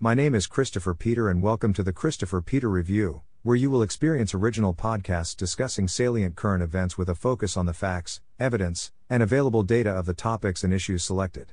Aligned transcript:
My 0.00 0.14
name 0.14 0.36
is 0.36 0.46
Christopher 0.46 0.94
Peter, 0.94 1.28
and 1.28 1.42
welcome 1.42 1.72
to 1.72 1.82
the 1.82 1.92
Christopher 1.92 2.40
Peter 2.40 2.70
Review, 2.70 3.22
where 3.42 3.56
you 3.56 3.68
will 3.68 3.82
experience 3.82 4.32
original 4.32 4.72
podcasts 4.72 5.36
discussing 5.36 5.88
salient 5.88 6.36
current 6.36 6.62
events 6.62 6.96
with 6.96 7.08
a 7.08 7.16
focus 7.16 7.56
on 7.56 7.66
the 7.66 7.72
facts, 7.72 8.20
evidence, 8.38 8.92
and 9.10 9.24
available 9.24 9.64
data 9.64 9.90
of 9.90 10.06
the 10.06 10.14
topics 10.14 10.62
and 10.62 10.72
issues 10.72 11.02
selected. 11.02 11.52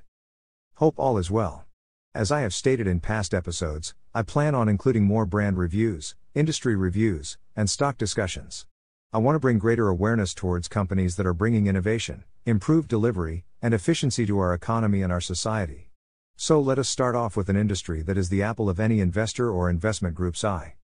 Hope 0.75 0.93
all 0.99 1.17
is 1.17 1.31
well. 1.31 1.65
As 2.13 2.31
I 2.31 2.41
have 2.41 2.53
stated 2.53 2.85
in 2.85 2.99
past 2.99 3.33
episodes, 3.33 3.95
I 4.13 4.21
plan 4.21 4.53
on 4.53 4.69
including 4.69 5.05
more 5.05 5.25
brand 5.25 5.57
reviews, 5.57 6.13
industry 6.35 6.75
reviews, 6.75 7.39
and 7.55 7.67
stock 7.67 7.97
discussions. 7.97 8.67
I 9.11 9.17
want 9.17 9.33
to 9.33 9.39
bring 9.39 9.57
greater 9.57 9.87
awareness 9.87 10.35
towards 10.35 10.67
companies 10.67 11.15
that 11.15 11.25
are 11.25 11.33
bringing 11.33 11.65
innovation, 11.65 12.25
improved 12.45 12.89
delivery, 12.89 13.43
and 13.59 13.73
efficiency 13.73 14.23
to 14.27 14.37
our 14.37 14.53
economy 14.53 15.01
and 15.01 15.11
our 15.11 15.19
society. 15.19 15.89
So 16.37 16.59
let 16.59 16.77
us 16.77 16.89
start 16.89 17.15
off 17.15 17.37
with 17.37 17.47
an 17.47 17.55
industry 17.55 18.01
that 18.01 18.17
is 18.17 18.27
the 18.27 18.43
apple 18.43 18.69
of 18.69 18.77
any 18.77 18.99
investor 18.99 19.49
or 19.49 19.69
investment 19.69 20.15
group's 20.15 20.43
eye. 20.43 20.75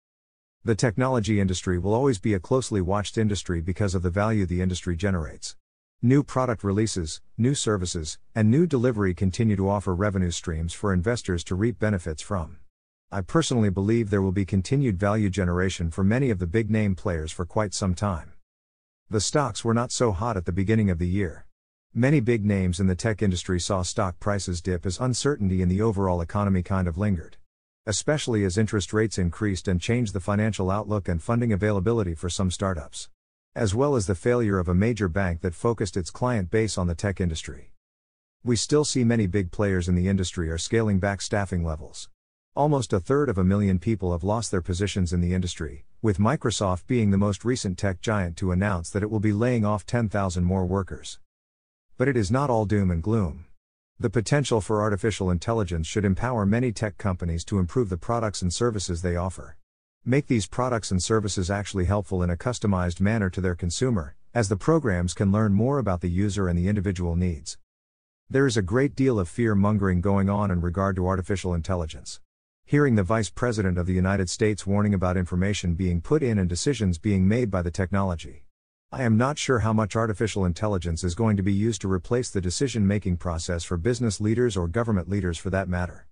The 0.63 0.77
technology 0.77 1.41
industry 1.41 1.77
will 1.77 1.93
always 1.93 2.21
be 2.21 2.35
a 2.35 2.41
closely 2.41 2.81
watched 2.81 3.19
industry 3.19 3.61
because 3.61 3.97
of 3.97 4.03
the 4.03 4.11
value 4.11 4.47
the 4.47 4.63
industry 4.63 4.95
generates. 4.95 5.57
New 6.01 6.23
product 6.23 6.63
releases, 6.63 7.21
new 7.37 7.55
services, 7.57 8.17
and 8.33 8.49
new 8.49 8.65
delivery 8.65 9.13
continue 9.13 9.57
to 9.57 9.69
offer 9.69 9.93
revenue 9.93 10.31
streams 10.31 10.73
for 10.73 10.93
investors 10.93 11.43
to 11.45 11.57
reap 11.57 11.81
benefits 11.81 12.23
from. 12.23 12.59
I 13.11 13.21
personally 13.21 13.71
believe 13.71 14.09
there 14.09 14.23
will 14.23 14.31
be 14.31 14.45
continued 14.45 15.01
value 15.01 15.31
generation 15.31 15.91
for 15.91 16.05
many 16.05 16.31
of 16.31 16.39
the 16.39 16.47
big 16.47 16.71
name 16.71 16.95
players 16.95 17.33
for 17.33 17.45
quite 17.45 17.75
some 17.75 17.97
time. 17.97 18.35
The 19.11 19.21
stocks 19.21 19.65
were 19.65 19.75
not 19.75 19.91
so 19.91 20.13
hot 20.13 20.37
at 20.37 20.45
the 20.45 20.53
beginning 20.53 20.91
of 20.91 20.99
the 21.01 21.09
year. 21.09 21.45
Many 21.95 22.21
big 22.21 22.45
names 22.45 22.79
in 22.79 22.87
the 22.87 22.95
tech 22.95 23.21
industry 23.21 23.59
saw 23.59 23.83
stock 23.83 24.21
prices 24.21 24.63
dip 24.63 24.87
as 24.87 25.01
uncertainty 25.01 25.61
in 25.61 25.69
the 25.69 25.83
overall 25.83 26.21
economy 26.21 26.63
kind 26.63 26.87
of 26.87 26.97
lingered. 26.97 27.37
Especially 27.85 28.45
as 28.45 28.57
interest 28.57 28.93
rates 28.93 29.19
increased 29.19 29.67
and 29.67 29.81
changed 29.81 30.13
the 30.13 30.21
financial 30.21 30.71
outlook 30.71 31.09
and 31.09 31.21
funding 31.21 31.53
availability 31.53 32.15
for 32.15 32.31
some 32.31 32.49
startups. 32.49 33.09
As 33.57 33.75
well 33.75 33.97
as 33.97 34.07
the 34.07 34.15
failure 34.15 34.61
of 34.61 34.69
a 34.69 34.75
major 34.75 35.09
bank 35.09 35.41
that 35.41 35.53
focused 35.53 35.97
its 35.97 36.13
client 36.13 36.49
base 36.49 36.79
on 36.79 36.87
the 36.87 36.95
tech 36.95 37.21
industry. 37.21 37.73
We 38.45 38.55
still 38.55 38.85
see 38.85 39.03
many 39.03 39.27
big 39.27 39.51
players 39.51 39.89
in 39.89 39.97
the 39.97 40.07
industry 40.07 40.49
are 40.49 40.59
scaling 40.59 41.01
back 41.01 41.21
staffing 41.21 41.65
levels. 41.65 42.09
Almost 42.55 42.93
a 42.93 43.01
third 43.01 43.29
of 43.29 43.37
a 43.37 43.43
million 43.43 43.81
people 43.81 44.13
have 44.13 44.23
lost 44.23 44.53
their 44.53 44.63
positions 44.63 45.13
in 45.13 45.21
the 45.21 45.35
industry, 45.35 45.87
with 46.03 46.19
Microsoft 46.19 46.87
being 46.87 47.11
the 47.11 47.19
most 47.19 47.45
recent 47.45 47.77
tech 47.77 48.01
giant 48.01 48.37
to 48.37 48.53
announce 48.53 48.91
that 48.91 49.03
it 49.03 49.11
will 49.11 49.19
be 49.19 49.33
laying 49.33 49.65
off 49.65 49.85
10,000 49.85 50.45
more 50.45 50.65
workers. 50.65 51.19
But 52.01 52.09
it 52.09 52.17
is 52.17 52.31
not 52.31 52.49
all 52.49 52.65
doom 52.65 52.91
and 52.91 53.03
gloom. 53.03 53.45
The 53.99 54.09
potential 54.09 54.63
for 54.63 54.81
artificial 54.81 55.31
intelligence 55.31 55.87
should 55.87 56.07
empower 56.07 56.47
many 56.47 56.73
tech 56.73 56.97
companies 56.97 57.45
to 57.45 57.59
improve 57.59 57.91
the 57.91 57.99
products 57.99 58.41
and 58.41 58.51
services 58.51 59.03
they 59.03 59.17
offer. 59.17 59.59
Make 60.03 60.27
these 60.27 60.47
products 60.47 60.91
and 60.91 61.03
services 61.03 61.51
actually 61.51 61.85
helpful 61.85 62.23
in 62.23 62.31
a 62.31 62.39
customized 62.39 63.03
manner 63.03 63.29
to 63.29 63.43
their 63.43 63.55
consumer, 63.55 64.17
as 64.33 64.49
the 64.49 64.57
programs 64.57 65.13
can 65.13 65.31
learn 65.31 65.53
more 65.53 65.79
about 65.79 66.01
the 66.01 66.09
user 66.09 66.49
and 66.49 66.59
the 66.59 66.69
individual 66.69 67.17
needs. 67.17 67.59
There 68.31 68.47
is 68.47 68.57
a 68.57 68.63
great 68.63 68.95
deal 68.95 69.19
of 69.19 69.29
fear 69.29 69.55
mongering 69.55 70.01
going 70.01 70.31
on 70.31 70.51
in 70.51 70.63
regard 70.63 70.97
to 70.97 71.07
artificial 71.07 71.53
intelligence. 71.53 72.19
Hearing 72.65 72.95
the 72.95 73.03
Vice 73.03 73.29
President 73.29 73.77
of 73.77 73.85
the 73.85 73.93
United 73.93 74.31
States 74.31 74.67
warning 74.67 74.95
about 74.95 75.19
information 75.19 75.75
being 75.75 76.01
put 76.01 76.23
in 76.23 76.39
and 76.39 76.49
decisions 76.49 76.97
being 76.97 77.29
made 77.29 77.51
by 77.51 77.61
the 77.61 77.71
technology. 77.71 78.47
I 78.93 79.05
am 79.05 79.17
not 79.17 79.39
sure 79.39 79.61
how 79.61 79.73
much 79.73 79.95
artificial 79.95 80.45
intelligence 80.45 81.05
is 81.05 81.15
going 81.15 81.37
to 81.37 81.45
be 81.45 81.53
used 81.53 81.81
to 81.83 81.93
replace 81.93 82.29
the 82.29 82.41
decision 82.41 82.85
making 82.85 83.19
process 83.19 83.63
for 83.63 83.77
business 83.77 84.21
leaders 84.21 84.57
or 84.57 84.67
government 84.67 85.09
leaders 85.09 85.39
for 85.39 85.49
that 85.51 85.69
matter. 85.69 86.09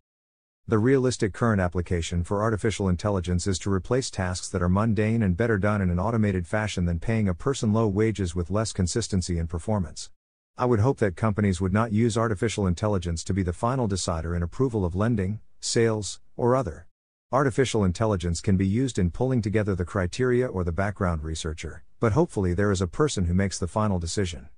The 0.68 0.78
realistic 0.78 1.32
current 1.32 1.60
application 1.60 2.22
for 2.22 2.40
artificial 2.40 2.88
intelligence 2.88 3.48
is 3.48 3.58
to 3.60 3.72
replace 3.72 4.12
tasks 4.12 4.48
that 4.50 4.62
are 4.62 4.68
mundane 4.68 5.24
and 5.24 5.36
better 5.36 5.58
done 5.58 5.82
in 5.82 5.90
an 5.90 5.98
automated 5.98 6.46
fashion 6.46 6.84
than 6.84 7.00
paying 7.00 7.28
a 7.28 7.34
person 7.34 7.72
low 7.72 7.88
wages 7.88 8.36
with 8.36 8.48
less 8.48 8.72
consistency 8.72 9.38
in 9.38 9.48
performance. 9.48 10.12
I 10.56 10.66
would 10.66 10.78
hope 10.78 10.98
that 10.98 11.16
companies 11.16 11.60
would 11.60 11.72
not 11.72 11.90
use 11.90 12.16
artificial 12.16 12.64
intelligence 12.64 13.24
to 13.24 13.34
be 13.34 13.42
the 13.42 13.52
final 13.52 13.88
decider 13.88 14.36
in 14.36 14.42
approval 14.44 14.84
of 14.84 14.94
lending, 14.94 15.40
sales, 15.58 16.20
or 16.36 16.54
other. 16.54 16.86
Artificial 17.32 17.82
intelligence 17.82 18.40
can 18.40 18.56
be 18.56 18.68
used 18.68 19.00
in 19.00 19.10
pulling 19.10 19.42
together 19.42 19.74
the 19.74 19.84
criteria 19.84 20.46
or 20.46 20.62
the 20.62 20.70
background 20.70 21.24
researcher, 21.24 21.82
but 22.00 22.12
hopefully 22.12 22.54
there 22.54 22.70
is 22.70 22.80
a 22.80 22.86
person 22.86 23.24
who 23.24 23.34
makes 23.34 23.58
the 23.58 23.66
final 23.66 23.98
decision. 23.98 24.48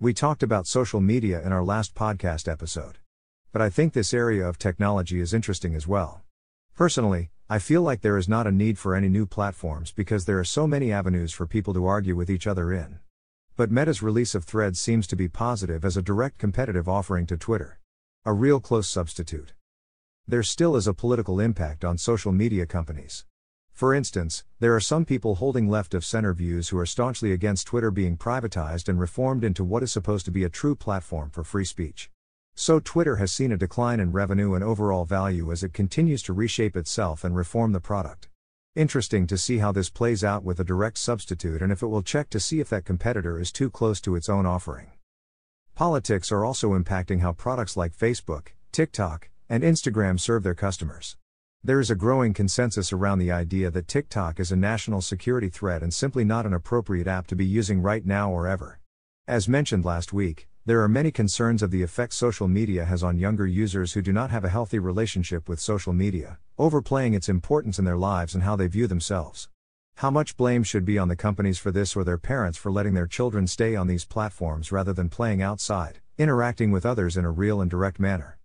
We 0.00 0.14
talked 0.14 0.42
about 0.42 0.66
social 0.66 1.00
media 1.00 1.40
in 1.44 1.52
our 1.52 1.62
last 1.62 1.94
podcast 1.94 2.50
episode. 2.50 2.98
But 3.52 3.60
I 3.60 3.68
think 3.68 3.92
this 3.92 4.14
area 4.14 4.48
of 4.48 4.58
technology 4.58 5.20
is 5.20 5.34
interesting 5.34 5.74
as 5.74 5.86
well. 5.86 6.22
Personally, 6.74 7.30
I 7.50 7.58
feel 7.58 7.82
like 7.82 8.00
there 8.00 8.16
is 8.16 8.28
not 8.28 8.46
a 8.46 8.50
need 8.50 8.78
for 8.78 8.94
any 8.94 9.10
new 9.10 9.26
platforms 9.26 9.92
because 9.92 10.24
there 10.24 10.38
are 10.38 10.44
so 10.44 10.66
many 10.66 10.90
avenues 10.90 11.32
for 11.32 11.46
people 11.46 11.74
to 11.74 11.86
argue 11.86 12.16
with 12.16 12.30
each 12.30 12.46
other 12.46 12.72
in. 12.72 12.98
But 13.56 13.70
Meta's 13.70 14.02
release 14.02 14.34
of 14.34 14.44
Threads 14.44 14.80
seems 14.80 15.06
to 15.08 15.16
be 15.16 15.28
positive 15.28 15.84
as 15.84 15.98
a 15.98 16.02
direct 16.02 16.38
competitive 16.38 16.88
offering 16.88 17.26
to 17.26 17.36
Twitter. 17.36 17.78
A 18.24 18.32
real 18.32 18.58
close 18.58 18.88
substitute. 18.88 19.52
There 20.26 20.42
still 20.42 20.76
is 20.76 20.86
a 20.86 20.94
political 20.94 21.38
impact 21.38 21.84
on 21.84 21.98
social 21.98 22.32
media 22.32 22.64
companies. 22.64 23.26
For 23.82 23.94
instance, 23.94 24.44
there 24.60 24.76
are 24.76 24.80
some 24.80 25.04
people 25.04 25.34
holding 25.34 25.68
left 25.68 25.92
of 25.92 26.04
center 26.04 26.32
views 26.32 26.68
who 26.68 26.78
are 26.78 26.86
staunchly 26.86 27.32
against 27.32 27.66
Twitter 27.66 27.90
being 27.90 28.16
privatized 28.16 28.88
and 28.88 29.00
reformed 29.00 29.42
into 29.42 29.64
what 29.64 29.82
is 29.82 29.90
supposed 29.90 30.24
to 30.26 30.30
be 30.30 30.44
a 30.44 30.48
true 30.48 30.76
platform 30.76 31.30
for 31.30 31.42
free 31.42 31.64
speech. 31.64 32.08
So, 32.54 32.78
Twitter 32.78 33.16
has 33.16 33.32
seen 33.32 33.50
a 33.50 33.56
decline 33.56 33.98
in 33.98 34.12
revenue 34.12 34.54
and 34.54 34.62
overall 34.62 35.04
value 35.04 35.50
as 35.50 35.64
it 35.64 35.72
continues 35.72 36.22
to 36.22 36.32
reshape 36.32 36.76
itself 36.76 37.24
and 37.24 37.34
reform 37.34 37.72
the 37.72 37.80
product. 37.80 38.28
Interesting 38.76 39.26
to 39.26 39.36
see 39.36 39.58
how 39.58 39.72
this 39.72 39.90
plays 39.90 40.22
out 40.22 40.44
with 40.44 40.60
a 40.60 40.64
direct 40.64 40.96
substitute 40.96 41.60
and 41.60 41.72
if 41.72 41.82
it 41.82 41.88
will 41.88 42.02
check 42.02 42.30
to 42.30 42.38
see 42.38 42.60
if 42.60 42.68
that 42.68 42.84
competitor 42.84 43.36
is 43.36 43.50
too 43.50 43.68
close 43.68 44.00
to 44.02 44.14
its 44.14 44.28
own 44.28 44.46
offering. 44.46 44.92
Politics 45.74 46.30
are 46.30 46.44
also 46.44 46.78
impacting 46.78 47.22
how 47.22 47.32
products 47.32 47.76
like 47.76 47.96
Facebook, 47.96 48.50
TikTok, 48.70 49.28
and 49.48 49.64
Instagram 49.64 50.20
serve 50.20 50.44
their 50.44 50.54
customers. 50.54 51.16
There 51.64 51.78
is 51.78 51.92
a 51.92 51.94
growing 51.94 52.34
consensus 52.34 52.92
around 52.92 53.20
the 53.20 53.30
idea 53.30 53.70
that 53.70 53.86
TikTok 53.86 54.40
is 54.40 54.50
a 54.50 54.56
national 54.56 55.00
security 55.00 55.48
threat 55.48 55.80
and 55.80 55.94
simply 55.94 56.24
not 56.24 56.44
an 56.44 56.52
appropriate 56.52 57.06
app 57.06 57.28
to 57.28 57.36
be 57.36 57.46
using 57.46 57.80
right 57.80 58.04
now 58.04 58.32
or 58.32 58.48
ever. 58.48 58.80
As 59.28 59.48
mentioned 59.48 59.84
last 59.84 60.12
week, 60.12 60.48
there 60.66 60.82
are 60.82 60.88
many 60.88 61.12
concerns 61.12 61.62
of 61.62 61.70
the 61.70 61.84
effect 61.84 62.14
social 62.14 62.48
media 62.48 62.84
has 62.84 63.04
on 63.04 63.16
younger 63.16 63.46
users 63.46 63.92
who 63.92 64.02
do 64.02 64.12
not 64.12 64.32
have 64.32 64.44
a 64.44 64.48
healthy 64.48 64.80
relationship 64.80 65.48
with 65.48 65.60
social 65.60 65.92
media, 65.92 66.40
overplaying 66.58 67.14
its 67.14 67.28
importance 67.28 67.78
in 67.78 67.84
their 67.84 67.96
lives 67.96 68.34
and 68.34 68.42
how 68.42 68.56
they 68.56 68.66
view 68.66 68.88
themselves. 68.88 69.48
How 69.98 70.10
much 70.10 70.36
blame 70.36 70.64
should 70.64 70.84
be 70.84 70.98
on 70.98 71.06
the 71.06 71.14
companies 71.14 71.58
for 71.58 71.70
this 71.70 71.94
or 71.94 72.02
their 72.02 72.18
parents 72.18 72.58
for 72.58 72.72
letting 72.72 72.94
their 72.94 73.06
children 73.06 73.46
stay 73.46 73.76
on 73.76 73.86
these 73.86 74.04
platforms 74.04 74.72
rather 74.72 74.92
than 74.92 75.08
playing 75.08 75.42
outside, 75.42 76.00
interacting 76.18 76.72
with 76.72 76.84
others 76.84 77.16
in 77.16 77.24
a 77.24 77.30
real 77.30 77.60
and 77.60 77.70
direct 77.70 78.00
manner? 78.00 78.36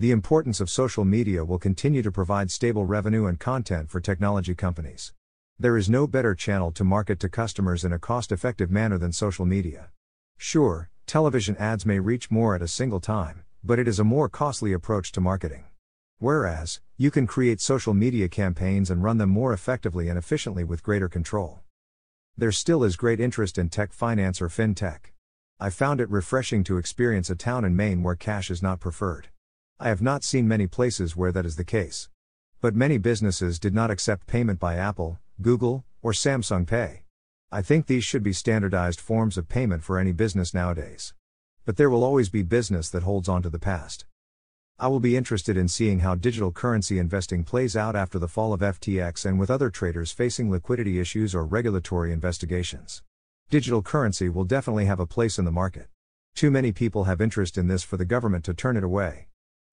The 0.00 0.12
importance 0.12 0.60
of 0.60 0.70
social 0.70 1.04
media 1.04 1.44
will 1.44 1.58
continue 1.58 2.02
to 2.02 2.12
provide 2.12 2.52
stable 2.52 2.84
revenue 2.84 3.26
and 3.26 3.36
content 3.36 3.90
for 3.90 4.00
technology 4.00 4.54
companies. 4.54 5.12
There 5.58 5.76
is 5.76 5.90
no 5.90 6.06
better 6.06 6.36
channel 6.36 6.70
to 6.70 6.84
market 6.84 7.18
to 7.18 7.28
customers 7.28 7.84
in 7.84 7.92
a 7.92 7.98
cost 7.98 8.30
effective 8.30 8.70
manner 8.70 8.96
than 8.96 9.10
social 9.10 9.44
media. 9.44 9.90
Sure, 10.36 10.88
television 11.06 11.56
ads 11.56 11.84
may 11.84 11.98
reach 11.98 12.30
more 12.30 12.54
at 12.54 12.62
a 12.62 12.68
single 12.68 13.00
time, 13.00 13.42
but 13.64 13.80
it 13.80 13.88
is 13.88 13.98
a 13.98 14.04
more 14.04 14.28
costly 14.28 14.72
approach 14.72 15.10
to 15.10 15.20
marketing. 15.20 15.64
Whereas, 16.20 16.80
you 16.96 17.10
can 17.10 17.26
create 17.26 17.60
social 17.60 17.92
media 17.92 18.28
campaigns 18.28 18.90
and 18.90 19.02
run 19.02 19.18
them 19.18 19.30
more 19.30 19.52
effectively 19.52 20.08
and 20.08 20.16
efficiently 20.16 20.62
with 20.62 20.84
greater 20.84 21.08
control. 21.08 21.58
There 22.36 22.52
still 22.52 22.84
is 22.84 22.94
great 22.94 23.18
interest 23.18 23.58
in 23.58 23.68
tech 23.68 23.92
finance 23.92 24.40
or 24.40 24.48
fintech. 24.48 25.10
I 25.58 25.70
found 25.70 26.00
it 26.00 26.08
refreshing 26.08 26.62
to 26.64 26.78
experience 26.78 27.30
a 27.30 27.34
town 27.34 27.64
in 27.64 27.74
Maine 27.74 28.04
where 28.04 28.14
cash 28.14 28.48
is 28.48 28.62
not 28.62 28.78
preferred. 28.78 29.30
I 29.80 29.90
have 29.90 30.02
not 30.02 30.24
seen 30.24 30.48
many 30.48 30.66
places 30.66 31.14
where 31.14 31.30
that 31.30 31.46
is 31.46 31.54
the 31.54 31.62
case. 31.62 32.08
But 32.60 32.74
many 32.74 32.98
businesses 32.98 33.60
did 33.60 33.72
not 33.72 33.92
accept 33.92 34.26
payment 34.26 34.58
by 34.58 34.74
Apple, 34.74 35.20
Google, 35.40 35.84
or 36.02 36.10
Samsung 36.10 36.66
Pay. 36.66 37.04
I 37.52 37.62
think 37.62 37.86
these 37.86 38.02
should 38.02 38.24
be 38.24 38.32
standardized 38.32 39.00
forms 39.00 39.38
of 39.38 39.48
payment 39.48 39.84
for 39.84 39.96
any 39.96 40.10
business 40.10 40.52
nowadays. 40.52 41.14
But 41.64 41.76
there 41.76 41.88
will 41.90 42.02
always 42.02 42.28
be 42.28 42.42
business 42.42 42.90
that 42.90 43.04
holds 43.04 43.28
on 43.28 43.40
to 43.42 43.50
the 43.50 43.60
past. 43.60 44.04
I 44.80 44.88
will 44.88 44.98
be 44.98 45.16
interested 45.16 45.56
in 45.56 45.68
seeing 45.68 46.00
how 46.00 46.16
digital 46.16 46.50
currency 46.50 46.98
investing 46.98 47.44
plays 47.44 47.76
out 47.76 47.94
after 47.94 48.18
the 48.18 48.26
fall 48.26 48.52
of 48.52 48.60
FTX 48.60 49.24
and 49.24 49.38
with 49.38 49.48
other 49.48 49.70
traders 49.70 50.10
facing 50.10 50.50
liquidity 50.50 50.98
issues 50.98 51.36
or 51.36 51.46
regulatory 51.46 52.12
investigations. 52.12 53.04
Digital 53.48 53.82
currency 53.82 54.28
will 54.28 54.44
definitely 54.44 54.86
have 54.86 54.98
a 54.98 55.06
place 55.06 55.38
in 55.38 55.44
the 55.44 55.52
market. 55.52 55.86
Too 56.34 56.50
many 56.50 56.72
people 56.72 57.04
have 57.04 57.20
interest 57.20 57.56
in 57.56 57.68
this 57.68 57.84
for 57.84 57.96
the 57.96 58.04
government 58.04 58.44
to 58.46 58.54
turn 58.54 58.76
it 58.76 58.82
away. 58.82 59.28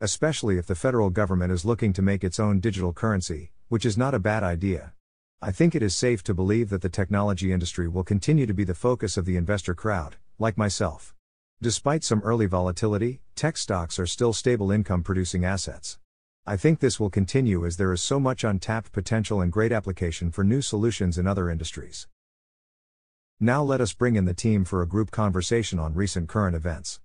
Especially 0.06 0.60
if 0.60 0.68
the 0.68 0.76
federal 0.76 1.10
government 1.10 1.52
is 1.52 1.66
looking 1.66 1.92
to 1.92 2.04
make 2.04 2.24
its 2.24 2.40
own 2.40 2.60
digital 2.60 2.94
currency, 2.94 3.50
which 3.70 3.88
is 3.88 3.98
not 3.98 4.14
a 4.14 4.20
bad 4.20 4.44
idea. 4.44 4.94
I 5.42 5.52
think 5.52 5.74
it 5.74 5.82
is 5.82 5.96
safe 5.96 6.22
to 6.26 6.36
believe 6.36 6.70
that 6.70 6.84
the 6.84 6.90
technology 6.90 7.52
industry 7.52 7.88
will 7.88 8.04
continue 8.04 8.46
to 8.46 8.54
be 8.54 8.64
the 8.64 8.76
focus 8.76 9.18
of 9.18 9.26
the 9.26 9.36
investor 9.36 9.74
crowd, 9.74 10.18
like 10.38 10.60
myself. 10.60 11.16
Despite 11.60 12.04
some 12.04 12.22
early 12.22 12.46
volatility, 12.46 13.22
tech 13.34 13.58
stocks 13.58 13.98
are 13.98 14.06
still 14.06 14.32
stable 14.32 14.70
income 14.70 15.02
producing 15.02 15.44
assets. 15.44 15.98
I 16.46 16.56
think 16.56 16.82
this 16.82 17.00
will 17.00 17.10
continue 17.10 17.66
as 17.66 17.78
there 17.78 17.92
is 17.92 18.04
so 18.04 18.20
much 18.20 18.44
untapped 18.44 18.92
potential 18.92 19.42
and 19.42 19.52
great 19.52 19.72
application 19.72 20.30
for 20.30 20.44
new 20.44 20.62
solutions 20.62 21.18
in 21.18 21.26
other 21.26 21.50
industries. 21.50 22.08
Now 23.40 23.64
let 23.64 23.82
us 23.82 23.94
bring 23.94 24.16
in 24.16 24.26
the 24.26 24.36
team 24.36 24.66
for 24.66 24.84
a 24.84 24.88
group 24.88 25.10
conversation 25.10 25.80
on 25.80 25.96
recent 25.96 26.30
current 26.30 26.56
events. 26.56 27.00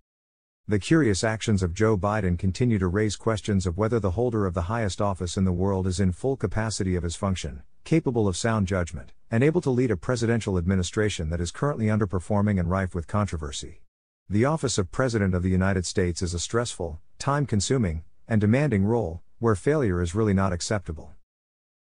The 0.70 0.78
curious 0.78 1.24
actions 1.24 1.64
of 1.64 1.74
Joe 1.74 1.96
Biden 1.96 2.38
continue 2.38 2.78
to 2.78 2.86
raise 2.86 3.16
questions 3.16 3.66
of 3.66 3.76
whether 3.76 3.98
the 3.98 4.12
holder 4.12 4.46
of 4.46 4.54
the 4.54 4.70
highest 4.70 5.02
office 5.02 5.36
in 5.36 5.44
the 5.44 5.50
world 5.50 5.84
is 5.84 5.98
in 5.98 6.12
full 6.12 6.36
capacity 6.36 6.94
of 6.94 7.02
his 7.02 7.16
function, 7.16 7.64
capable 7.82 8.28
of 8.28 8.36
sound 8.36 8.68
judgment, 8.68 9.10
and 9.32 9.42
able 9.42 9.60
to 9.62 9.70
lead 9.70 9.90
a 9.90 9.96
presidential 9.96 10.56
administration 10.56 11.28
that 11.30 11.40
is 11.40 11.50
currently 11.50 11.86
underperforming 11.86 12.60
and 12.60 12.70
rife 12.70 12.94
with 12.94 13.08
controversy. 13.08 13.80
The 14.28 14.44
office 14.44 14.78
of 14.78 14.92
President 14.92 15.34
of 15.34 15.42
the 15.42 15.50
United 15.50 15.86
States 15.86 16.22
is 16.22 16.34
a 16.34 16.38
stressful, 16.38 17.00
time 17.18 17.46
consuming, 17.46 18.04
and 18.28 18.40
demanding 18.40 18.84
role, 18.84 19.22
where 19.40 19.56
failure 19.56 20.00
is 20.00 20.14
really 20.14 20.34
not 20.34 20.52
acceptable. 20.52 21.14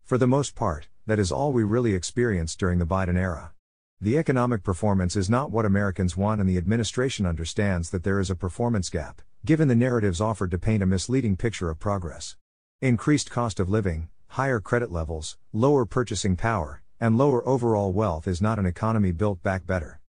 For 0.04 0.18
the 0.18 0.28
most 0.28 0.56
part, 0.56 0.90
that 1.06 1.20
is 1.20 1.32
all 1.32 1.54
we 1.54 1.64
really 1.64 1.94
experienced 1.94 2.60
during 2.60 2.80
the 2.80 2.86
Biden 2.86 3.16
era. 3.16 3.54
The 4.02 4.18
economic 4.18 4.64
performance 4.64 5.16
is 5.16 5.30
not 5.30 5.52
what 5.52 5.66
Americans 5.66 6.18
want, 6.18 6.42
and 6.42 6.50
the 6.50 6.58
administration 6.58 7.26
understands 7.26 7.90
that 7.92 8.04
there 8.04 8.20
is 8.20 8.30
a 8.30 8.36
performance 8.36 8.90
gap, 8.90 9.22
given 9.46 9.68
the 9.68 9.76
narratives 9.76 10.20
offered 10.20 10.52
to 10.52 10.58
paint 10.58 10.84
a 10.84 10.86
misleading 10.86 11.38
picture 11.38 11.70
of 11.70 11.80
progress. 11.80 12.36
Increased 12.82 13.32
cost 13.32 13.60
of 13.60 13.70
living, 13.70 14.10
higher 14.28 14.60
credit 14.60 14.92
levels, 14.92 15.38
lower 15.54 15.86
purchasing 15.86 16.36
power, 16.36 16.82
and 17.00 17.18
lower 17.18 17.48
overall 17.48 17.94
wealth 17.94 18.28
is 18.28 18.42
not 18.42 18.60
an 18.60 18.66
economy 18.66 19.12
built 19.12 19.42
back 19.44 19.66
better. 19.66 20.00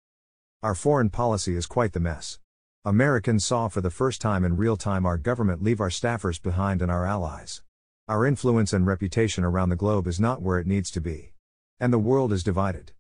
Our 0.63 0.75
foreign 0.75 1.11
policy 1.11 1.57
is 1.57 1.67
quite 1.67 1.93
the 1.93 2.01
mess. 2.01 2.39
Americans 2.85 3.45
saw 3.45 3.69
for 3.69 3.81
the 3.81 3.91
first 3.91 4.21
time 4.21 4.45
in 4.45 4.57
real 4.57 4.77
time 4.77 5.07
our 5.07 5.19
government 5.19 5.63
leave 5.63 5.81
our 5.81 5.89
staffers 5.89 6.43
behind 6.43 6.83
and 6.83 6.91
our 6.91 7.07
allies. 7.07 7.63
Our 8.09 8.27
influence 8.27 8.73
and 8.73 8.87
reputation 8.87 9.45
around 9.45 9.69
the 9.69 9.77
globe 9.77 10.07
is 10.07 10.21
not 10.21 10.43
where 10.43 10.59
it 10.59 10.67
needs 10.67 10.91
to 10.91 11.01
be. 11.01 11.33
And 11.81 11.93
the 11.93 11.99
world 11.99 12.33
is 12.33 12.43
divided. 12.43 12.93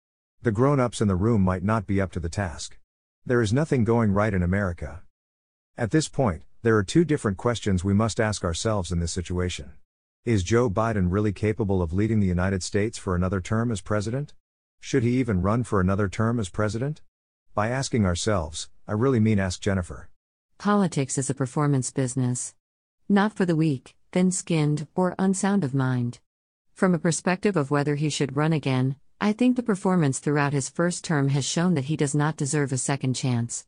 The 0.44 0.52
grown 0.52 0.78
ups 0.78 1.00
in 1.00 1.08
the 1.08 1.16
room 1.16 1.40
might 1.40 1.62
not 1.62 1.86
be 1.86 2.02
up 2.02 2.12
to 2.12 2.20
the 2.20 2.28
task. 2.28 2.76
There 3.24 3.40
is 3.40 3.54
nothing 3.54 3.82
going 3.82 4.12
right 4.12 4.34
in 4.34 4.42
America. 4.42 5.00
At 5.78 5.90
this 5.90 6.06
point, 6.06 6.42
there 6.60 6.76
are 6.76 6.84
two 6.84 7.02
different 7.02 7.38
questions 7.38 7.82
we 7.82 7.94
must 7.94 8.20
ask 8.20 8.44
ourselves 8.44 8.92
in 8.92 9.00
this 9.00 9.10
situation. 9.10 9.72
Is 10.26 10.42
Joe 10.42 10.68
Biden 10.68 11.06
really 11.08 11.32
capable 11.32 11.80
of 11.80 11.94
leading 11.94 12.20
the 12.20 12.26
United 12.26 12.62
States 12.62 12.98
for 12.98 13.16
another 13.16 13.40
term 13.40 13.72
as 13.72 13.80
president? 13.80 14.34
Should 14.80 15.02
he 15.02 15.18
even 15.18 15.40
run 15.40 15.64
for 15.64 15.80
another 15.80 16.10
term 16.10 16.38
as 16.38 16.50
president? 16.50 17.00
By 17.54 17.70
asking 17.70 18.04
ourselves, 18.04 18.68
I 18.86 18.92
really 18.92 19.20
mean 19.20 19.38
ask 19.38 19.62
Jennifer. 19.62 20.10
Politics 20.58 21.16
is 21.16 21.30
a 21.30 21.34
performance 21.34 21.90
business. 21.90 22.54
Not 23.08 23.32
for 23.32 23.46
the 23.46 23.56
weak, 23.56 23.96
thin 24.12 24.30
skinned, 24.30 24.88
or 24.94 25.14
unsound 25.18 25.64
of 25.64 25.74
mind. 25.74 26.18
From 26.74 26.92
a 26.92 26.98
perspective 26.98 27.56
of 27.56 27.70
whether 27.70 27.94
he 27.94 28.10
should 28.10 28.36
run 28.36 28.52
again, 28.52 28.96
I 29.24 29.32
think 29.32 29.56
the 29.56 29.62
performance 29.62 30.18
throughout 30.18 30.52
his 30.52 30.68
first 30.68 31.02
term 31.02 31.28
has 31.28 31.46
shown 31.46 31.72
that 31.76 31.86
he 31.86 31.96
does 31.96 32.14
not 32.14 32.36
deserve 32.36 32.72
a 32.72 32.76
second 32.76 33.14
chance. 33.14 33.66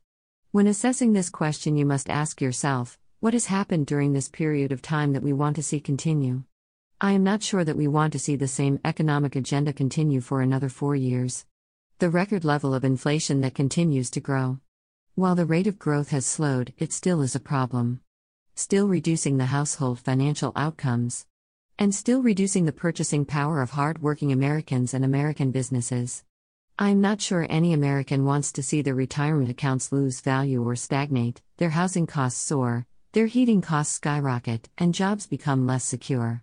When 0.50 0.66
assessing 0.66 1.14
this 1.14 1.30
question, 1.30 1.78
you 1.78 1.86
must 1.86 2.10
ask 2.10 2.42
yourself 2.42 2.98
what 3.20 3.32
has 3.32 3.46
happened 3.46 3.86
during 3.86 4.12
this 4.12 4.28
period 4.28 4.70
of 4.70 4.82
time 4.82 5.14
that 5.14 5.22
we 5.22 5.32
want 5.32 5.56
to 5.56 5.62
see 5.62 5.80
continue? 5.80 6.42
I 7.00 7.12
am 7.12 7.24
not 7.24 7.42
sure 7.42 7.64
that 7.64 7.78
we 7.78 7.88
want 7.88 8.12
to 8.12 8.18
see 8.18 8.36
the 8.36 8.46
same 8.46 8.80
economic 8.84 9.34
agenda 9.34 9.72
continue 9.72 10.20
for 10.20 10.42
another 10.42 10.68
four 10.68 10.94
years. 10.94 11.46
The 12.00 12.10
record 12.10 12.44
level 12.44 12.74
of 12.74 12.84
inflation 12.84 13.40
that 13.40 13.54
continues 13.54 14.10
to 14.10 14.20
grow. 14.20 14.58
While 15.14 15.36
the 15.36 15.46
rate 15.46 15.66
of 15.66 15.78
growth 15.78 16.10
has 16.10 16.26
slowed, 16.26 16.74
it 16.76 16.92
still 16.92 17.22
is 17.22 17.34
a 17.34 17.40
problem. 17.40 18.02
Still 18.54 18.88
reducing 18.88 19.38
the 19.38 19.46
household 19.46 20.00
financial 20.00 20.52
outcomes. 20.54 21.24
And 21.78 21.94
still 21.94 22.22
reducing 22.22 22.64
the 22.64 22.72
purchasing 22.72 23.26
power 23.26 23.60
of 23.60 23.72
hard 23.72 24.00
working 24.00 24.32
Americans 24.32 24.94
and 24.94 25.04
American 25.04 25.50
businesses. 25.50 26.24
I'm 26.78 27.02
not 27.02 27.20
sure 27.20 27.46
any 27.50 27.74
American 27.74 28.24
wants 28.24 28.50
to 28.52 28.62
see 28.62 28.80
their 28.80 28.94
retirement 28.94 29.50
accounts 29.50 29.92
lose 29.92 30.22
value 30.22 30.66
or 30.66 30.74
stagnate, 30.74 31.42
their 31.58 31.68
housing 31.70 32.06
costs 32.06 32.40
soar, 32.40 32.86
their 33.12 33.26
heating 33.26 33.60
costs 33.60 33.94
skyrocket, 33.94 34.70
and 34.78 34.94
jobs 34.94 35.26
become 35.26 35.66
less 35.66 35.84
secure. 35.84 36.42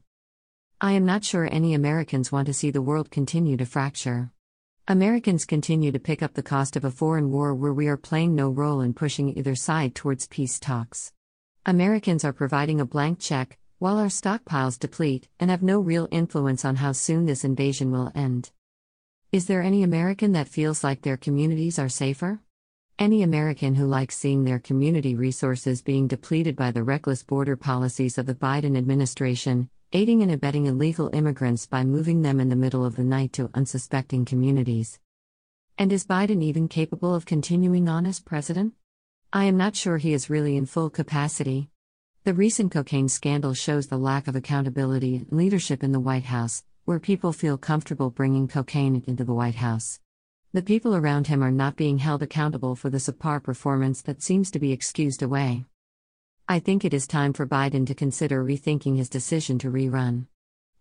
I 0.79 0.91
am 0.91 1.03
not 1.03 1.23
sure 1.23 1.49
any 1.51 1.73
Americans 1.73 2.31
want 2.31 2.45
to 2.45 2.53
see 2.53 2.69
the 2.69 2.83
world 2.83 3.09
continue 3.09 3.57
to 3.57 3.65
fracture. 3.65 4.31
Americans 4.87 5.45
continue 5.45 5.91
to 5.91 5.99
pick 5.99 6.21
up 6.21 6.35
the 6.35 6.43
cost 6.43 6.75
of 6.75 6.85
a 6.85 6.91
foreign 6.91 7.31
war 7.31 7.55
where 7.55 7.73
we 7.73 7.87
are 7.87 7.97
playing 7.97 8.35
no 8.35 8.51
role 8.51 8.81
in 8.81 8.93
pushing 8.93 9.35
either 9.35 9.55
side 9.55 9.95
towards 9.95 10.27
peace 10.27 10.59
talks. 10.59 11.11
Americans 11.65 12.23
are 12.23 12.33
providing 12.33 12.79
a 12.79 12.85
blank 12.85 13.19
check, 13.19 13.57
while 13.83 13.97
our 13.97 14.07
stockpiles 14.07 14.79
deplete, 14.79 15.27
and 15.41 15.51
have 15.51 15.61
no 15.61 15.77
real 15.77 16.07
influence 16.09 16.63
on 16.63 16.77
how 16.77 16.93
soon 16.93 17.25
this 17.25 17.43
invasion 17.43 17.91
will 17.91 18.13
end. 18.15 18.49
Is 19.33 19.47
there 19.47 19.61
any 19.61 19.83
American 19.83 20.31
that 20.31 20.47
feels 20.47 20.85
like 20.85 21.01
their 21.01 21.17
communities 21.17 21.77
are 21.77 21.89
safer? 21.89 22.39
Any 22.97 23.23
American 23.23 23.75
who 23.75 23.85
likes 23.85 24.15
seeing 24.15 24.45
their 24.45 24.59
community 24.59 25.15
resources 25.15 25.81
being 25.81 26.07
depleted 26.07 26.55
by 26.55 26.71
the 26.71 26.81
reckless 26.81 27.23
border 27.23 27.57
policies 27.57 28.17
of 28.17 28.25
the 28.25 28.33
Biden 28.33 28.77
administration, 28.77 29.69
aiding 29.91 30.21
and 30.21 30.31
abetting 30.31 30.65
illegal 30.65 31.09
immigrants 31.11 31.65
by 31.65 31.83
moving 31.83 32.21
them 32.21 32.39
in 32.39 32.47
the 32.47 32.55
middle 32.55 32.85
of 32.85 32.95
the 32.95 33.03
night 33.03 33.33
to 33.33 33.49
unsuspecting 33.53 34.23
communities. 34.23 34.97
And 35.77 35.91
is 35.91 36.05
Biden 36.05 36.41
even 36.41 36.69
capable 36.69 37.13
of 37.13 37.25
continuing 37.25 37.89
on 37.89 38.05
as 38.05 38.21
president? 38.21 38.75
I 39.33 39.43
am 39.43 39.57
not 39.57 39.75
sure 39.75 39.97
he 39.97 40.13
is 40.13 40.29
really 40.29 40.55
in 40.55 40.67
full 40.67 40.89
capacity. 40.89 41.72
The 42.25 42.33
recent 42.33 42.71
cocaine 42.71 43.09
scandal 43.09 43.53
shows 43.53 43.87
the 43.87 43.97
lack 43.97 44.29
of 44.29 44.35
accountability 44.37 45.17
and 45.17 45.27
leadership 45.29 45.83
in 45.83 45.91
the 45.91 45.99
White 45.99 46.23
House, 46.23 46.63
where 46.85 46.97
people 46.97 47.33
feel 47.33 47.57
comfortable 47.57 48.11
bringing 48.11 48.47
cocaine 48.47 49.03
into 49.05 49.25
the 49.25 49.33
White 49.33 49.55
House. 49.55 49.99
The 50.53 50.61
people 50.61 50.95
around 50.95 51.27
him 51.27 51.43
are 51.43 51.51
not 51.51 51.75
being 51.75 51.97
held 51.97 52.23
accountable 52.23 52.77
for 52.77 52.89
the 52.89 52.99
subpar 52.99 53.43
performance 53.43 54.01
that 54.03 54.23
seems 54.23 54.51
to 54.51 54.59
be 54.59 54.71
excused 54.71 55.21
away. 55.21 55.65
I 56.47 56.59
think 56.59 56.85
it 56.85 56.93
is 56.93 57.07
time 57.07 57.33
for 57.33 57.45
Biden 57.45 57.85
to 57.87 57.93
consider 57.93 58.41
rethinking 58.41 58.95
his 58.95 59.09
decision 59.09 59.59
to 59.59 59.69
rerun. 59.69 60.27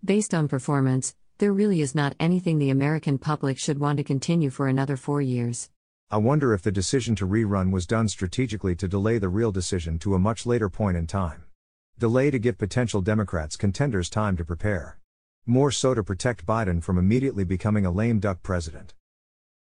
Based 0.04 0.34
on 0.34 0.46
performance, 0.46 1.16
there 1.38 1.52
really 1.52 1.80
is 1.80 1.92
not 1.92 2.14
anything 2.20 2.60
the 2.60 2.70
American 2.70 3.18
public 3.18 3.58
should 3.58 3.80
want 3.80 3.96
to 3.96 4.04
continue 4.04 4.50
for 4.50 4.68
another 4.68 4.96
four 4.96 5.20
years. 5.20 5.70
I 6.12 6.18
wonder 6.18 6.52
if 6.52 6.60
the 6.60 6.70
decision 6.70 7.14
to 7.16 7.26
rerun 7.26 7.70
was 7.70 7.86
done 7.86 8.06
strategically 8.06 8.74
to 8.76 8.86
delay 8.86 9.16
the 9.16 9.30
real 9.30 9.50
decision 9.50 9.98
to 10.00 10.14
a 10.14 10.18
much 10.18 10.44
later 10.44 10.68
point 10.68 10.98
in 10.98 11.06
time. 11.06 11.44
Delay 11.98 12.30
to 12.30 12.38
give 12.38 12.58
potential 12.58 13.00
Democrats 13.00 13.56
contenders 13.56 14.10
time 14.10 14.36
to 14.36 14.44
prepare. 14.44 14.98
More 15.46 15.70
so 15.70 15.94
to 15.94 16.04
protect 16.04 16.44
Biden 16.44 16.82
from 16.82 16.98
immediately 16.98 17.44
becoming 17.44 17.86
a 17.86 17.90
lame 17.90 18.20
duck 18.20 18.42
president. 18.42 18.92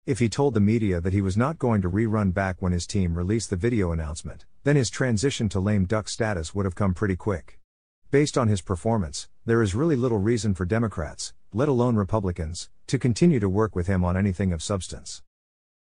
If 0.04 0.18
he 0.18 0.28
told 0.28 0.52
the 0.52 0.60
media 0.60 1.00
that 1.00 1.14
he 1.14 1.22
was 1.22 1.38
not 1.38 1.58
going 1.58 1.80
to 1.80 1.90
rerun 1.90 2.34
back 2.34 2.60
when 2.60 2.72
his 2.72 2.86
team 2.86 3.14
released 3.14 3.48
the 3.48 3.56
video 3.56 3.90
announcement, 3.90 4.44
then 4.62 4.76
his 4.76 4.90
transition 4.90 5.48
to 5.48 5.58
lame 5.58 5.86
duck 5.86 6.06
status 6.06 6.54
would 6.54 6.66
have 6.66 6.74
come 6.74 6.92
pretty 6.92 7.16
quick. 7.16 7.60
Based 8.10 8.36
on 8.36 8.48
his 8.48 8.60
performance, 8.60 9.26
there 9.46 9.62
is 9.62 9.74
really 9.74 9.96
little 9.96 10.18
reason 10.18 10.52
for 10.52 10.66
Democrats, 10.66 11.32
let 11.54 11.70
alone 11.70 11.96
Republicans, 11.96 12.68
to 12.88 12.98
continue 12.98 13.40
to 13.40 13.48
work 13.48 13.74
with 13.74 13.86
him 13.86 14.04
on 14.04 14.18
anything 14.18 14.52
of 14.52 14.62
substance. 14.62 15.22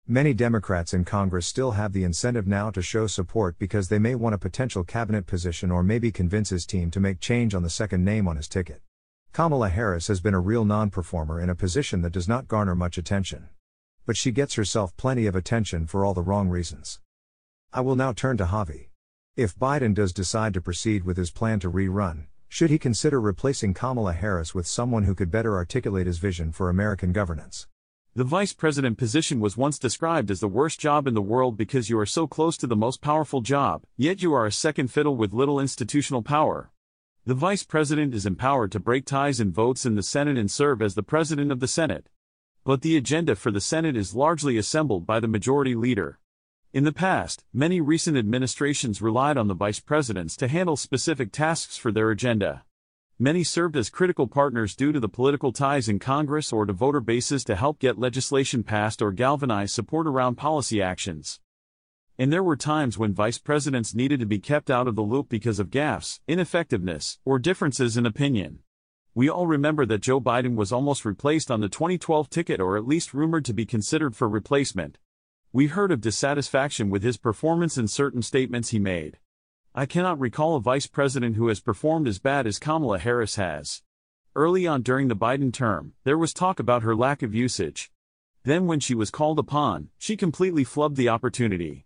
Many 0.08 0.34
Democrats 0.34 0.94
in 0.94 1.04
Congress 1.04 1.48
still 1.48 1.72
have 1.72 1.92
the 1.92 2.04
incentive 2.04 2.48
now 2.48 2.70
to 2.72 2.82
show 2.82 3.08
support 3.08 3.58
because 3.58 3.90
they 3.90 4.00
may 4.00 4.16
want 4.16 4.36
a 4.36 4.38
potential 4.38 4.84
cabinet 4.84 5.26
position 5.26 5.72
or 5.72 5.84
maybe 5.84 6.12
convince 6.12 6.50
his 6.50 6.66
team 6.66 6.92
to 6.92 7.00
make 7.00 7.20
change 7.20 7.56
on 7.56 7.64
the 7.64 7.70
second 7.70 8.06
name 8.06 8.28
on 8.28 8.38
his 8.38 8.48
ticket. 8.48 8.82
Kamala 9.34 9.70
Harris 9.70 10.08
has 10.08 10.22
been 10.22 10.34
a 10.34 10.40
real 10.40 10.64
non 10.64 10.90
performer 10.90 11.42
in 11.42 11.50
a 11.50 11.56
position 11.56 12.02
that 12.02 12.14
does 12.14 12.28
not 12.28 12.48
garner 12.48 12.76
much 12.76 12.98
attention 12.98 13.50
but 14.06 14.16
she 14.16 14.32
gets 14.32 14.54
herself 14.54 14.96
plenty 14.98 15.26
of 15.26 15.36
attention 15.36 15.88
for 15.88 16.06
all 16.06 16.14
the 16.14 16.22
wrong 16.22 16.48
reasons. 16.48 17.00
I 17.74 17.82
will 17.82 17.96
now 17.96 18.14
turn 18.14 18.38
to 18.38 18.46
Javi. 18.46 18.90
If 19.36 19.58
Biden 19.58 19.96
does 19.96 20.14
decide 20.14 20.54
to 20.54 20.62
proceed 20.62 21.04
with 21.04 21.18
his 21.18 21.32
plan 21.32 21.60
to 21.62 21.72
rerun, 21.72 22.28
should 22.48 22.70
he 22.70 22.78
consider 22.78 23.20
replacing 23.20 23.74
Kamala 23.74 24.14
Harris 24.14 24.54
with 24.54 24.68
someone 24.68 25.04
who 25.04 25.16
could 25.16 25.32
better 25.32 25.56
articulate 25.56 26.08
his 26.08 26.20
vision 26.20 26.52
for 26.52 26.70
American 26.70 27.12
governance? 27.12 27.68
The 28.16 28.24
vice 28.24 28.54
president 28.54 28.98
position 28.98 29.40
was 29.40 29.58
once 29.58 29.78
described 29.78 30.32
as 30.32 30.40
the 30.40 30.48
worst 30.48 30.80
job 30.80 31.06
in 31.08 31.14
the 31.14 31.22
world 31.22 31.58
because 31.58 31.90
you 31.90 32.00
are 32.00 32.06
so 32.06 32.28
close 32.28 32.58
to 32.58 32.68
the 32.68 32.76
most 32.76 33.02
powerful 33.02 33.42
job, 33.42 33.84
yet 33.98 34.22
you 34.22 34.34
are 34.34 34.46
a 34.46 34.52
second 34.52 34.88
fiddle 34.88 35.16
with 35.16 35.34
little 35.34 35.60
institutional 35.60 36.22
power. 36.22 36.72
The 37.26 37.34
vice 37.34 37.64
president 37.64 38.14
is 38.14 38.26
empowered 38.26 38.72
to 38.72 38.80
break 38.80 39.06
ties 39.06 39.40
and 39.40 39.54
votes 39.54 39.86
in 39.86 39.96
the 39.96 40.04
Senate 40.04 40.38
and 40.38 40.50
serve 40.50 40.82
as 40.82 40.96
the 40.96 41.04
president 41.04 41.52
of 41.52 41.60
the 41.60 41.68
Senate 41.68 42.08
but 42.66 42.82
the 42.82 42.98
agenda 42.98 43.36
for 43.36 43.52
the 43.52 43.62
Senate 43.62 43.96
is 43.96 44.16
largely 44.16 44.58
assembled 44.58 45.06
by 45.06 45.20
the 45.20 45.28
majority 45.28 45.76
leader. 45.76 46.18
In 46.74 46.84
the 46.84 46.92
past, 46.92 47.46
many 47.54 47.80
recent 47.80 48.18
administrations 48.18 49.04
relied 49.04 49.38
on 49.38 49.48
the 49.48 49.54
vice 49.54 49.80
presidents 49.80 50.36
to 50.38 50.48
handle 50.48 50.76
specific 50.76 51.32
tasks 51.32 51.78
for 51.78 51.92
their 51.92 52.10
agenda. 52.10 52.64
Many 53.18 53.46
served 53.46 53.78
as 53.78 53.90
critical 53.90 54.28
partners 54.28 54.76
due 54.76 54.92
to 54.92 55.00
the 55.00 55.08
political 55.08 55.54
ties 55.54 55.88
in 55.88 56.00
Congress 56.00 56.52
or 56.52 56.66
to 56.66 56.74
voter 56.74 57.00
bases 57.00 57.46
to 57.46 57.56
help 57.56 57.80
get 57.80 57.98
legislation 57.98 58.62
passed 58.62 59.02
or 59.02 59.14
galvanize 59.14 59.72
support 59.72 60.06
around 60.06 60.36
policy 60.36 60.82
actions. 60.82 61.40
And 62.20 62.30
there 62.30 62.44
were 62.44 62.58
times 62.58 62.98
when 62.98 63.14
vice 63.14 63.38
presidents 63.38 63.96
needed 63.96 64.20
to 64.20 64.26
be 64.26 64.40
kept 64.40 64.70
out 64.70 64.86
of 64.86 64.98
the 64.98 65.02
loop 65.02 65.30
because 65.30 65.60
of 65.60 65.70
gaffes, 65.70 66.20
ineffectiveness, 66.28 67.18
or 67.24 67.40
differences 67.40 67.96
in 67.96 68.06
opinion. 68.06 68.60
We 69.14 69.30
all 69.30 69.48
remember 69.48 69.86
that 69.86 70.02
Joe 70.02 70.20
Biden 70.20 70.58
was 70.58 70.74
almost 70.74 71.06
replaced 71.06 71.50
on 71.50 71.62
the 71.62 71.70
2012 71.70 72.30
ticket 72.30 72.60
or 72.60 72.76
at 72.76 72.86
least 72.86 73.14
rumored 73.14 73.46
to 73.46 73.54
be 73.54 73.66
considered 73.66 74.14
for 74.14 74.28
replacement. 74.28 74.98
We 75.54 75.68
heard 75.68 75.94
of 75.94 76.02
dissatisfaction 76.02 76.90
with 76.90 77.02
his 77.02 77.16
performance 77.16 77.78
in 77.78 77.88
certain 77.88 78.22
statements 78.22 78.72
he 78.72 78.80
made. 78.80 79.20
I 79.78 79.86
cannot 79.86 80.22
recall 80.22 80.56
a 80.56 80.62
vice 80.62 80.88
president 80.88 81.36
who 81.36 81.50
has 81.50 81.60
performed 81.60 82.08
as 82.08 82.18
bad 82.18 82.48
as 82.48 82.60
Kamala 82.60 82.98
Harris 82.98 83.36
has. 83.36 83.82
Early 84.34 84.66
on 84.66 84.84
during 84.84 85.10
the 85.10 85.18
Biden 85.18 85.52
term, 85.52 85.92
there 86.06 86.18
was 86.18 86.34
talk 86.34 86.62
about 86.62 86.84
her 86.84 86.96
lack 86.96 87.22
of 87.22 87.36
usage. 87.36 87.92
Then, 88.44 88.68
when 88.68 88.80
she 88.80 88.96
was 88.96 89.12
called 89.12 89.38
upon, 89.38 89.90
she 89.98 90.16
completely 90.16 90.64
flubbed 90.64 90.96
the 90.96 91.10
opportunity. 91.10 91.86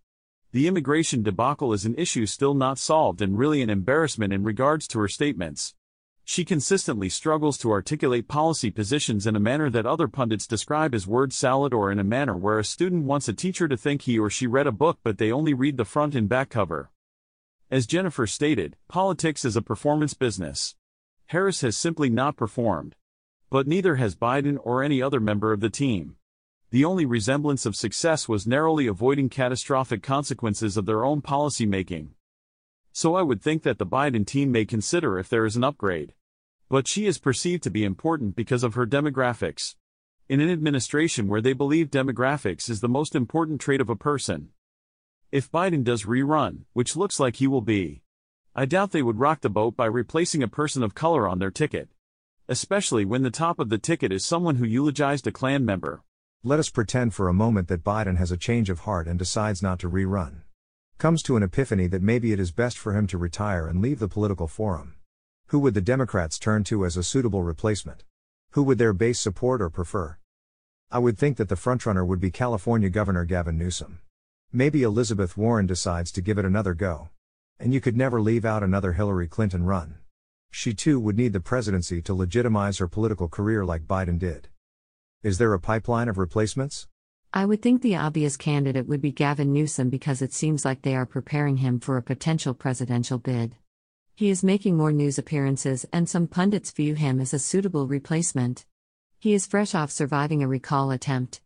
The 0.52 0.68
immigration 0.68 1.24
debacle 1.24 1.74
is 1.74 1.84
an 1.84 1.96
issue 1.98 2.28
still 2.28 2.54
not 2.54 2.78
solved 2.78 3.24
and 3.24 3.40
really 3.40 3.60
an 3.64 3.72
embarrassment 3.72 4.34
in 4.34 4.44
regards 4.44 4.88
to 4.90 5.00
her 5.00 5.08
statements. 5.08 5.74
She 6.24 6.46
consistently 6.46 7.10
struggles 7.10 7.58
to 7.58 7.72
articulate 7.72 8.28
policy 8.28 8.70
positions 8.70 9.26
in 9.26 9.36
a 9.36 9.40
manner 9.40 9.72
that 9.72 9.88
other 9.88 10.08
pundits 10.08 10.46
describe 10.46 10.94
as 10.94 11.08
word 11.08 11.34
salad 11.34 11.74
or 11.74 11.92
in 11.92 11.98
a 11.98 12.04
manner 12.04 12.38
where 12.38 12.60
a 12.60 12.64
student 12.64 13.06
wants 13.06 13.28
a 13.28 13.34
teacher 13.34 13.68
to 13.68 13.76
think 13.76 14.04
he 14.04 14.20
or 14.20 14.30
she 14.30 14.46
read 14.46 14.68
a 14.68 14.72
book 14.72 15.00
but 15.04 15.18
they 15.18 15.32
only 15.32 15.56
read 15.56 15.78
the 15.78 15.86
front 15.86 16.14
and 16.14 16.30
back 16.30 16.52
cover. 16.52 16.92
As 17.72 17.86
Jennifer 17.86 18.26
stated, 18.26 18.78
politics 18.88 19.46
is 19.46 19.56
a 19.56 19.62
performance 19.62 20.16
business. 20.16 20.76
Harris 21.28 21.62
has 21.62 21.78
simply 21.78 22.10
not 22.10 22.36
performed. 22.36 22.96
But 23.52 23.68
neither 23.68 23.98
has 23.98 24.16
Biden 24.16 24.58
or 24.64 24.82
any 24.82 25.04
other 25.04 25.20
member 25.20 25.54
of 25.54 25.60
the 25.60 25.70
team. 25.70 26.16
The 26.72 26.84
only 26.84 27.06
resemblance 27.06 27.68
of 27.68 27.76
success 27.76 28.28
was 28.28 28.48
narrowly 28.48 28.88
avoiding 28.88 29.30
catastrophic 29.30 30.02
consequences 30.02 30.78
of 30.78 30.88
their 30.88 31.06
own 31.06 31.22
policy 31.22 31.68
making. 31.68 32.16
So 32.92 33.14
I 33.14 33.22
would 33.22 33.42
think 33.42 33.62
that 33.64 33.78
the 33.78 33.86
Biden 33.86 34.26
team 34.26 34.52
may 34.52 34.66
consider 34.66 35.20
if 35.20 35.30
there 35.30 35.46
is 35.46 35.56
an 35.56 35.64
upgrade. 35.64 36.14
But 36.70 36.88
she 36.88 37.06
is 37.06 37.20
perceived 37.20 37.62
to 37.64 37.70
be 37.70 37.84
important 37.84 38.36
because 38.36 38.64
of 38.64 38.74
her 38.74 38.88
demographics. 38.88 39.76
In 40.28 40.42
an 40.42 40.50
administration 40.50 41.28
where 41.28 41.42
they 41.42 41.54
believe 41.54 41.92
demographics 41.92 42.68
is 42.68 42.82
the 42.82 42.90
most 42.90 43.16
important 43.16 43.62
trait 43.62 43.80
of 43.80 43.92
a 43.92 43.96
person. 43.96 44.50
If 45.32 45.52
Biden 45.52 45.84
does 45.84 46.06
rerun, 46.06 46.62
which 46.74 46.96
looks 46.96 47.20
like 47.20 47.36
he 47.36 47.46
will 47.46 47.62
be, 47.62 48.02
I 48.56 48.66
doubt 48.66 48.92
they 48.92 49.04
would 49.04 49.20
rock 49.20 49.42
the 49.42 49.50
boat 49.50 49.78
by 49.78 49.86
replacing 49.86 50.42
a 50.42 50.48
person 50.48 50.82
of 50.82 50.96
color 50.96 51.28
on 51.28 51.38
their 51.38 51.52
ticket. 51.52 51.88
Especially 52.48 53.06
when 53.06 53.22
the 53.22 53.30
top 53.30 53.60
of 53.60 53.70
the 53.70 53.78
ticket 53.78 54.12
is 54.12 54.26
someone 54.26 54.56
who 54.56 54.66
eulogized 54.66 55.28
a 55.28 55.32
Klan 55.32 55.64
member. 55.64 56.02
Let 56.44 56.58
us 56.58 56.72
pretend 56.72 57.14
for 57.14 57.28
a 57.28 57.34
moment 57.34 57.68
that 57.68 57.84
Biden 57.84 58.18
has 58.18 58.32
a 58.32 58.38
change 58.38 58.72
of 58.72 58.80
heart 58.82 59.08
and 59.08 59.20
decides 59.20 59.62
not 59.62 59.78
to 59.80 59.90
rerun. 59.90 60.42
Comes 60.98 61.22
to 61.24 61.38
an 61.38 61.44
epiphany 61.44 61.86
that 61.86 62.02
maybe 62.02 62.34
it 62.34 62.40
is 62.40 62.52
best 62.52 62.80
for 62.80 62.98
him 62.98 63.06
to 63.06 63.20
retire 63.20 63.68
and 63.68 63.84
leave 63.84 64.00
the 64.00 64.08
political 64.08 64.48
forum. 64.48 64.96
Who 65.50 65.60
would 65.60 65.76
the 65.76 65.82
Democrats 65.82 66.40
turn 66.40 66.64
to 66.66 66.88
as 66.88 66.98
a 66.98 67.04
suitable 67.04 67.44
replacement? 67.44 68.04
Who 68.52 68.64
would 68.64 68.80
their 68.80 68.94
base 68.94 69.20
support 69.20 69.62
or 69.62 69.70
prefer? 69.70 70.18
I 70.90 70.98
would 70.98 71.20
think 71.20 71.38
that 71.38 71.50
the 71.50 71.56
frontrunner 71.56 72.06
would 72.06 72.20
be 72.20 72.32
California 72.32 72.90
Governor 72.90 73.26
Gavin 73.26 73.60
Newsom. 73.60 74.00
Maybe 74.52 74.82
Elizabeth 74.82 75.38
Warren 75.38 75.68
decides 75.68 76.12
to 76.12 76.22
give 76.22 76.40
it 76.40 76.46
another 76.46 76.74
go. 76.74 77.10
And 77.60 77.72
you 77.72 77.80
could 77.80 77.96
never 77.96 78.20
leave 78.20 78.46
out 78.46 78.64
another 78.64 78.94
Hillary 78.94 79.28
Clinton 79.28 79.64
run. 79.64 80.00
She 80.50 80.74
too 80.74 81.00
would 81.00 81.18
need 81.18 81.34
the 81.34 81.40
presidency 81.40 82.02
to 82.02 82.16
legitimize 82.16 82.80
her 82.80 82.88
political 82.88 83.28
career 83.28 83.64
like 83.64 83.84
Biden 83.84 84.18
did. 84.18 84.48
Is 85.22 85.38
there 85.38 85.54
a 85.54 85.60
pipeline 85.60 86.10
of 86.10 86.18
replacements? 86.18 86.88
I 87.32 87.46
would 87.46 87.62
think 87.62 87.84
the 87.84 87.98
obvious 87.98 88.38
candidate 88.38 88.88
would 88.88 89.02
be 89.02 89.12
Gavin 89.12 89.54
Newsom 89.54 89.92
because 89.92 90.20
it 90.20 90.34
seems 90.34 90.66
like 90.66 90.82
they 90.82 90.96
are 90.96 91.06
preparing 91.06 91.58
him 91.58 91.80
for 91.80 91.98
a 91.98 92.02
potential 92.02 92.56
presidential 92.56 93.20
bid. 93.20 93.56
He 94.16 94.32
is 94.32 94.44
making 94.44 94.76
more 94.76 94.92
news 94.92 95.20
appearances, 95.20 95.86
and 95.94 96.10
some 96.10 96.26
pundits 96.26 96.72
view 96.72 96.96
him 96.96 97.20
as 97.20 97.36
a 97.36 97.40
suitable 97.40 97.88
replacement. 97.88 98.66
He 99.20 99.36
is 99.36 99.46
fresh 99.46 99.76
off 99.76 99.92
surviving 99.92 100.42
a 100.42 100.48
recall 100.48 100.90
attempt. 100.90 101.42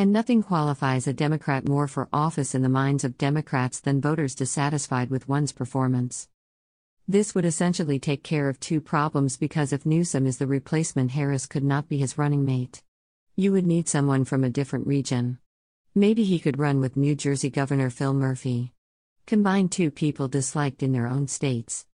And 0.00 0.14
nothing 0.14 0.42
qualifies 0.42 1.06
a 1.06 1.12
Democrat 1.12 1.68
more 1.68 1.86
for 1.86 2.08
office 2.10 2.54
in 2.54 2.62
the 2.62 2.70
minds 2.70 3.04
of 3.04 3.18
Democrats 3.18 3.80
than 3.80 4.00
voters 4.00 4.34
dissatisfied 4.34 5.10
with 5.10 5.28
one's 5.28 5.52
performance. 5.52 6.26
This 7.06 7.34
would 7.34 7.44
essentially 7.44 7.98
take 7.98 8.22
care 8.22 8.48
of 8.48 8.58
two 8.58 8.80
problems 8.80 9.36
because 9.36 9.74
if 9.74 9.84
Newsom 9.84 10.26
is 10.26 10.38
the 10.38 10.46
replacement, 10.46 11.10
Harris 11.10 11.44
could 11.44 11.62
not 11.62 11.86
be 11.86 11.98
his 11.98 12.16
running 12.16 12.46
mate. 12.46 12.82
You 13.36 13.52
would 13.52 13.66
need 13.66 13.90
someone 13.90 14.24
from 14.24 14.42
a 14.42 14.48
different 14.48 14.86
region. 14.86 15.38
Maybe 15.94 16.24
he 16.24 16.38
could 16.38 16.58
run 16.58 16.80
with 16.80 16.96
New 16.96 17.14
Jersey 17.14 17.50
Governor 17.50 17.90
Phil 17.90 18.14
Murphy. 18.14 18.72
Combine 19.26 19.68
two 19.68 19.90
people 19.90 20.28
disliked 20.28 20.82
in 20.82 20.92
their 20.92 21.08
own 21.08 21.28
states. 21.28 21.84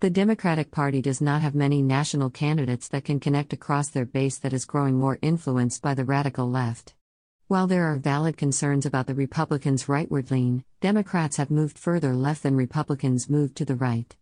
The 0.00 0.08
Democratic 0.08 0.70
Party 0.70 1.02
does 1.02 1.20
not 1.20 1.42
have 1.42 1.54
many 1.54 1.82
national 1.82 2.30
candidates 2.30 2.88
that 2.88 3.04
can 3.04 3.20
connect 3.20 3.52
across 3.52 3.90
their 3.90 4.06
base 4.06 4.38
that 4.38 4.54
is 4.54 4.64
growing 4.64 4.98
more 4.98 5.18
influenced 5.20 5.82
by 5.82 5.92
the 5.92 6.06
radical 6.06 6.50
left. 6.50 6.94
While 7.48 7.68
there 7.68 7.84
are 7.84 7.96
valid 7.96 8.36
concerns 8.36 8.86
about 8.86 9.06
the 9.06 9.14
Republicans' 9.14 9.84
rightward 9.84 10.32
lean, 10.32 10.64
Democrats 10.80 11.36
have 11.36 11.48
moved 11.48 11.78
further 11.78 12.12
left 12.12 12.42
than 12.42 12.56
Republicans 12.56 13.30
moved 13.30 13.54
to 13.58 13.64
the 13.64 13.76
right. 13.76 14.16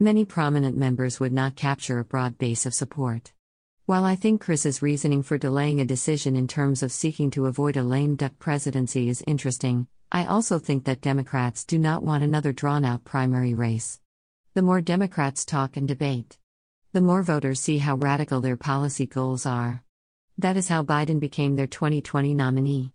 Many 0.00 0.24
prominent 0.24 0.74
members 0.74 1.20
would 1.20 1.32
not 1.34 1.56
capture 1.56 1.98
a 1.98 2.06
broad 2.06 2.38
base 2.38 2.64
of 2.64 2.72
support. 2.72 3.32
While 3.84 4.06
I 4.06 4.16
think 4.16 4.40
Chris's 4.40 4.80
reasoning 4.80 5.22
for 5.22 5.36
delaying 5.36 5.78
a 5.78 5.84
decision 5.84 6.36
in 6.36 6.48
terms 6.48 6.82
of 6.82 6.90
seeking 6.90 7.30
to 7.32 7.44
avoid 7.44 7.76
a 7.76 7.82
lame 7.82 8.16
duck 8.16 8.38
presidency 8.38 9.10
is 9.10 9.22
interesting, 9.26 9.86
I 10.10 10.24
also 10.24 10.58
think 10.58 10.84
that 10.84 11.02
Democrats 11.02 11.66
do 11.66 11.78
not 11.78 12.02
want 12.02 12.24
another 12.24 12.54
drawn 12.54 12.82
out 12.82 13.04
primary 13.04 13.52
race. 13.52 14.00
The 14.54 14.62
more 14.62 14.80
Democrats 14.80 15.44
talk 15.44 15.76
and 15.76 15.86
debate, 15.86 16.38
the 16.94 17.02
more 17.02 17.22
voters 17.22 17.60
see 17.60 17.76
how 17.76 17.96
radical 17.96 18.40
their 18.40 18.56
policy 18.56 19.04
goals 19.04 19.44
are. 19.44 19.84
That 20.40 20.56
is 20.56 20.68
how 20.68 20.84
Biden 20.84 21.18
became 21.18 21.56
their 21.56 21.66
2020 21.66 22.32
nominee. 22.32 22.92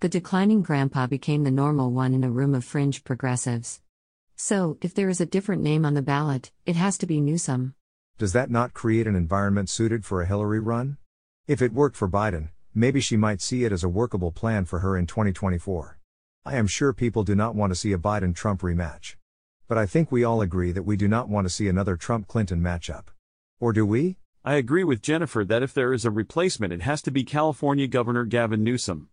The 0.00 0.08
declining 0.10 0.60
grandpa 0.60 1.06
became 1.06 1.42
the 1.42 1.50
normal 1.50 1.90
one 1.92 2.12
in 2.12 2.24
a 2.24 2.30
room 2.30 2.54
of 2.54 2.62
fringe 2.62 3.04
progressives. 3.04 3.80
So, 4.36 4.76
if 4.82 4.92
there 4.92 5.08
is 5.08 5.18
a 5.18 5.24
different 5.24 5.62
name 5.62 5.86
on 5.86 5.94
the 5.94 6.02
ballot, 6.02 6.50
it 6.66 6.76
has 6.76 6.98
to 6.98 7.06
be 7.06 7.22
Newsom. 7.22 7.74
Does 8.18 8.34
that 8.34 8.50
not 8.50 8.74
create 8.74 9.06
an 9.06 9.16
environment 9.16 9.70
suited 9.70 10.04
for 10.04 10.20
a 10.20 10.26
Hillary 10.26 10.60
run? 10.60 10.98
If 11.46 11.62
it 11.62 11.72
worked 11.72 11.96
for 11.96 12.06
Biden, 12.06 12.50
maybe 12.74 13.00
she 13.00 13.16
might 13.16 13.40
see 13.40 13.64
it 13.64 13.72
as 13.72 13.82
a 13.82 13.88
workable 13.88 14.30
plan 14.30 14.66
for 14.66 14.80
her 14.80 14.94
in 14.94 15.06
2024. 15.06 15.98
I 16.44 16.56
am 16.56 16.66
sure 16.66 16.92
people 16.92 17.24
do 17.24 17.34
not 17.34 17.54
want 17.54 17.70
to 17.70 17.76
see 17.76 17.94
a 17.94 17.98
Biden 17.98 18.34
Trump 18.34 18.60
rematch. 18.60 19.16
But 19.68 19.78
I 19.78 19.86
think 19.86 20.12
we 20.12 20.22
all 20.22 20.42
agree 20.42 20.72
that 20.72 20.82
we 20.82 20.98
do 20.98 21.08
not 21.08 21.30
want 21.30 21.46
to 21.46 21.50
see 21.50 21.66
another 21.66 21.96
Trump 21.96 22.28
Clinton 22.28 22.60
matchup. 22.60 23.04
Or 23.58 23.72
do 23.72 23.86
we? 23.86 24.18
I 24.48 24.54
agree 24.54 24.82
with 24.82 25.02
Jennifer 25.02 25.44
that 25.44 25.62
if 25.62 25.74
there 25.74 25.92
is 25.92 26.06
a 26.06 26.10
replacement, 26.10 26.72
it 26.72 26.80
has 26.80 27.02
to 27.02 27.10
be 27.10 27.22
California 27.22 27.86
Governor 27.86 28.24
Gavin 28.24 28.64
Newsom. 28.64 29.10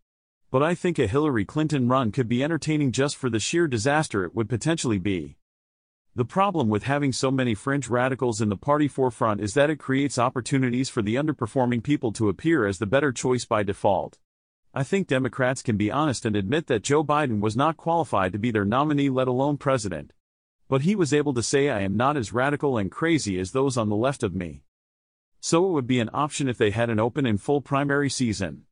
But 0.50 0.64
I 0.64 0.76
think 0.76 0.98
a 0.98 1.08
Hillary 1.08 1.44
Clinton 1.44 1.90
run 1.90 2.14
could 2.14 2.30
be 2.30 2.42
entertaining 2.42 2.94
just 2.94 3.18
for 3.18 3.30
the 3.30 3.42
sheer 3.42 3.68
disaster 3.68 4.24
it 4.24 4.34
would 4.34 4.48
potentially 4.48 4.98
be. 4.98 5.36
The 6.16 6.24
problem 6.24 6.70
with 6.70 6.84
having 6.84 7.12
so 7.12 7.32
many 7.32 7.54
fringe 7.54 7.90
radicals 7.90 8.40
in 8.40 8.48
the 8.48 8.56
party 8.56 8.88
forefront 8.88 9.42
is 9.42 9.56
that 9.56 9.70
it 9.70 9.76
creates 9.76 10.18
opportunities 10.18 10.88
for 10.88 11.02
the 11.02 11.16
underperforming 11.16 11.84
people 11.84 12.14
to 12.14 12.30
appear 12.30 12.66
as 12.66 12.80
the 12.80 12.86
better 12.86 13.12
choice 13.12 13.44
by 13.44 13.62
default. 13.62 14.18
I 14.74 14.84
think 14.84 15.06
Democrats 15.06 15.62
can 15.62 15.76
be 15.76 15.92
honest 15.92 16.26
and 16.26 16.38
admit 16.38 16.68
that 16.68 16.82
Joe 16.82 17.04
Biden 17.04 17.42
was 17.42 17.58
not 17.58 17.76
qualified 17.76 18.32
to 18.32 18.40
be 18.40 18.52
their 18.52 18.64
nominee, 18.64 19.10
let 19.10 19.28
alone 19.28 19.58
president. 19.58 20.14
But 20.70 20.84
he 20.84 20.96
was 20.96 21.14
able 21.14 21.34
to 21.34 21.44
say, 21.44 21.68
I 21.68 21.82
am 21.82 21.98
not 21.98 22.16
as 22.16 22.32
radical 22.32 22.78
and 22.78 22.90
crazy 22.90 23.38
as 23.38 23.52
those 23.52 23.76
on 23.76 23.90
the 23.90 23.98
left 23.98 24.24
of 24.24 24.34
me 24.34 24.62
so 25.48 25.64
it 25.68 25.72
would 25.74 25.86
be 25.86 26.00
an 26.00 26.10
option 26.12 26.50
if 26.50 26.58
they 26.58 26.72
had 26.72 26.90
an 26.90 27.00
open 27.00 27.24
and 27.28 27.40
full 27.40 27.62
primary 27.62 28.10
season. 28.10 28.64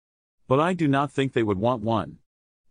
But 0.47 0.59
I 0.59 0.73
do 0.73 0.87
not 0.87 1.11
think 1.11 1.31
they 1.31 1.43
would 1.43 1.59
want 1.59 1.83
one. 1.83 2.17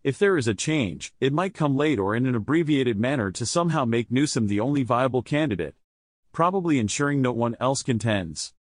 If 0.03 0.19
there 0.19 0.37
is 0.37 0.49
a 0.49 0.55
change, 0.55 1.15
it 1.21 1.33
might 1.33 1.55
come 1.55 1.77
late 1.77 2.01
or 2.01 2.17
in 2.17 2.27
an 2.27 2.35
abbreviated 2.35 2.99
manner 2.99 3.31
to 3.31 3.47
somehow 3.47 3.85
make 3.85 4.11
Newsom 4.11 4.49
the 4.49 4.59
only 4.59 4.83
viable 4.83 5.23
candidate, 5.23 5.77
probably 6.33 6.81
ensuring 6.81 7.23
no 7.23 7.31
one 7.31 7.55
else 7.61 7.85
contends. 7.85 8.53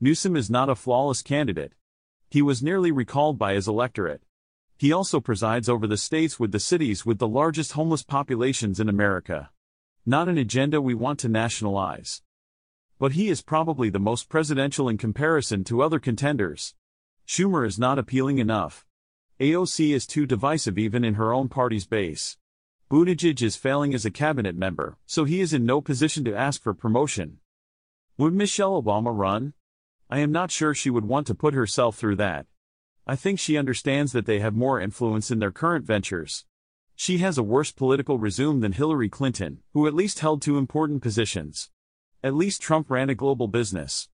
Newsom 0.00 0.36
is 0.36 0.48
not 0.48 0.70
a 0.70 0.74
flawless 0.74 1.20
candidate. 1.20 1.74
He 2.30 2.40
was 2.40 2.62
nearly 2.62 2.90
recalled 2.90 3.38
by 3.38 3.52
his 3.52 3.68
electorate. 3.68 4.22
He 4.78 4.90
also 4.90 5.20
presides 5.20 5.68
over 5.68 5.86
the 5.86 5.98
states 5.98 6.40
with 6.40 6.50
the 6.50 6.58
cities 6.58 7.04
with 7.04 7.18
the 7.18 7.28
largest 7.28 7.72
homeless 7.72 8.02
populations 8.02 8.80
in 8.80 8.88
America. 8.88 9.50
Not 10.06 10.30
an 10.30 10.38
agenda 10.38 10.80
we 10.80 10.94
want 10.94 11.18
to 11.18 11.28
nationalize 11.28 12.22
but 13.02 13.14
he 13.14 13.28
is 13.28 13.42
probably 13.42 13.90
the 13.90 13.98
most 13.98 14.28
presidential 14.28 14.88
in 14.88 14.96
comparison 14.96 15.64
to 15.64 15.82
other 15.82 15.98
contenders. 15.98 16.76
Schumer 17.26 17.66
is 17.66 17.76
not 17.76 17.98
appealing 17.98 18.38
enough. 18.38 18.86
AOC 19.40 19.92
is 19.92 20.06
too 20.06 20.24
divisive 20.24 20.78
even 20.78 21.04
in 21.04 21.14
her 21.14 21.32
own 21.32 21.48
party's 21.48 21.84
base. 21.84 22.38
Buttigieg 22.88 23.42
is 23.42 23.56
failing 23.56 23.92
as 23.92 24.04
a 24.04 24.10
cabinet 24.12 24.54
member, 24.54 24.98
so 25.04 25.24
he 25.24 25.40
is 25.40 25.52
in 25.52 25.66
no 25.66 25.80
position 25.80 26.24
to 26.26 26.36
ask 26.36 26.62
for 26.62 26.72
promotion. 26.74 27.38
Would 28.18 28.34
Michelle 28.34 28.80
Obama 28.80 29.10
run? 29.12 29.54
I 30.08 30.20
am 30.20 30.30
not 30.30 30.52
sure 30.52 30.72
she 30.72 30.88
would 30.88 31.04
want 31.04 31.26
to 31.26 31.34
put 31.34 31.54
herself 31.54 31.96
through 31.96 32.16
that. 32.18 32.46
I 33.04 33.16
think 33.16 33.40
she 33.40 33.58
understands 33.58 34.12
that 34.12 34.26
they 34.26 34.38
have 34.38 34.54
more 34.54 34.80
influence 34.80 35.28
in 35.32 35.40
their 35.40 35.50
current 35.50 35.84
ventures. 35.84 36.44
She 36.94 37.18
has 37.18 37.36
a 37.36 37.42
worse 37.42 37.72
political 37.72 38.20
resume 38.20 38.60
than 38.60 38.70
Hillary 38.70 39.08
Clinton, 39.08 39.58
who 39.72 39.88
at 39.88 39.94
least 39.94 40.20
held 40.20 40.40
two 40.40 40.56
important 40.56 41.02
positions. 41.02 41.68
At 42.24 42.34
least 42.34 42.62
Trump 42.62 42.88
ran 42.88 43.10
a 43.10 43.16
global 43.16 43.48
business. 43.48 44.08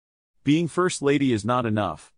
Being 0.44 0.68
First 0.68 1.02
Lady 1.02 1.34
is 1.34 1.44
not 1.44 1.66
enough. 1.66 2.14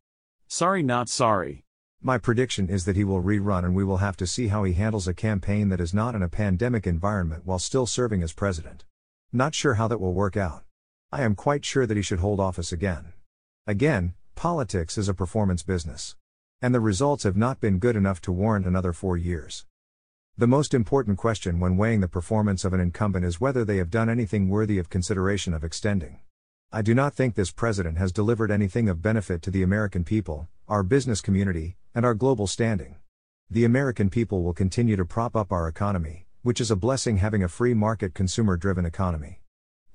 Sorry, 0.50 0.84
not 0.84 1.08
sorry. 1.08 1.64
My 2.02 2.18
prediction 2.18 2.68
is 2.68 2.84
that 2.84 2.98
he 2.98 3.06
will 3.06 3.24
rerun 3.24 3.64
and 3.64 3.74
we 3.74 3.86
will 3.86 4.04
have 4.04 4.18
to 4.18 4.28
see 4.28 4.50
how 4.50 4.66
he 4.66 4.74
handles 4.74 5.08
a 5.08 5.14
campaign 5.14 5.70
that 5.70 5.80
is 5.80 5.94
not 5.94 6.14
in 6.14 6.22
a 6.22 6.28
pandemic 6.28 6.86
environment 6.86 7.44
while 7.46 7.58
still 7.58 7.86
serving 7.86 8.22
as 8.22 8.34
president. 8.34 8.84
Not 9.32 9.56
sure 9.56 9.76
how 9.76 9.88
that 9.88 10.02
will 10.02 10.14
work 10.14 10.36
out. 10.36 10.66
I 11.10 11.24
am 11.24 11.36
quite 11.36 11.64
sure 11.64 11.86
that 11.86 11.96
he 11.96 12.04
should 12.04 12.20
hold 12.20 12.42
office 12.42 12.74
again. 12.74 13.14
Again, 13.66 14.14
politics 14.36 14.98
is 14.98 15.08
a 15.08 15.14
performance 15.14 15.64
business. 15.64 16.18
And 16.62 16.76
the 16.76 16.82
results 16.82 17.24
have 17.24 17.38
not 17.38 17.62
been 17.62 17.80
good 17.80 17.96
enough 17.96 18.20
to 18.24 18.34
warrant 18.34 18.66
another 18.66 18.92
four 18.92 19.16
years. 19.16 19.66
The 20.40 20.46
most 20.46 20.76
important 20.76 21.18
question 21.18 21.60
when 21.60 21.78
weighing 21.78 22.02
the 22.02 22.08
performance 22.08 22.64
of 22.64 22.72
an 22.72 22.80
incumbent 22.80 23.26
is 23.26 23.42
whether 23.42 23.66
they 23.66 23.78
have 23.78 23.90
done 23.90 24.08
anything 24.08 24.50
worthy 24.50 24.78
of 24.78 24.88
consideration 24.88 25.52
of 25.52 25.64
extending. 25.64 26.20
I 26.72 26.84
do 26.84 26.94
not 26.94 27.16
think 27.16 27.34
this 27.34 27.50
president 27.50 27.98
has 27.98 28.12
delivered 28.12 28.52
anything 28.52 28.88
of 28.88 29.02
benefit 29.02 29.42
to 29.42 29.50
the 29.50 29.64
American 29.64 30.04
people, 30.04 30.48
our 30.68 30.84
business 30.84 31.22
community, 31.22 31.76
and 31.96 32.06
our 32.06 32.14
global 32.14 32.46
standing. 32.46 32.98
The 33.50 33.66
American 33.66 34.12
people 34.12 34.44
will 34.44 34.54
continue 34.54 34.96
to 34.96 35.06
prop 35.06 35.36
up 35.36 35.52
our 35.52 35.68
economy, 35.68 36.28
which 36.44 36.62
is 36.62 36.70
a 36.70 36.76
blessing 36.76 37.18
having 37.18 37.42
a 37.42 37.48
free 37.48 37.74
market 37.74 38.14
consumer 38.14 38.58
driven 38.58 38.86
economy. 38.86 39.42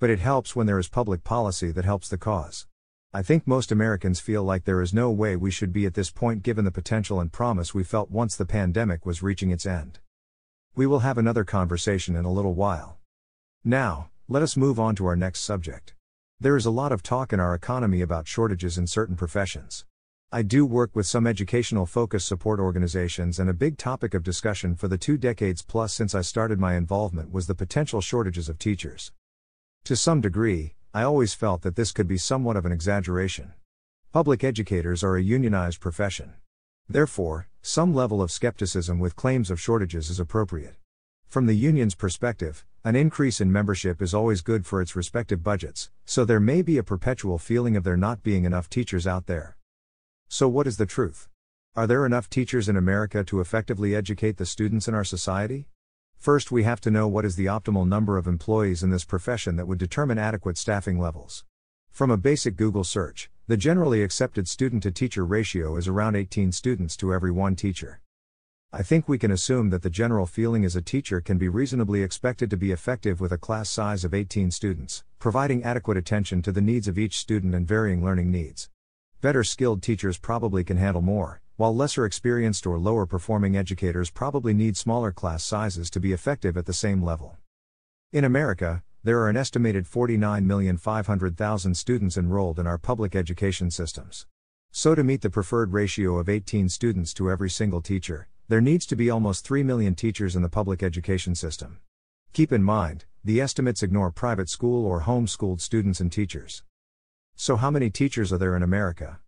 But 0.00 0.10
it 0.10 0.18
helps 0.18 0.56
when 0.56 0.66
there 0.66 0.80
is 0.80 0.88
public 0.88 1.22
policy 1.22 1.70
that 1.70 1.84
helps 1.84 2.08
the 2.08 2.18
cause. 2.18 2.66
I 3.14 3.22
think 3.22 3.46
most 3.46 3.70
Americans 3.70 4.18
feel 4.18 4.42
like 4.42 4.64
there 4.64 4.82
is 4.82 4.92
no 4.92 5.08
way 5.08 5.36
we 5.36 5.52
should 5.52 5.72
be 5.72 5.86
at 5.86 5.94
this 5.94 6.10
point 6.10 6.42
given 6.42 6.64
the 6.64 6.72
potential 6.72 7.20
and 7.20 7.30
promise 7.30 7.72
we 7.72 7.84
felt 7.84 8.10
once 8.10 8.34
the 8.34 8.44
pandemic 8.44 9.06
was 9.06 9.22
reaching 9.22 9.52
its 9.52 9.66
end. 9.66 10.00
We 10.74 10.86
will 10.86 11.00
have 11.00 11.18
another 11.18 11.44
conversation 11.44 12.16
in 12.16 12.24
a 12.24 12.32
little 12.32 12.54
while. 12.54 12.96
Now, 13.62 14.08
let 14.26 14.42
us 14.42 14.56
move 14.56 14.80
on 14.80 14.96
to 14.96 15.04
our 15.04 15.16
next 15.16 15.40
subject. 15.40 15.92
There 16.40 16.56
is 16.56 16.64
a 16.64 16.70
lot 16.70 16.92
of 16.92 17.02
talk 17.02 17.30
in 17.30 17.40
our 17.40 17.54
economy 17.54 18.00
about 18.00 18.26
shortages 18.26 18.78
in 18.78 18.86
certain 18.86 19.14
professions. 19.14 19.84
I 20.32 20.40
do 20.40 20.64
work 20.64 20.96
with 20.96 21.06
some 21.06 21.26
educational 21.26 21.84
focus 21.84 22.24
support 22.24 22.58
organizations, 22.58 23.38
and 23.38 23.50
a 23.50 23.52
big 23.54 23.76
topic 23.76 24.14
of 24.14 24.22
discussion 24.22 24.74
for 24.74 24.88
the 24.88 24.96
two 24.96 25.18
decades 25.18 25.60
plus 25.60 25.92
since 25.92 26.14
I 26.14 26.22
started 26.22 26.58
my 26.58 26.74
involvement 26.74 27.30
was 27.30 27.48
the 27.48 27.54
potential 27.54 28.00
shortages 28.00 28.48
of 28.48 28.58
teachers. 28.58 29.12
To 29.84 29.94
some 29.94 30.22
degree, 30.22 30.74
I 30.94 31.02
always 31.02 31.34
felt 31.34 31.60
that 31.62 31.76
this 31.76 31.92
could 31.92 32.08
be 32.08 32.16
somewhat 32.16 32.56
of 32.56 32.64
an 32.64 32.72
exaggeration. 32.72 33.52
Public 34.10 34.42
educators 34.42 35.04
are 35.04 35.16
a 35.16 35.22
unionized 35.22 35.80
profession. 35.80 36.32
Therefore, 36.88 37.48
some 37.62 37.94
level 37.94 38.20
of 38.20 38.30
skepticism 38.30 38.98
with 38.98 39.16
claims 39.16 39.50
of 39.50 39.60
shortages 39.60 40.10
is 40.10 40.18
appropriate. 40.20 40.76
From 41.26 41.46
the 41.46 41.54
union's 41.54 41.94
perspective, 41.94 42.64
an 42.84 42.96
increase 42.96 43.40
in 43.40 43.52
membership 43.52 44.02
is 44.02 44.12
always 44.12 44.42
good 44.42 44.66
for 44.66 44.82
its 44.82 44.96
respective 44.96 45.42
budgets, 45.42 45.90
so 46.04 46.24
there 46.24 46.40
may 46.40 46.60
be 46.60 46.78
a 46.78 46.82
perpetual 46.82 47.38
feeling 47.38 47.76
of 47.76 47.84
there 47.84 47.96
not 47.96 48.22
being 48.22 48.44
enough 48.44 48.68
teachers 48.68 49.06
out 49.06 49.26
there. 49.26 49.56
So, 50.28 50.48
what 50.48 50.66
is 50.66 50.76
the 50.76 50.86
truth? 50.86 51.28
Are 51.74 51.86
there 51.86 52.04
enough 52.04 52.28
teachers 52.28 52.68
in 52.68 52.76
America 52.76 53.24
to 53.24 53.40
effectively 53.40 53.94
educate 53.94 54.36
the 54.36 54.44
students 54.44 54.88
in 54.88 54.94
our 54.94 55.04
society? 55.04 55.68
First, 56.18 56.52
we 56.52 56.64
have 56.64 56.80
to 56.82 56.90
know 56.90 57.08
what 57.08 57.24
is 57.24 57.36
the 57.36 57.46
optimal 57.46 57.88
number 57.88 58.18
of 58.18 58.26
employees 58.26 58.82
in 58.82 58.90
this 58.90 59.04
profession 59.04 59.56
that 59.56 59.66
would 59.66 59.78
determine 59.78 60.18
adequate 60.18 60.58
staffing 60.58 60.98
levels. 60.98 61.44
From 61.90 62.10
a 62.10 62.16
basic 62.16 62.56
Google 62.56 62.84
search, 62.84 63.30
the 63.52 63.56
generally 63.58 64.02
accepted 64.02 64.48
student 64.48 64.82
to 64.82 64.90
teacher 64.90 65.26
ratio 65.26 65.76
is 65.76 65.86
around 65.86 66.16
18 66.16 66.52
students 66.52 66.96
to 66.96 67.12
every 67.12 67.30
one 67.30 67.54
teacher. 67.54 68.00
I 68.72 68.82
think 68.82 69.06
we 69.06 69.18
can 69.18 69.30
assume 69.30 69.68
that 69.68 69.82
the 69.82 69.90
general 69.90 70.24
feeling 70.24 70.64
is 70.64 70.74
a 70.74 70.80
teacher 70.80 71.20
can 71.20 71.36
be 71.36 71.50
reasonably 71.50 72.02
expected 72.02 72.48
to 72.48 72.56
be 72.56 72.72
effective 72.72 73.20
with 73.20 73.30
a 73.30 73.36
class 73.36 73.68
size 73.68 74.06
of 74.06 74.14
18 74.14 74.50
students, 74.50 75.04
providing 75.18 75.64
adequate 75.64 75.98
attention 75.98 76.40
to 76.40 76.50
the 76.50 76.62
needs 76.62 76.88
of 76.88 76.98
each 76.98 77.18
student 77.18 77.54
and 77.54 77.68
varying 77.68 78.02
learning 78.02 78.30
needs. 78.30 78.70
Better 79.20 79.44
skilled 79.44 79.82
teachers 79.82 80.16
probably 80.16 80.64
can 80.64 80.78
handle 80.78 81.02
more, 81.02 81.42
while 81.58 81.76
lesser 81.76 82.06
experienced 82.06 82.66
or 82.66 82.78
lower 82.78 83.04
performing 83.04 83.54
educators 83.54 84.10
probably 84.10 84.54
need 84.54 84.78
smaller 84.78 85.12
class 85.12 85.44
sizes 85.44 85.90
to 85.90 86.00
be 86.00 86.14
effective 86.14 86.56
at 86.56 86.64
the 86.64 86.72
same 86.72 87.04
level. 87.04 87.36
In 88.14 88.24
America, 88.24 88.82
there 89.04 89.18
are 89.18 89.28
an 89.28 89.36
estimated 89.36 89.84
49,500,000 89.84 91.76
students 91.76 92.16
enrolled 92.16 92.60
in 92.60 92.68
our 92.68 92.78
public 92.78 93.16
education 93.16 93.68
systems. 93.68 94.26
So, 94.70 94.94
to 94.94 95.02
meet 95.02 95.22
the 95.22 95.30
preferred 95.30 95.72
ratio 95.72 96.18
of 96.18 96.28
18 96.28 96.68
students 96.68 97.12
to 97.14 97.28
every 97.28 97.50
single 97.50 97.80
teacher, 97.82 98.28
there 98.46 98.60
needs 98.60 98.86
to 98.86 98.94
be 98.94 99.10
almost 99.10 99.44
3 99.44 99.64
million 99.64 99.96
teachers 99.96 100.36
in 100.36 100.42
the 100.42 100.48
public 100.48 100.84
education 100.84 101.34
system. 101.34 101.80
Keep 102.32 102.52
in 102.52 102.62
mind, 102.62 103.04
the 103.24 103.40
estimates 103.40 103.82
ignore 103.82 104.12
private 104.12 104.48
school 104.48 104.86
or 104.86 105.02
homeschooled 105.02 105.60
students 105.60 106.00
and 106.00 106.12
teachers. 106.12 106.62
So, 107.34 107.56
how 107.56 107.72
many 107.72 107.90
teachers 107.90 108.32
are 108.32 108.38
there 108.38 108.56
in 108.56 108.62
America? 108.62 109.18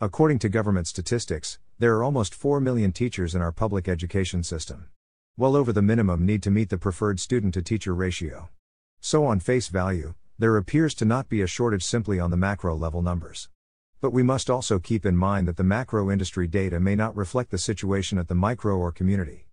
According 0.00 0.38
to 0.40 0.48
government 0.48 0.86
statistics, 0.86 1.58
there 1.80 1.96
are 1.96 2.04
almost 2.04 2.36
4 2.36 2.60
million 2.60 2.92
teachers 2.92 3.34
in 3.34 3.42
our 3.42 3.52
public 3.52 3.88
education 3.88 4.44
system. 4.44 4.86
Well 5.36 5.56
over 5.56 5.72
the 5.72 5.82
minimum 5.82 6.24
need 6.24 6.42
to 6.44 6.52
meet 6.52 6.70
the 6.70 6.78
preferred 6.78 7.18
student 7.18 7.54
to 7.54 7.62
teacher 7.62 7.96
ratio. 7.96 8.48
So, 9.06 9.26
on 9.26 9.38
face 9.38 9.68
value, 9.68 10.14
there 10.38 10.56
appears 10.56 10.94
to 10.94 11.04
not 11.04 11.28
be 11.28 11.42
a 11.42 11.46
shortage 11.46 11.84
simply 11.84 12.18
on 12.18 12.30
the 12.30 12.38
macro 12.38 12.74
level 12.74 13.02
numbers. 13.02 13.50
But 14.00 14.14
we 14.14 14.22
must 14.22 14.48
also 14.48 14.78
keep 14.78 15.04
in 15.04 15.14
mind 15.14 15.46
that 15.46 15.58
the 15.58 15.62
macro 15.62 16.10
industry 16.10 16.46
data 16.46 16.80
may 16.80 16.96
not 16.96 17.14
reflect 17.14 17.50
the 17.50 17.58
situation 17.58 18.16
at 18.16 18.28
the 18.28 18.34
micro 18.34 18.78
or 18.78 18.92
community. 18.92 19.46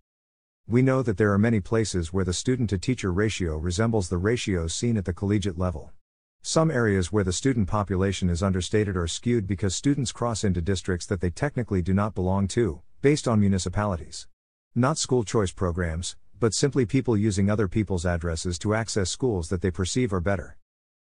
We 0.66 0.80
know 0.80 1.02
that 1.02 1.18
there 1.18 1.34
are 1.34 1.38
many 1.38 1.60
places 1.60 2.14
where 2.14 2.24
the 2.24 2.32
student 2.32 2.70
to 2.70 2.78
teacher 2.78 3.12
ratio 3.12 3.58
resembles 3.58 4.08
the 4.08 4.16
ratios 4.16 4.72
seen 4.72 4.96
at 4.96 5.04
the 5.04 5.12
collegiate 5.12 5.58
level. 5.58 5.90
Some 6.40 6.70
areas 6.70 7.12
where 7.12 7.22
the 7.22 7.30
student 7.30 7.68
population 7.68 8.30
is 8.30 8.42
understated 8.42 8.96
or 8.96 9.06
skewed 9.06 9.46
because 9.46 9.74
students 9.74 10.12
cross 10.12 10.44
into 10.44 10.62
districts 10.62 11.04
that 11.08 11.20
they 11.20 11.28
technically 11.28 11.82
do 11.82 11.92
not 11.92 12.14
belong 12.14 12.48
to, 12.48 12.80
based 13.02 13.28
on 13.28 13.38
municipalities. 13.38 14.26
Not 14.74 14.96
school 14.96 15.24
choice 15.24 15.52
programs, 15.52 16.16
but 16.42 16.52
simply 16.52 16.84
people 16.84 17.16
using 17.16 17.48
other 17.48 17.68
people's 17.68 18.04
addresses 18.04 18.58
to 18.58 18.74
access 18.74 19.08
schools 19.08 19.48
that 19.48 19.62
they 19.62 19.70
perceive 19.70 20.12
are 20.12 20.18
better. 20.20 20.56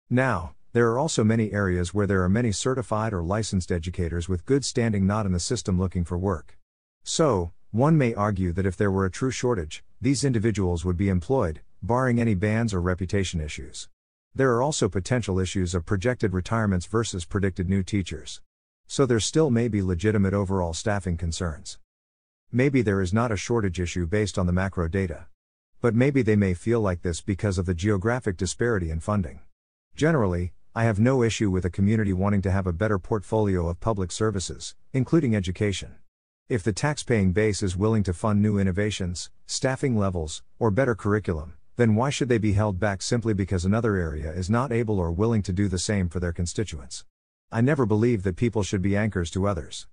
Now, 0.10 0.54
there 0.74 0.92
are 0.92 1.00
also 1.00 1.24
many 1.24 1.54
areas 1.54 1.94
where 1.94 2.06
there 2.06 2.24
are 2.24 2.28
many 2.28 2.52
certified 2.52 3.14
or 3.14 3.24
licensed 3.24 3.72
educators 3.72 4.28
with 4.28 4.46
good 4.46 4.66
standing 4.66 5.08
not 5.08 5.26
in 5.26 5.32
the 5.32 5.40
system 5.40 5.80
looking 5.80 6.04
for 6.04 6.18
work. 6.18 6.58
So, 7.06 7.54
one 7.72 7.98
may 7.98 8.14
argue 8.14 8.52
that 8.52 8.66
if 8.66 8.76
there 8.76 8.92
were 8.92 9.06
a 9.06 9.12
true 9.12 9.32
shortage, 9.32 9.82
these 10.02 10.26
individuals 10.26 10.84
would 10.84 10.98
be 10.98 11.08
employed, 11.08 11.62
barring 11.82 12.20
any 12.20 12.36
bans 12.36 12.74
or 12.74 12.82
reputation 12.82 13.40
issues. 13.40 13.88
There 14.36 14.54
are 14.54 14.62
also 14.62 14.90
potential 14.90 15.40
issues 15.40 15.74
of 15.74 15.86
projected 15.86 16.34
retirements 16.34 16.86
versus 16.86 17.24
predicted 17.24 17.70
new 17.70 17.82
teachers. 17.82 18.42
So 18.88 19.06
there 19.06 19.22
still 19.22 19.50
may 19.50 19.70
be 19.70 19.82
legitimate 19.82 20.34
overall 20.34 20.74
staffing 20.74 21.16
concerns. 21.16 21.78
Maybe 22.56 22.84
there 22.84 23.02
is 23.02 23.12
not 23.12 23.32
a 23.32 23.36
shortage 23.36 23.80
issue 23.80 24.06
based 24.06 24.38
on 24.38 24.46
the 24.46 24.54
macro 24.54 24.88
data. 24.88 25.26
But 25.82 25.96
maybe 25.96 26.22
they 26.22 26.36
may 26.36 26.54
feel 26.54 26.82
like 26.82 27.02
this 27.02 27.20
because 27.20 27.58
of 27.58 27.66
the 27.66 27.74
geographic 27.74 28.38
disparity 28.38 28.92
in 28.92 29.00
funding. 29.00 29.40
Generally, 29.96 30.54
I 30.76 30.84
have 30.84 31.00
no 31.00 31.24
issue 31.24 31.50
with 31.50 31.66
a 31.66 31.72
community 31.72 32.14
wanting 32.14 32.44
to 32.44 32.52
have 32.52 32.68
a 32.68 32.72
better 32.72 33.00
portfolio 33.00 33.68
of 33.68 33.80
public 33.80 34.12
services, 34.12 34.76
including 34.94 35.36
education. 35.36 35.96
If 36.48 36.62
the 36.62 36.74
taxpaying 36.74 37.34
base 37.34 37.64
is 37.64 37.76
willing 37.76 38.04
to 38.04 38.14
fund 38.14 38.40
new 38.40 38.60
innovations, 38.60 39.32
staffing 39.48 39.98
levels, 39.98 40.44
or 40.60 40.70
better 40.70 40.94
curriculum, 40.94 41.56
then 41.78 41.96
why 41.96 42.12
should 42.12 42.30
they 42.30 42.38
be 42.38 42.54
held 42.54 42.80
back 42.80 43.02
simply 43.02 43.34
because 43.34 43.66
another 43.66 43.96
area 43.96 44.32
is 44.32 44.48
not 44.48 44.72
able 44.72 45.00
or 45.00 45.12
willing 45.12 45.42
to 45.42 45.54
do 45.54 45.68
the 45.68 45.80
same 45.80 46.08
for 46.08 46.20
their 46.20 46.32
constituents? 46.32 47.04
I 47.52 47.62
never 47.62 47.88
believe 47.88 48.22
that 48.22 48.36
people 48.36 48.62
should 48.62 48.84
be 48.84 48.96
anchors 48.96 49.32
to 49.32 49.48
others. 49.48 49.88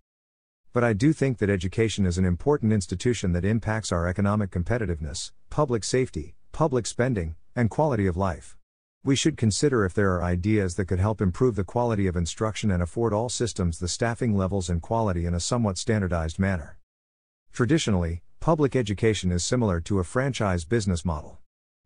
But 0.72 0.85
I 0.85 0.92
do 0.92 1.12
think 1.12 1.38
that 1.38 1.50
education 1.50 2.06
is 2.06 2.16
an 2.16 2.24
important 2.24 2.72
institution 2.72 3.33
that 3.33 3.44
impacts 3.44 3.90
our 3.90 4.06
economic 4.06 4.52
competitiveness, 4.52 5.33
public 5.50 5.83
safety, 5.83 6.37
public 6.52 6.87
spending, 6.87 7.35
and 7.56 7.68
quality 7.68 8.06
of 8.06 8.16
life. 8.16 8.56
We 9.02 9.16
should 9.16 9.37
consider 9.37 9.85
if 9.85 9.94
there 9.94 10.12
are 10.12 10.22
ideas 10.22 10.76
that 10.76 10.85
could 10.85 11.00
help 11.00 11.20
improve 11.20 11.56
the 11.56 11.64
quality 11.64 12.06
of 12.06 12.14
instruction 12.14 12.70
and 12.70 12.80
afford 12.80 13.12
all 13.12 13.28
systems 13.28 13.80
the 13.80 13.88
staffing 13.88 14.37
levels 14.37 14.70
and 14.70 14.80
quality 14.80 15.26
in 15.26 15.35
a 15.35 15.40
somewhat 15.40 15.76
standardized 15.76 16.38
manner. 16.38 16.78
Traditionally, 17.52 18.22
public 18.38 18.76
education 18.76 19.33
is 19.33 19.44
similar 19.44 19.80
to 19.80 19.98
a 19.98 20.04
franchise 20.04 20.64
business 20.64 21.04
model. 21.04 21.38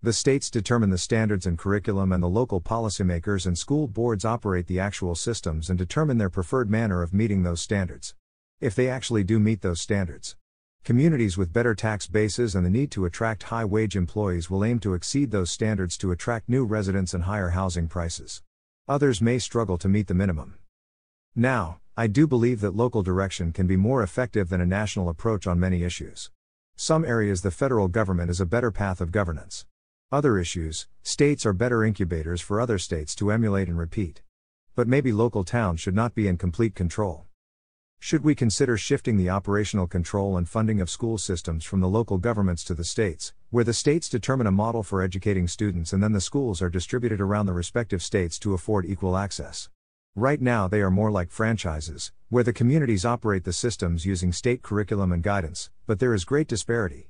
The 0.02 0.12
states 0.12 0.50
determine 0.50 0.90
the 0.90 0.98
standards 0.98 1.46
and 1.46 1.56
curriculum, 1.56 2.12
and 2.12 2.22
the 2.22 2.28
local 2.28 2.60
policymakers 2.60 3.46
and 3.46 3.56
school 3.56 3.88
boards 3.88 4.26
operate 4.26 4.66
the 4.66 4.78
actual 4.78 5.14
systems 5.14 5.70
and 5.70 5.78
determine 5.78 6.18
their 6.18 6.28
preferred 6.28 6.68
manner 6.68 7.00
of 7.00 7.14
meeting 7.14 7.44
those 7.44 7.62
standards. 7.62 8.14
If 8.60 8.74
they 8.74 8.88
actually 8.88 9.24
do 9.24 9.40
meet 9.40 9.62
those 9.62 9.80
standards. 9.80 10.36
Communities 10.84 11.36
with 11.36 11.52
better 11.52 11.74
tax 11.74 12.06
bases 12.06 12.54
and 12.54 12.64
the 12.64 12.70
need 12.70 12.90
to 12.92 13.04
attract 13.04 13.44
high 13.44 13.64
wage 13.64 13.96
employees 13.96 14.48
will 14.48 14.64
aim 14.64 14.78
to 14.80 14.94
exceed 14.94 15.30
those 15.30 15.50
standards 15.50 15.98
to 15.98 16.12
attract 16.12 16.48
new 16.48 16.64
residents 16.64 17.14
and 17.14 17.24
higher 17.24 17.50
housing 17.50 17.88
prices. 17.88 18.42
Others 18.86 19.20
may 19.20 19.38
struggle 19.38 19.76
to 19.78 19.88
meet 19.88 20.06
the 20.06 20.14
minimum. 20.14 20.58
Now, 21.34 21.80
I 21.96 22.06
do 22.06 22.26
believe 22.26 22.60
that 22.60 22.76
local 22.76 23.02
direction 23.02 23.50
can 23.52 23.66
be 23.66 23.76
more 23.76 24.02
effective 24.02 24.50
than 24.50 24.60
a 24.60 24.66
national 24.66 25.08
approach 25.08 25.46
on 25.46 25.58
many 25.58 25.82
issues. 25.82 26.30
Some 26.76 27.04
areas 27.04 27.42
the 27.42 27.50
federal 27.50 27.88
government 27.88 28.30
is 28.30 28.40
a 28.40 28.46
better 28.46 28.70
path 28.70 29.00
of 29.00 29.10
governance. 29.10 29.66
Other 30.12 30.38
issues, 30.38 30.86
states 31.02 31.44
are 31.44 31.52
better 31.52 31.82
incubators 31.82 32.40
for 32.40 32.60
other 32.60 32.78
states 32.78 33.14
to 33.16 33.32
emulate 33.32 33.68
and 33.68 33.78
repeat. 33.78 34.22
But 34.76 34.86
maybe 34.86 35.12
local 35.12 35.44
towns 35.44 35.80
should 35.80 35.94
not 35.94 36.14
be 36.14 36.28
in 36.28 36.36
complete 36.36 36.74
control. 36.74 37.26
Should 38.04 38.22
we 38.22 38.34
consider 38.34 38.76
shifting 38.76 39.16
the 39.16 39.30
operational 39.30 39.86
control 39.86 40.36
and 40.36 40.46
funding 40.46 40.78
of 40.82 40.90
school 40.90 41.16
systems 41.16 41.64
from 41.64 41.80
the 41.80 41.88
local 41.88 42.18
governments 42.18 42.62
to 42.64 42.74
the 42.74 42.84
states, 42.84 43.32
where 43.48 43.64
the 43.64 43.72
states 43.72 44.10
determine 44.10 44.46
a 44.46 44.50
model 44.50 44.82
for 44.82 45.00
educating 45.00 45.48
students 45.48 45.90
and 45.90 46.02
then 46.02 46.12
the 46.12 46.20
schools 46.20 46.60
are 46.60 46.68
distributed 46.68 47.18
around 47.18 47.46
the 47.46 47.54
respective 47.54 48.02
states 48.02 48.38
to 48.40 48.52
afford 48.52 48.84
equal 48.84 49.16
access? 49.16 49.70
Right 50.14 50.38
now, 50.38 50.68
they 50.68 50.82
are 50.82 50.90
more 50.90 51.10
like 51.10 51.30
franchises, 51.30 52.12
where 52.28 52.44
the 52.44 52.52
communities 52.52 53.06
operate 53.06 53.44
the 53.44 53.54
systems 53.54 54.04
using 54.04 54.32
state 54.32 54.60
curriculum 54.60 55.10
and 55.10 55.22
guidance, 55.22 55.70
but 55.86 55.98
there 55.98 56.12
is 56.12 56.26
great 56.26 56.46
disparity. 56.46 57.08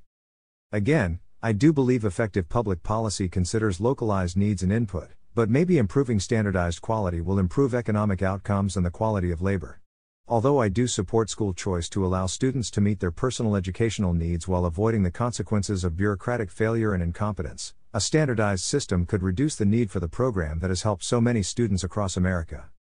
Again, 0.71 1.19
I 1.43 1.55
do 1.55 1.73
believe 1.73 2.05
effective 2.05 2.49
public 2.49 2.85
policy 2.85 3.29
considers 3.29 3.81
localized 3.81 4.37
needs 4.37 4.63
and 4.63 4.71
input, 4.71 5.09
but 5.35 5.51
maybe 5.51 5.77
improving 5.77 6.21
standardized 6.21 6.83
quality 6.83 7.21
will 7.21 7.41
improve 7.41 7.75
economic 7.75 8.23
outcomes 8.23 8.77
and 8.77 8.87
the 8.87 8.93
quality 8.93 9.33
of 9.33 9.43
labor. 9.43 9.81
Although 10.27 10.59
I 10.59 10.71
do 10.71 10.87
support 10.87 11.29
school 11.29 11.53
choice 11.53 11.87
to 11.91 12.03
allow 12.03 12.25
students 12.25 12.71
to 12.71 12.81
meet 12.81 12.99
their 12.99 13.11
personal 13.11 13.57
educational 13.57 14.15
needs 14.15 14.49
while 14.49 14.65
avoiding 14.65 15.03
the 15.03 15.11
consequences 15.11 15.85
of 15.85 15.99
bureaucratic 15.99 16.51
failure 16.51 16.95
and 16.95 17.03
incompetence, 17.03 17.75
a 17.93 18.01
standardized 18.01 18.65
system 18.65 19.05
could 19.05 19.23
reduce 19.23 19.55
the 19.55 19.67
need 19.67 19.91
for 19.91 20.01
the 20.01 20.09
program 20.09 20.61
that 20.61 20.71
has 20.71 20.81
helped 20.81 21.05
so 21.05 21.21
many 21.21 21.43
students 21.43 21.85
across 21.85 22.17
America. 22.17 22.71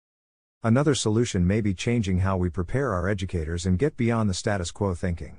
Another 0.62 0.94
solution 0.94 1.46
may 1.46 1.60
be 1.60 1.74
changing 1.74 2.20
how 2.20 2.38
we 2.38 2.48
prepare 2.48 2.94
our 2.94 3.10
educators 3.10 3.66
and 3.66 3.78
get 3.78 3.98
beyond 3.98 4.30
the 4.30 4.34
status 4.34 4.70
quo 4.70 4.94
thinking. 4.94 5.36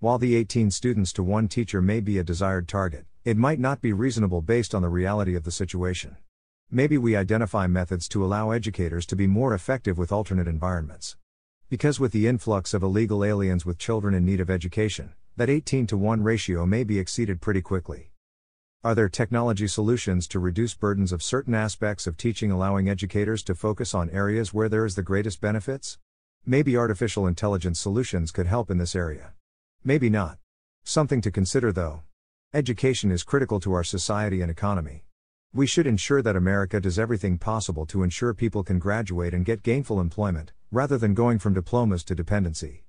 While 0.00 0.18
the 0.18 0.34
18 0.34 0.72
students 0.72 1.12
to 1.12 1.22
one 1.22 1.46
teacher 1.46 1.80
may 1.80 2.00
be 2.00 2.18
a 2.18 2.24
desired 2.24 2.66
target, 2.66 3.06
it 3.24 3.36
might 3.36 3.60
not 3.60 3.80
be 3.80 3.92
reasonable 3.92 4.42
based 4.42 4.74
on 4.74 4.82
the 4.82 4.88
reality 4.88 5.36
of 5.36 5.44
the 5.44 5.52
situation. 5.52 6.16
Maybe 6.68 6.98
we 6.98 7.14
identify 7.14 7.68
methods 7.68 8.08
to 8.08 8.24
allow 8.24 8.50
educators 8.50 9.06
to 9.06 9.14
be 9.14 9.28
more 9.28 9.54
effective 9.54 9.96
with 9.96 10.10
alternate 10.10 10.48
environments. 10.48 11.16
Because 11.70 11.98
with 11.98 12.12
the 12.12 12.26
influx 12.26 12.74
of 12.74 12.82
illegal 12.82 13.24
aliens 13.24 13.64
with 13.64 13.78
children 13.78 14.14
in 14.14 14.24
need 14.24 14.38
of 14.38 14.50
education, 14.50 15.14
that 15.36 15.48
18 15.48 15.86
to 15.86 15.96
1 15.96 16.22
ratio 16.22 16.66
may 16.66 16.84
be 16.84 16.98
exceeded 16.98 17.40
pretty 17.40 17.62
quickly. 17.62 18.10
Are 18.84 18.94
there 18.94 19.08
technology 19.08 19.66
solutions 19.66 20.28
to 20.28 20.38
reduce 20.38 20.74
burdens 20.74 21.10
of 21.10 21.22
certain 21.22 21.54
aspects 21.54 22.06
of 22.06 22.18
teaching, 22.18 22.50
allowing 22.50 22.90
educators 22.90 23.42
to 23.44 23.54
focus 23.54 23.94
on 23.94 24.10
areas 24.10 24.52
where 24.52 24.68
there 24.68 24.84
is 24.84 24.94
the 24.94 25.02
greatest 25.02 25.40
benefits? 25.40 25.98
Maybe 26.44 26.76
artificial 26.76 27.26
intelligence 27.26 27.80
solutions 27.80 28.30
could 28.30 28.46
help 28.46 28.70
in 28.70 28.76
this 28.76 28.94
area. 28.94 29.32
Maybe 29.82 30.10
not. 30.10 30.36
Something 30.84 31.22
to 31.22 31.30
consider 31.30 31.72
though. 31.72 32.02
Education 32.52 33.10
is 33.10 33.24
critical 33.24 33.58
to 33.60 33.72
our 33.72 33.84
society 33.84 34.42
and 34.42 34.50
economy. 34.50 35.06
We 35.54 35.66
should 35.66 35.86
ensure 35.86 36.20
that 36.20 36.36
America 36.36 36.78
does 36.78 36.98
everything 36.98 37.38
possible 37.38 37.86
to 37.86 38.02
ensure 38.02 38.34
people 38.34 38.62
can 38.64 38.78
graduate 38.78 39.32
and 39.32 39.46
get 39.46 39.62
gainful 39.62 39.98
employment, 40.00 40.52
rather 40.74 40.98
than 40.98 41.14
going 41.14 41.38
from 41.38 41.54
diplomas 41.54 42.02
to 42.02 42.16
dependency. 42.16 42.82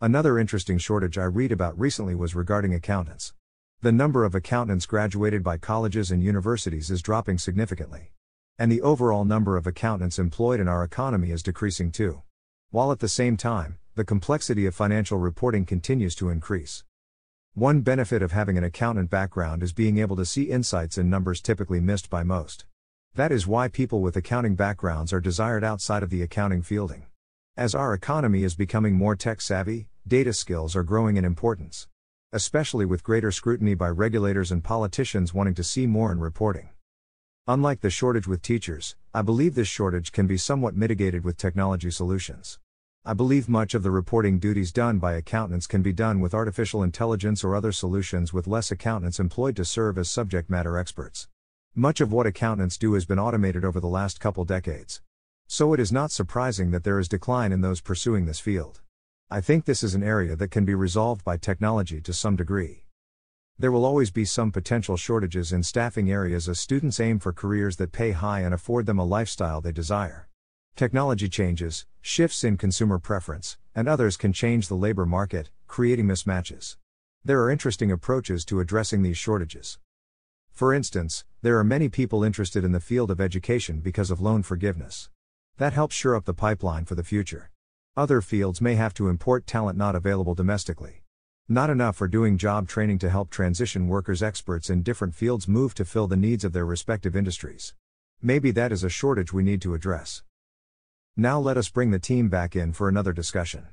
Another 0.00 0.38
interesting 0.38 0.78
shortage 0.78 1.18
I 1.18 1.24
read 1.24 1.50
about 1.50 1.76
recently 1.76 2.14
was 2.14 2.36
regarding 2.36 2.72
accountants. 2.72 3.34
The 3.80 3.90
number 3.90 4.24
of 4.24 4.36
accountants 4.36 4.86
graduated 4.86 5.42
by 5.42 5.58
colleges 5.58 6.12
and 6.12 6.22
universities 6.22 6.92
is 6.92 7.02
dropping 7.02 7.38
significantly. 7.38 8.12
And 8.56 8.70
the 8.70 8.82
overall 8.82 9.24
number 9.24 9.56
of 9.56 9.66
accountants 9.66 10.20
employed 10.20 10.60
in 10.60 10.68
our 10.68 10.84
economy 10.84 11.32
is 11.32 11.42
decreasing 11.42 11.90
too. 11.90 12.22
While 12.70 12.92
at 12.92 13.00
the 13.00 13.08
same 13.08 13.36
time, 13.36 13.78
the 13.96 14.04
complexity 14.04 14.64
of 14.66 14.76
financial 14.76 15.18
reporting 15.18 15.66
continues 15.66 16.14
to 16.14 16.28
increase. 16.28 16.84
One 17.54 17.80
benefit 17.80 18.22
of 18.22 18.30
having 18.30 18.56
an 18.56 18.62
accountant 18.62 19.10
background 19.10 19.64
is 19.64 19.72
being 19.72 19.98
able 19.98 20.14
to 20.14 20.24
see 20.24 20.44
insights 20.44 20.96
in 20.96 21.10
numbers 21.10 21.40
typically 21.40 21.80
missed 21.80 22.10
by 22.10 22.22
most. 22.22 22.64
That 23.18 23.32
is 23.32 23.48
why 23.48 23.66
people 23.66 24.00
with 24.00 24.16
accounting 24.16 24.54
backgrounds 24.54 25.12
are 25.12 25.20
desired 25.20 25.64
outside 25.64 26.04
of 26.04 26.10
the 26.10 26.22
accounting 26.22 26.62
fielding. 26.62 27.06
As 27.56 27.74
our 27.74 27.92
economy 27.92 28.44
is 28.44 28.54
becoming 28.54 28.94
more 28.94 29.16
tech 29.16 29.40
savvy, 29.40 29.88
data 30.06 30.32
skills 30.32 30.76
are 30.76 30.84
growing 30.84 31.16
in 31.16 31.24
importance 31.24 31.88
especially 32.30 32.84
with 32.84 33.02
greater 33.02 33.32
scrutiny 33.32 33.74
by 33.74 33.88
regulators 33.88 34.52
and 34.52 34.62
politicians 34.62 35.32
wanting 35.32 35.54
to 35.54 35.64
see 35.64 35.86
more 35.86 36.12
in 36.12 36.20
reporting. 36.20 36.68
Unlike 37.46 37.80
the 37.80 37.88
shortage 37.88 38.28
with 38.28 38.42
teachers, 38.42 38.96
I 39.14 39.22
believe 39.22 39.54
this 39.54 39.66
shortage 39.66 40.12
can 40.12 40.26
be 40.26 40.36
somewhat 40.36 40.76
mitigated 40.76 41.24
with 41.24 41.38
technology 41.38 41.90
solutions. 41.90 42.58
I 43.02 43.14
believe 43.14 43.48
much 43.48 43.72
of 43.72 43.82
the 43.82 43.90
reporting 43.90 44.38
duties 44.38 44.72
done 44.72 44.98
by 44.98 45.14
accountants 45.14 45.66
can 45.66 45.80
be 45.80 45.94
done 45.94 46.20
with 46.20 46.34
artificial 46.34 46.82
intelligence 46.82 47.42
or 47.42 47.56
other 47.56 47.72
solutions 47.72 48.34
with 48.34 48.46
less 48.46 48.70
accountants 48.70 49.18
employed 49.18 49.56
to 49.56 49.64
serve 49.64 49.96
as 49.96 50.10
subject 50.10 50.50
matter 50.50 50.76
experts. 50.76 51.28
Much 51.78 52.00
of 52.00 52.10
what 52.10 52.26
accountants 52.26 52.76
do 52.76 52.94
has 52.94 53.04
been 53.04 53.20
automated 53.20 53.64
over 53.64 53.78
the 53.78 53.86
last 53.86 54.18
couple 54.18 54.44
decades. 54.44 55.00
So 55.46 55.72
it 55.74 55.78
is 55.78 55.92
not 55.92 56.10
surprising 56.10 56.72
that 56.72 56.82
there 56.82 56.98
is 56.98 57.06
decline 57.08 57.52
in 57.52 57.60
those 57.60 57.80
pursuing 57.80 58.26
this 58.26 58.40
field. 58.40 58.80
I 59.30 59.40
think 59.40 59.64
this 59.64 59.84
is 59.84 59.94
an 59.94 60.02
area 60.02 60.34
that 60.34 60.50
can 60.50 60.64
be 60.64 60.74
resolved 60.74 61.22
by 61.24 61.36
technology 61.36 62.00
to 62.00 62.12
some 62.12 62.34
degree. 62.34 62.82
There 63.60 63.70
will 63.70 63.84
always 63.84 64.10
be 64.10 64.24
some 64.24 64.50
potential 64.50 64.96
shortages 64.96 65.52
in 65.52 65.62
staffing 65.62 66.10
areas 66.10 66.48
as 66.48 66.58
students 66.58 66.98
aim 66.98 67.20
for 67.20 67.32
careers 67.32 67.76
that 67.76 67.92
pay 67.92 68.10
high 68.10 68.40
and 68.40 68.52
afford 68.52 68.86
them 68.86 68.98
a 68.98 69.04
lifestyle 69.04 69.60
they 69.60 69.70
desire. 69.70 70.28
Technology 70.74 71.28
changes, 71.28 71.86
shifts 72.00 72.42
in 72.42 72.56
consumer 72.56 72.98
preference, 72.98 73.56
and 73.72 73.86
others 73.86 74.16
can 74.16 74.32
change 74.32 74.66
the 74.66 74.74
labor 74.74 75.06
market, 75.06 75.50
creating 75.68 76.06
mismatches. 76.06 76.76
There 77.24 77.40
are 77.40 77.52
interesting 77.52 77.92
approaches 77.92 78.44
to 78.46 78.58
addressing 78.58 79.02
these 79.02 79.16
shortages. 79.16 79.78
For 80.58 80.74
instance, 80.74 81.24
there 81.40 81.56
are 81.56 81.62
many 81.62 81.88
people 81.88 82.24
interested 82.24 82.64
in 82.64 82.72
the 82.72 82.80
field 82.80 83.12
of 83.12 83.20
education 83.20 83.78
because 83.78 84.10
of 84.10 84.20
loan 84.20 84.42
forgiveness. 84.42 85.08
That 85.58 85.72
helps 85.72 85.94
shore 85.94 86.16
up 86.16 86.24
the 86.24 86.34
pipeline 86.34 86.84
for 86.84 86.96
the 86.96 87.04
future. 87.04 87.52
Other 87.96 88.20
fields 88.20 88.60
may 88.60 88.74
have 88.74 88.92
to 88.94 89.08
import 89.08 89.46
talent 89.46 89.78
not 89.78 89.94
available 89.94 90.34
domestically. 90.34 91.04
Not 91.48 91.70
enough 91.70 91.94
for 91.94 92.08
doing 92.08 92.38
job 92.38 92.66
training 92.66 92.98
to 92.98 93.08
help 93.08 93.30
transition 93.30 93.86
workers 93.86 94.20
experts 94.20 94.68
in 94.68 94.82
different 94.82 95.14
fields 95.14 95.46
move 95.46 95.74
to 95.74 95.84
fill 95.84 96.08
the 96.08 96.16
needs 96.16 96.42
of 96.42 96.52
their 96.52 96.66
respective 96.66 97.14
industries. 97.14 97.74
Maybe 98.20 98.50
that 98.50 98.72
is 98.72 98.82
a 98.82 98.88
shortage 98.88 99.32
we 99.32 99.44
need 99.44 99.62
to 99.62 99.74
address. 99.74 100.24
Now 101.16 101.38
let 101.38 101.56
us 101.56 101.68
bring 101.68 101.92
the 101.92 102.00
team 102.00 102.28
back 102.28 102.56
in 102.56 102.72
for 102.72 102.88
another 102.88 103.12
discussion. 103.12 103.68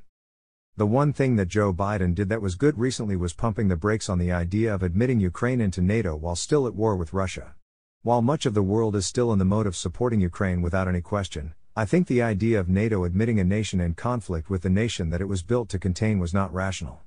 The 0.78 0.86
one 0.86 1.14
thing 1.14 1.38
that 1.38 1.48
Joe 1.48 1.74
Biden 1.74 2.14
did 2.14 2.28
that 2.28 2.42
was 2.42 2.56
good 2.56 2.78
recently 2.78 3.16
was 3.16 3.32
pumping 3.32 3.70
the 3.70 3.78
brakes 3.78 4.10
on 4.10 4.20
the 4.20 4.34
idea 4.34 4.76
of 4.76 4.84
admitting 4.84 5.22
Ukraine 5.22 5.62
into 5.62 5.80
NATO 5.80 6.18
while 6.18 6.36
still 6.36 6.68
at 6.68 6.76
war 6.76 6.98
with 6.98 7.14
Russia. 7.14 7.56
While 8.02 8.22
much 8.22 8.46
of 8.46 8.54
the 8.54 8.62
world 8.62 8.94
is 8.94 9.06
still 9.06 9.32
in 9.32 9.40
the 9.40 9.46
mode 9.46 9.68
of 9.68 9.78
supporting 9.78 10.20
Ukraine 10.20 10.62
without 10.62 10.90
any 10.90 11.00
question, 11.00 11.54
I 11.78 11.86
think 11.86 12.08
the 12.08 12.22
idea 12.22 12.60
of 12.60 12.68
NATO 12.68 13.06
admitting 13.06 13.40
a 13.40 13.46
nation 13.46 13.80
in 13.80 13.94
conflict 13.94 14.50
with 14.50 14.64
the 14.64 14.70
nation 14.70 15.12
that 15.12 15.22
it 15.22 15.30
was 15.30 15.44
built 15.44 15.70
to 15.70 15.80
contain 15.80 16.20
was 16.20 16.34
not 16.34 16.54
rational. 16.54 17.04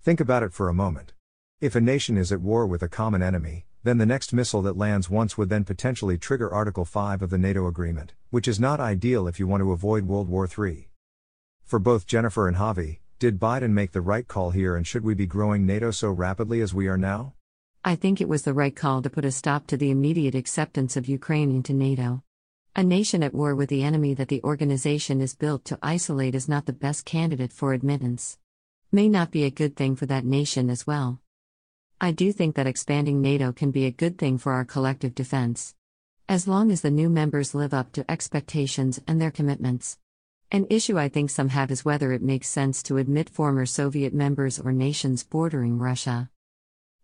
Think 0.00 0.18
about 0.18 0.42
it 0.42 0.54
for 0.54 0.70
a 0.70 0.74
moment. 0.74 1.12
If 1.60 1.74
a 1.74 1.80
nation 1.82 2.16
is 2.16 2.32
at 2.32 2.40
war 2.40 2.66
with 2.66 2.82
a 2.82 2.88
common 2.88 3.20
enemy, 3.20 3.66
then 3.82 3.98
the 3.98 4.06
next 4.06 4.32
missile 4.32 4.62
that 4.62 4.78
lands 4.78 5.10
once 5.10 5.36
would 5.36 5.50
then 5.50 5.64
potentially 5.64 6.16
trigger 6.16 6.50
Article 6.50 6.86
5 6.86 7.20
of 7.20 7.28
the 7.28 7.36
NATO 7.36 7.66
agreement, 7.66 8.14
which 8.30 8.48
is 8.48 8.58
not 8.58 8.80
ideal 8.80 9.28
if 9.28 9.38
you 9.38 9.46
want 9.46 9.60
to 9.60 9.72
avoid 9.72 10.06
World 10.06 10.30
War 10.30 10.48
III. 10.48 10.88
For 11.64 11.78
both 11.78 12.06
Jennifer 12.06 12.48
and 12.48 12.56
Javi, 12.56 12.99
did 13.20 13.38
Biden 13.38 13.72
make 13.72 13.92
the 13.92 14.00
right 14.00 14.26
call 14.26 14.50
here 14.50 14.76
and 14.76 14.86
should 14.86 15.04
we 15.04 15.12
be 15.12 15.26
growing 15.26 15.66
NATO 15.66 15.90
so 15.90 16.10
rapidly 16.10 16.62
as 16.62 16.72
we 16.72 16.88
are 16.88 16.96
now? 16.96 17.34
I 17.84 17.94
think 17.94 18.18
it 18.18 18.30
was 18.30 18.44
the 18.44 18.54
right 18.54 18.74
call 18.74 19.02
to 19.02 19.10
put 19.10 19.26
a 19.26 19.30
stop 19.30 19.66
to 19.66 19.76
the 19.76 19.90
immediate 19.90 20.34
acceptance 20.34 20.96
of 20.96 21.06
Ukraine 21.06 21.50
into 21.50 21.74
NATO. 21.74 22.22
A 22.74 22.82
nation 22.82 23.22
at 23.22 23.34
war 23.34 23.54
with 23.54 23.68
the 23.68 23.82
enemy 23.82 24.14
that 24.14 24.28
the 24.28 24.42
organization 24.42 25.20
is 25.20 25.34
built 25.34 25.66
to 25.66 25.78
isolate 25.82 26.34
is 26.34 26.48
not 26.48 26.64
the 26.64 26.72
best 26.72 27.04
candidate 27.04 27.52
for 27.52 27.74
admittance. 27.74 28.38
May 28.90 29.06
not 29.06 29.30
be 29.30 29.44
a 29.44 29.50
good 29.50 29.76
thing 29.76 29.96
for 29.96 30.06
that 30.06 30.24
nation 30.24 30.70
as 30.70 30.86
well. 30.86 31.20
I 32.00 32.12
do 32.12 32.32
think 32.32 32.54
that 32.56 32.66
expanding 32.66 33.20
NATO 33.20 33.52
can 33.52 33.70
be 33.70 33.84
a 33.84 33.90
good 33.90 34.16
thing 34.16 34.38
for 34.38 34.52
our 34.52 34.64
collective 34.64 35.14
defense. 35.14 35.74
As 36.26 36.48
long 36.48 36.70
as 36.70 36.80
the 36.80 36.90
new 36.90 37.10
members 37.10 37.54
live 37.54 37.74
up 37.74 37.92
to 37.92 38.10
expectations 38.10 38.98
and 39.06 39.20
their 39.20 39.30
commitments. 39.30 39.98
An 40.52 40.66
issue 40.68 40.98
I 40.98 41.08
think 41.08 41.30
some 41.30 41.50
have 41.50 41.70
is 41.70 41.84
whether 41.84 42.12
it 42.12 42.22
makes 42.22 42.48
sense 42.48 42.82
to 42.82 42.96
admit 42.96 43.30
former 43.30 43.64
Soviet 43.66 44.12
members 44.12 44.58
or 44.58 44.72
nations 44.72 45.22
bordering 45.22 45.78
Russia. 45.78 46.28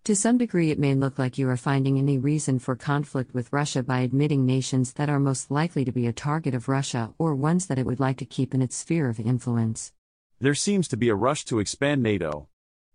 To 0.02 0.16
some 0.16 0.36
degree, 0.36 0.72
it 0.72 0.80
may 0.80 0.96
look 0.96 1.16
like 1.16 1.38
you 1.38 1.48
are 1.48 1.56
finding 1.56 1.96
any 1.96 2.18
reason 2.18 2.58
for 2.58 2.74
conflict 2.74 3.32
with 3.34 3.52
Russia 3.52 3.84
by 3.84 4.00
admitting 4.00 4.44
nations 4.44 4.94
that 4.94 5.08
are 5.08 5.20
most 5.20 5.48
likely 5.48 5.84
to 5.84 5.92
be 5.92 6.08
a 6.08 6.12
target 6.12 6.56
of 6.56 6.68
Russia 6.68 7.14
or 7.18 7.36
ones 7.36 7.66
that 7.66 7.78
it 7.78 7.86
would 7.86 8.00
like 8.00 8.16
to 8.16 8.24
keep 8.24 8.52
in 8.52 8.62
its 8.62 8.74
sphere 8.74 9.08
of 9.08 9.20
influence. 9.20 9.92
There 10.40 10.54
seems 10.54 10.88
to 10.88 10.96
be 10.96 11.08
a 11.08 11.14
rush 11.14 11.44
to 11.44 11.60
expand 11.60 12.02
NATO. 12.02 12.48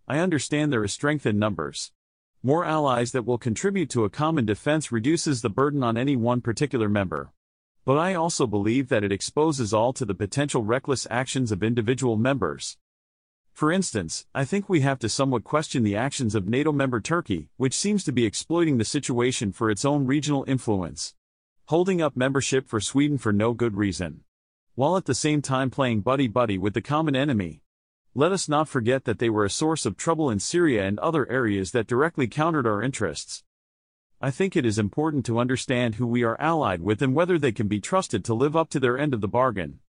I 0.05 0.19
understand 0.19 0.73
there 0.73 0.83
is 0.83 0.91
strength 0.91 1.25
in 1.25 1.39
numbers. 1.39 1.93
More 2.43 2.65
allies 2.65 3.13
that 3.13 3.25
will 3.25 3.37
contribute 3.37 3.89
to 3.91 4.03
a 4.03 4.09
common 4.09 4.45
defense 4.45 4.91
reduces 4.91 5.41
the 5.41 5.49
burden 5.49 5.81
on 5.81 5.95
any 5.95 6.17
one 6.17 6.41
particular 6.41 6.89
member. 6.89 7.31
But 7.83 7.97
I 7.97 8.13
also 8.13 8.45
believe 8.45 8.89
that 8.89 9.03
it 9.03 9.11
exposes 9.11 9.73
all 9.73 9.91
to 9.93 10.05
the 10.05 10.13
potential 10.13 10.63
reckless 10.63 11.07
actions 11.09 11.51
of 11.51 11.63
individual 11.63 12.15
members. 12.15 12.77
For 13.53 13.71
instance, 13.71 14.25
I 14.35 14.45
think 14.45 14.69
we 14.69 14.81
have 14.81 14.99
to 14.99 15.09
somewhat 15.09 15.43
question 15.43 15.81
the 15.81 15.95
actions 15.95 16.35
of 16.35 16.47
NATO 16.47 16.71
member 16.71 17.01
Turkey, 17.01 17.49
which 17.57 17.73
seems 17.73 18.03
to 18.03 18.11
be 18.11 18.25
exploiting 18.25 18.77
the 18.77 18.85
situation 18.85 19.51
for 19.51 19.71
its 19.71 19.83
own 19.83 20.05
regional 20.05 20.45
influence. 20.47 21.15
Holding 21.65 22.01
up 22.01 22.15
membership 22.15 22.67
for 22.67 22.79
Sweden 22.79 23.17
for 23.17 23.33
no 23.33 23.53
good 23.53 23.75
reason. 23.75 24.21
While 24.75 24.95
at 24.95 25.05
the 25.05 25.15
same 25.15 25.41
time 25.41 25.69
playing 25.69 26.01
buddy 26.01 26.27
buddy 26.27 26.57
with 26.57 26.73
the 26.75 26.81
common 26.81 27.15
enemy. 27.15 27.61
Let 28.13 28.31
us 28.31 28.47
not 28.47 28.69
forget 28.69 29.05
that 29.05 29.19
they 29.19 29.29
were 29.29 29.45
a 29.45 29.49
source 29.49 29.85
of 29.85 29.97
trouble 29.97 30.29
in 30.29 30.39
Syria 30.39 30.85
and 30.85 30.99
other 30.99 31.29
areas 31.31 31.71
that 31.71 31.87
directly 31.87 32.27
countered 32.27 32.67
our 32.67 32.83
interests. 32.83 33.43
I 34.23 34.29
think 34.29 34.55
it 34.55 34.67
is 34.67 34.77
important 34.77 35.25
to 35.25 35.39
understand 35.39 35.95
who 35.95 36.05
we 36.05 36.21
are 36.21 36.39
allied 36.39 36.83
with 36.83 37.01
and 37.01 37.15
whether 37.15 37.39
they 37.39 37.51
can 37.51 37.67
be 37.67 37.79
trusted 37.79 38.23
to 38.25 38.35
live 38.35 38.55
up 38.55 38.69
to 38.69 38.79
their 38.79 38.95
end 38.95 39.15
of 39.15 39.21
the 39.21 39.27
bargain. 39.27 39.79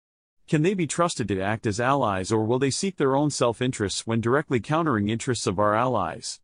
Can 0.49 0.63
they 0.63 0.73
be 0.73 0.87
trusted 0.87 1.29
to 1.29 1.43
act 1.43 1.67
as 1.67 1.79
allies 1.79 2.33
or 2.33 2.43
will 2.47 2.59
they 2.59 2.71
seek 2.71 2.97
their 2.97 3.15
own 3.15 3.29
self 3.29 3.61
interests 3.61 4.07
when 4.07 4.23
directly 4.23 4.59
countering 4.59 5.11
interests 5.11 5.47
of 5.47 5.59
our 5.59 5.75
allies? 5.75 6.41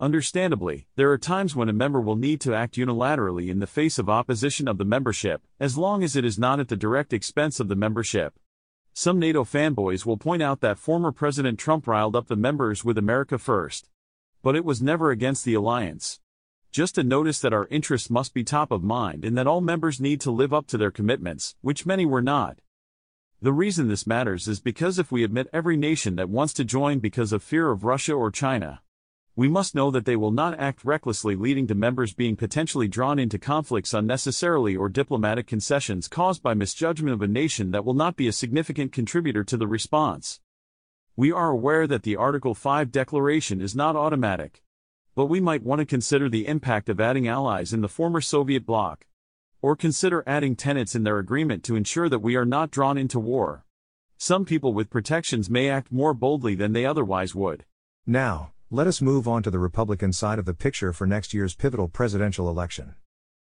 Understandably, 0.00 0.88
there 0.96 1.12
are 1.12 1.16
times 1.16 1.54
when 1.54 1.68
a 1.68 1.72
member 1.72 2.00
will 2.00 2.16
need 2.16 2.40
to 2.40 2.52
act 2.52 2.74
unilaterally 2.74 3.48
in 3.48 3.60
the 3.60 3.68
face 3.68 3.96
of 4.00 4.10
opposition 4.10 4.66
of 4.66 4.76
the 4.76 4.84
membership, 4.84 5.40
as 5.60 5.78
long 5.78 6.02
as 6.02 6.16
it 6.16 6.24
is 6.24 6.36
not 6.36 6.58
at 6.58 6.66
the 6.66 6.76
direct 6.76 7.12
expense 7.12 7.60
of 7.60 7.68
the 7.68 7.76
membership. 7.76 8.34
Some 8.92 9.20
NATO 9.20 9.44
fanboys 9.44 10.04
will 10.04 10.16
point 10.16 10.42
out 10.42 10.60
that 10.62 10.78
former 10.78 11.12
President 11.12 11.60
Trump 11.60 11.86
riled 11.86 12.16
up 12.16 12.26
the 12.26 12.34
members 12.34 12.84
with 12.84 12.98
America 12.98 13.38
First. 13.38 13.88
But 14.42 14.56
it 14.56 14.64
was 14.64 14.82
never 14.82 15.12
against 15.12 15.44
the 15.44 15.54
alliance. 15.54 16.18
Just 16.74 16.98
a 16.98 17.04
notice 17.04 17.38
that 17.38 17.52
our 17.52 17.68
interests 17.70 18.10
must 18.10 18.34
be 18.34 18.42
top 18.42 18.72
of 18.72 18.82
mind 18.82 19.24
and 19.24 19.38
that 19.38 19.46
all 19.46 19.60
members 19.60 20.00
need 20.00 20.20
to 20.22 20.32
live 20.32 20.52
up 20.52 20.66
to 20.66 20.76
their 20.76 20.90
commitments, 20.90 21.54
which 21.60 21.86
many 21.86 22.04
were 22.04 22.20
not. 22.20 22.58
The 23.40 23.52
reason 23.52 23.86
this 23.86 24.08
matters 24.08 24.48
is 24.48 24.58
because 24.58 24.98
if 24.98 25.12
we 25.12 25.22
admit 25.22 25.46
every 25.52 25.76
nation 25.76 26.16
that 26.16 26.28
wants 26.28 26.52
to 26.54 26.64
join 26.64 26.98
because 26.98 27.32
of 27.32 27.44
fear 27.44 27.70
of 27.70 27.84
Russia 27.84 28.14
or 28.14 28.32
China, 28.32 28.82
we 29.36 29.46
must 29.46 29.76
know 29.76 29.92
that 29.92 30.04
they 30.04 30.16
will 30.16 30.32
not 30.32 30.58
act 30.58 30.84
recklessly, 30.84 31.36
leading 31.36 31.68
to 31.68 31.76
members 31.76 32.12
being 32.12 32.34
potentially 32.34 32.88
drawn 32.88 33.20
into 33.20 33.38
conflicts 33.38 33.94
unnecessarily 33.94 34.74
or 34.74 34.88
diplomatic 34.88 35.46
concessions 35.46 36.08
caused 36.08 36.42
by 36.42 36.54
misjudgment 36.54 37.14
of 37.14 37.22
a 37.22 37.28
nation 37.28 37.70
that 37.70 37.84
will 37.84 37.94
not 37.94 38.16
be 38.16 38.26
a 38.26 38.32
significant 38.32 38.90
contributor 38.90 39.44
to 39.44 39.56
the 39.56 39.68
response. 39.68 40.40
We 41.14 41.30
are 41.30 41.50
aware 41.50 41.86
that 41.86 42.02
the 42.02 42.16
Article 42.16 42.52
5 42.52 42.90
declaration 42.90 43.60
is 43.60 43.76
not 43.76 43.94
automatic. 43.94 44.63
But 45.14 45.26
we 45.26 45.40
might 45.40 45.62
want 45.62 45.78
to 45.78 45.86
consider 45.86 46.28
the 46.28 46.48
impact 46.48 46.88
of 46.88 47.00
adding 47.00 47.28
allies 47.28 47.72
in 47.72 47.82
the 47.82 47.88
former 47.88 48.20
Soviet 48.20 48.66
bloc. 48.66 49.06
Or 49.62 49.76
consider 49.76 50.24
adding 50.26 50.56
tenets 50.56 50.94
in 50.94 51.04
their 51.04 51.18
agreement 51.18 51.62
to 51.64 51.76
ensure 51.76 52.08
that 52.08 52.18
we 52.18 52.34
are 52.34 52.44
not 52.44 52.72
drawn 52.72 52.98
into 52.98 53.20
war. 53.20 53.64
Some 54.18 54.44
people 54.44 54.74
with 54.74 54.90
protections 54.90 55.48
may 55.48 55.70
act 55.70 55.92
more 55.92 56.14
boldly 56.14 56.54
than 56.54 56.72
they 56.72 56.84
otherwise 56.84 57.34
would. 57.34 57.64
Now, 58.06 58.52
let 58.70 58.88
us 58.88 59.00
move 59.00 59.28
on 59.28 59.44
to 59.44 59.50
the 59.50 59.58
Republican 59.58 60.12
side 60.12 60.40
of 60.40 60.46
the 60.46 60.54
picture 60.54 60.92
for 60.92 61.06
next 61.06 61.32
year's 61.32 61.54
pivotal 61.54 61.86
presidential 61.86 62.48
election. 62.48 62.96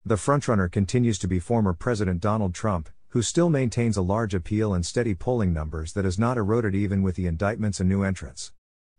The 0.06 0.16
frontrunner 0.16 0.70
continues 0.70 1.18
to 1.20 1.28
be 1.28 1.40
former 1.40 1.74
President 1.74 2.20
Donald 2.20 2.54
Trump, 2.54 2.90
who 3.10 3.22
still 3.22 3.50
maintains 3.50 3.96
a 3.96 4.02
large 4.02 4.34
appeal 4.34 4.74
and 4.74 4.86
steady 4.86 5.14
polling 5.14 5.54
numbers 5.54 5.94
that 5.94 6.06
has 6.06 6.20
not 6.20 6.38
eroded 6.38 6.76
even 6.76 7.02
with 7.02 7.16
the 7.16 7.28
indictments 7.28 7.80
and 7.80 7.88
new 7.88 8.04
entrants. 8.04 8.52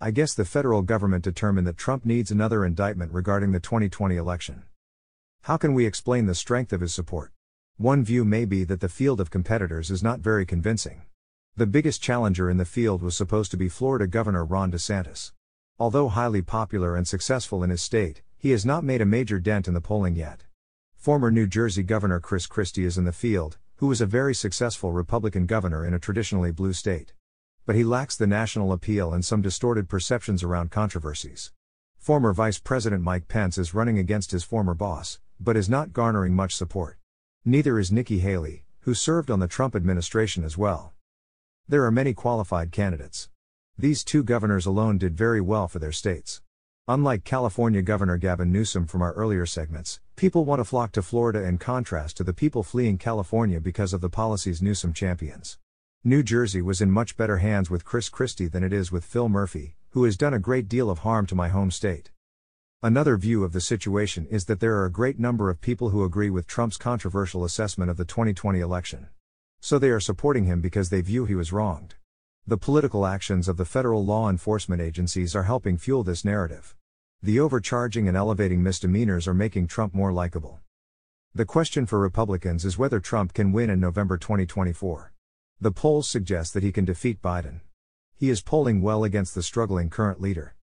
I 0.04 0.10
guess 0.10 0.34
the 0.34 0.44
federal 0.44 0.82
government 0.82 1.22
determined 1.22 1.64
that 1.68 1.76
Trump 1.76 2.04
needs 2.04 2.32
another 2.32 2.64
indictment 2.64 3.12
regarding 3.12 3.52
the 3.52 3.60
2020 3.60 4.16
election. 4.16 4.64
How 5.42 5.56
can 5.56 5.74
we 5.74 5.86
explain 5.86 6.26
the 6.26 6.34
strength 6.34 6.72
of 6.72 6.80
his 6.80 6.92
support? 6.92 7.30
One 7.76 8.02
view 8.02 8.24
may 8.24 8.44
be 8.44 8.64
that 8.64 8.80
the 8.80 8.88
field 8.88 9.20
of 9.20 9.30
competitors 9.30 9.92
is 9.92 10.02
not 10.02 10.18
very 10.18 10.44
convincing. 10.44 11.02
The 11.54 11.68
biggest 11.68 12.02
challenger 12.02 12.50
in 12.50 12.56
the 12.56 12.64
field 12.64 13.00
was 13.00 13.16
supposed 13.16 13.52
to 13.52 13.56
be 13.56 13.68
Florida 13.68 14.08
Governor 14.08 14.44
Ron 14.44 14.72
DeSantis. 14.72 15.30
Although 15.78 16.08
highly 16.08 16.42
popular 16.42 16.96
and 16.96 17.06
successful 17.06 17.62
in 17.62 17.70
his 17.70 17.80
state, 17.80 18.22
he 18.36 18.50
has 18.50 18.66
not 18.66 18.82
made 18.82 19.02
a 19.02 19.06
major 19.06 19.38
dent 19.38 19.68
in 19.68 19.74
the 19.74 19.80
polling 19.80 20.16
yet. 20.16 20.42
Former 20.96 21.30
New 21.30 21.46
Jersey 21.46 21.84
Governor 21.84 22.18
Chris 22.18 22.48
Christie 22.48 22.84
is 22.84 22.98
in 22.98 23.04
the 23.04 23.12
field, 23.12 23.56
who 23.76 23.86
was 23.86 24.00
a 24.00 24.06
very 24.06 24.34
successful 24.34 24.90
Republican 24.90 25.46
governor 25.46 25.86
in 25.86 25.94
a 25.94 26.00
traditionally 26.00 26.50
blue 26.50 26.72
state. 26.72 27.12
But 27.64 27.77
he 27.77 27.85
lacks 27.85 28.16
the 28.16 28.27
national 28.27 28.72
appeal 28.72 29.12
and 29.12 29.25
some 29.25 29.40
distorted 29.40 29.88
perceptions 29.88 30.42
around 30.42 30.72
controversies. 30.72 31.53
Former 31.96 32.33
Vice 32.33 32.59
President 32.59 33.05
Mike 33.05 33.29
Pence 33.29 33.57
is 33.57 33.72
running 33.72 33.98
against 33.98 34.33
his 34.33 34.42
former 34.42 34.75
boss, 34.75 35.20
but 35.38 35.57
is 35.57 35.68
not 35.68 35.92
garnering 35.92 36.35
much 36.35 36.57
support. 36.57 36.98
Neither 37.44 37.79
is 37.79 37.92
Nikki 37.92 38.18
Haley, 38.18 38.64
who 38.81 38.94
served 38.94 39.31
on 39.31 39.38
the 39.38 39.46
Trump 39.46 39.77
administration 39.77 40.42
as 40.42 40.59
well. 40.59 40.92
There 41.68 41.85
are 41.85 41.92
many 41.92 42.14
qualified 42.14 42.72
candidates. 42.72 43.29
These 43.79 44.03
two 44.03 44.25
governors 44.25 44.66
alone 44.66 44.98
did 44.98 45.16
very 45.16 45.40
well 45.40 45.68
for 45.68 45.79
their 45.79 45.92
states. 45.92 46.42
Unlike 46.88 47.22
California 47.22 47.81
Governor 47.81 48.16
Gavin 48.16 48.51
Newsom 48.51 48.88
from 48.88 49.03
our 49.03 49.12
earlier 49.12 49.46
segments, 49.46 50.01
people 50.16 50.44
want 50.44 50.59
to 50.59 50.64
flock 50.64 50.90
to 50.92 51.03
Florida 51.03 51.44
in 51.44 51.59
contrast 51.59 52.16
to 52.16 52.25
the 52.25 52.33
people 52.33 52.64
fleeing 52.64 52.98
California 52.98 53.61
because 53.61 53.92
of 53.92 54.01
the 54.01 54.11
policies 54.11 54.61
Newsom 54.61 54.92
champions. 54.92 55.59
New 56.04 56.24
Jersey 56.24 56.60
was 56.60 56.80
in 56.80 56.90
much 56.90 57.16
better 57.16 57.36
hands 57.36 57.70
with 57.70 57.84
Chris 57.84 58.08
Christie 58.08 58.48
than 58.48 58.64
it 58.64 58.72
is 58.72 58.90
with 58.90 59.04
Phil 59.04 59.28
Murphy, 59.28 59.76
who 59.90 60.02
has 60.02 60.16
done 60.16 60.34
a 60.34 60.40
great 60.40 60.68
deal 60.68 60.90
of 60.90 60.98
harm 60.98 61.26
to 61.26 61.36
my 61.36 61.48
home 61.48 61.70
state. 61.70 62.10
Another 62.82 63.16
view 63.16 63.44
of 63.44 63.52
the 63.52 63.60
situation 63.60 64.26
is 64.28 64.46
that 64.46 64.58
there 64.58 64.74
are 64.78 64.84
a 64.84 64.90
great 64.90 65.20
number 65.20 65.48
of 65.48 65.60
people 65.60 65.90
who 65.90 66.02
agree 66.02 66.28
with 66.28 66.48
Trump's 66.48 66.76
controversial 66.76 67.44
assessment 67.44 67.88
of 67.88 67.98
the 67.98 68.04
2020 68.04 68.58
election. 68.58 69.10
So 69.60 69.78
they 69.78 69.90
are 69.90 70.00
supporting 70.00 70.46
him 70.46 70.60
because 70.60 70.90
they 70.90 71.02
view 71.02 71.24
he 71.24 71.36
was 71.36 71.52
wronged. 71.52 71.94
The 72.48 72.58
political 72.58 73.06
actions 73.06 73.46
of 73.46 73.56
the 73.56 73.64
federal 73.64 74.04
law 74.04 74.28
enforcement 74.28 74.82
agencies 74.82 75.36
are 75.36 75.44
helping 75.44 75.78
fuel 75.78 76.02
this 76.02 76.24
narrative. 76.24 76.74
The 77.22 77.38
overcharging 77.38 78.08
and 78.08 78.16
elevating 78.16 78.60
misdemeanors 78.60 79.28
are 79.28 79.34
making 79.34 79.68
Trump 79.68 79.94
more 79.94 80.12
likable. 80.12 80.58
The 81.32 81.44
question 81.44 81.86
for 81.86 82.00
Republicans 82.00 82.64
is 82.64 82.76
whether 82.76 82.98
Trump 82.98 83.34
can 83.34 83.52
win 83.52 83.70
in 83.70 83.78
November 83.78 84.18
2024. 84.18 85.12
The 85.62 85.70
polls 85.70 86.09
suggest 86.09 86.55
that 86.55 86.64
he 86.64 86.72
can 86.72 86.85
defeat 86.85 87.22
Biden. 87.22 87.61
He 88.16 88.31
is 88.31 88.42
polling 88.42 88.83
well 88.83 89.05
against 89.05 89.37
the 89.37 89.44
struggling 89.44 89.90
current 89.90 90.20
leader. 90.20 90.57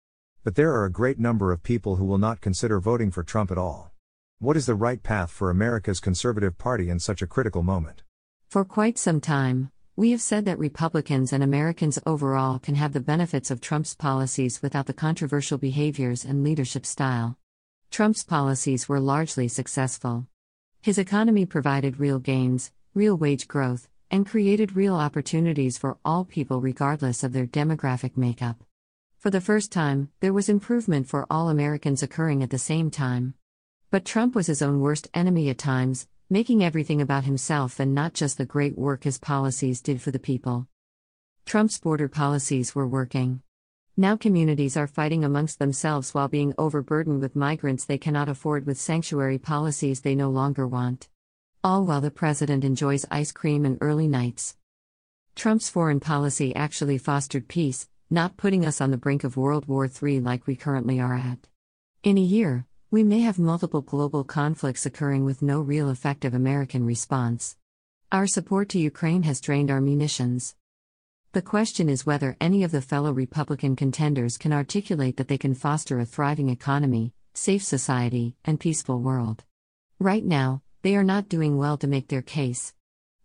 But 0.43 0.57
there 0.57 0.73
are 0.73 0.85
a 0.85 0.91
great 0.91 1.21
number 1.21 1.53
of 1.53 1.63
people 1.63 1.95
who 1.95 2.05
will 2.05 2.19
not 2.19 2.41
consider 2.41 2.81
voting 2.81 3.13
for 3.13 3.23
Trump 3.23 3.53
at 3.53 3.59
all. 3.59 3.93
What 4.41 4.57
is 4.57 4.67
the 4.67 4.75
right 4.75 5.01
path 5.01 5.31
for 5.31 5.51
America's 5.51 6.01
conservative 6.01 6.59
party 6.59 6.91
in 6.91 6.99
such 6.99 7.23
a 7.23 7.29
critical 7.29 7.63
moment? 7.63 8.03
For 8.49 8.65
quite 8.65 8.99
some 8.99 9.21
time, 9.21 9.71
we 9.95 10.11
have 10.11 10.21
said 10.21 10.45
that 10.47 10.59
Republicans 10.59 11.33
and 11.33 11.45
Americans 11.45 12.01
overall 12.05 12.59
can 12.59 12.75
have 12.75 12.93
the 12.93 12.99
benefits 12.99 13.53
of 13.53 13.61
Trump's 13.61 13.95
policies 13.95 14.61
without 14.63 14.87
the 14.87 14.93
controversial 14.93 15.59
behaviors 15.59 16.25
and 16.25 16.43
leadership 16.43 16.85
style. 16.85 17.39
Trump's 17.93 18.25
policies 18.25 18.89
were 18.89 18.99
largely 18.99 19.47
successful. 19.47 20.27
His 20.83 20.99
economy 20.99 21.47
provided 21.47 22.01
real 22.01 22.19
gains, 22.19 22.73
real 22.95 23.17
wage 23.17 23.47
growth, 23.47 23.89
and 24.11 24.27
created 24.27 24.77
real 24.77 24.95
opportunities 24.95 25.77
for 25.77 25.99
all 26.05 26.25
people 26.25 26.61
regardless 26.61 27.23
of 27.23 27.33
their 27.33 27.47
demographic 27.47 28.17
makeup. 28.17 28.65
For 29.19 29.31
the 29.31 29.41
first 29.41 29.73
time, 29.73 30.11
there 30.21 30.33
was 30.33 30.49
improvement 30.49 31.09
for 31.09 31.27
all 31.29 31.49
Americans 31.49 32.03
occurring 32.03 32.43
at 32.43 32.51
the 32.51 32.59
same 32.59 32.91
time. 32.91 33.35
But 33.91 34.05
Trump 34.05 34.35
was 34.35 34.47
his 34.47 34.63
own 34.63 34.81
worst 34.81 35.09
enemy 35.13 35.49
at 35.51 35.59
times, 35.59 36.07
making 36.31 36.63
everything 36.63 37.01
about 37.01 37.25
himself 37.25 37.81
and 37.81 37.95
not 37.95 38.15
just 38.15 38.39
the 38.39 38.45
great 38.45 38.79
work 38.79 39.05
his 39.05 39.19
policies 39.19 39.81
did 39.81 40.01
for 40.01 40.11
the 40.11 40.19
people. 40.19 40.69
Trump's 41.47 41.79
border 41.79 42.09
policies 42.09 42.75
were 42.75 42.87
working. 42.87 43.43
Now 43.97 44.17
communities 44.17 44.77
are 44.77 44.87
fighting 44.87 45.25
amongst 45.25 45.59
themselves 45.59 46.15
while 46.15 46.29
being 46.29 46.55
overburdened 46.57 47.21
with 47.21 47.35
migrants 47.35 47.85
they 47.85 47.99
cannot 47.99 48.29
afford 48.29 48.67
with 48.67 48.79
sanctuary 48.79 49.39
policies 49.39 50.03
they 50.03 50.15
no 50.15 50.31
longer 50.31 50.69
want. 50.69 51.09
All 51.65 51.85
while 51.85 52.01
the 52.01 52.13
president 52.13 52.63
enjoys 52.63 53.05
ice 53.11 53.33
cream 53.33 53.65
and 53.65 53.79
early 53.81 54.07
nights. 54.07 54.57
Trump's 55.35 55.69
foreign 55.69 55.99
policy 55.99 56.55
actually 56.55 56.99
fostered 56.99 57.49
peace, 57.49 57.89
not 58.09 58.37
putting 58.37 58.65
us 58.65 58.81
on 58.81 58.93
the 58.93 58.97
brink 58.97 59.25
of 59.25 59.37
World 59.37 59.67
War 59.67 59.89
III 59.89 60.21
like 60.21 60.47
we 60.47 60.55
currently 60.55 61.01
are 61.01 61.17
at. 61.17 61.49
In 62.05 62.17
a 62.17 62.21
year, 62.21 62.67
we 62.93 63.03
may 63.03 63.21
have 63.23 63.41
multiple 63.41 63.83
global 63.83 64.23
conflicts 64.23 64.87
occurring 64.87 65.25
with 65.25 65.43
no 65.43 65.61
real 65.61 65.91
effective 65.91 66.33
American 66.33 66.87
response. 66.87 67.57
Our 68.13 68.29
support 68.29 68.69
to 68.71 68.79
Ukraine 68.79 69.25
has 69.25 69.41
drained 69.41 69.71
our 69.71 69.81
munitions. 69.81 70.55
The 71.33 71.43
question 71.43 71.89
is 71.89 72.07
whether 72.07 72.37
any 72.41 72.63
of 72.63 72.71
the 72.71 72.81
fellow 72.81 73.13
Republican 73.13 73.75
contenders 73.75 74.39
can 74.39 74.53
articulate 74.53 75.17
that 75.17 75.27
they 75.27 75.39
can 75.39 75.55
foster 75.55 75.99
a 75.99 76.07
thriving 76.07 76.51
economy, 76.51 77.15
safe 77.35 77.65
society, 77.65 78.37
and 78.45 78.61
peaceful 78.61 79.01
world. 79.01 79.43
Right 79.99 80.25
now, 80.25 80.63
they 80.83 80.97
are 80.97 81.05
not 81.05 81.29
doing 81.29 81.59
well 81.59 81.77
to 81.79 81.87
make 81.87 82.09
their 82.09 82.23
case. 82.23 82.75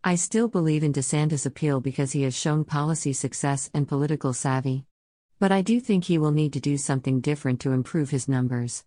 I 0.03 0.15
still 0.15 0.47
believe 0.47 0.83
in 0.83 0.91
DeSantis' 0.91 1.45
appeal 1.45 1.79
because 1.79 2.11
he 2.11 2.23
has 2.23 2.35
shown 2.35 2.65
policy 2.65 3.13
success 3.13 3.69
and 3.73 3.87
political 3.87 4.33
savvy. 4.33 4.85
But 5.39 5.51
I 5.51 5.61
do 5.61 5.79
think 5.79 6.05
he 6.05 6.17
will 6.17 6.31
need 6.31 6.53
to 6.53 6.59
do 6.59 6.77
something 6.77 7.21
different 7.21 7.59
to 7.61 7.71
improve 7.71 8.09
his 8.09 8.27
numbers. 8.27 8.83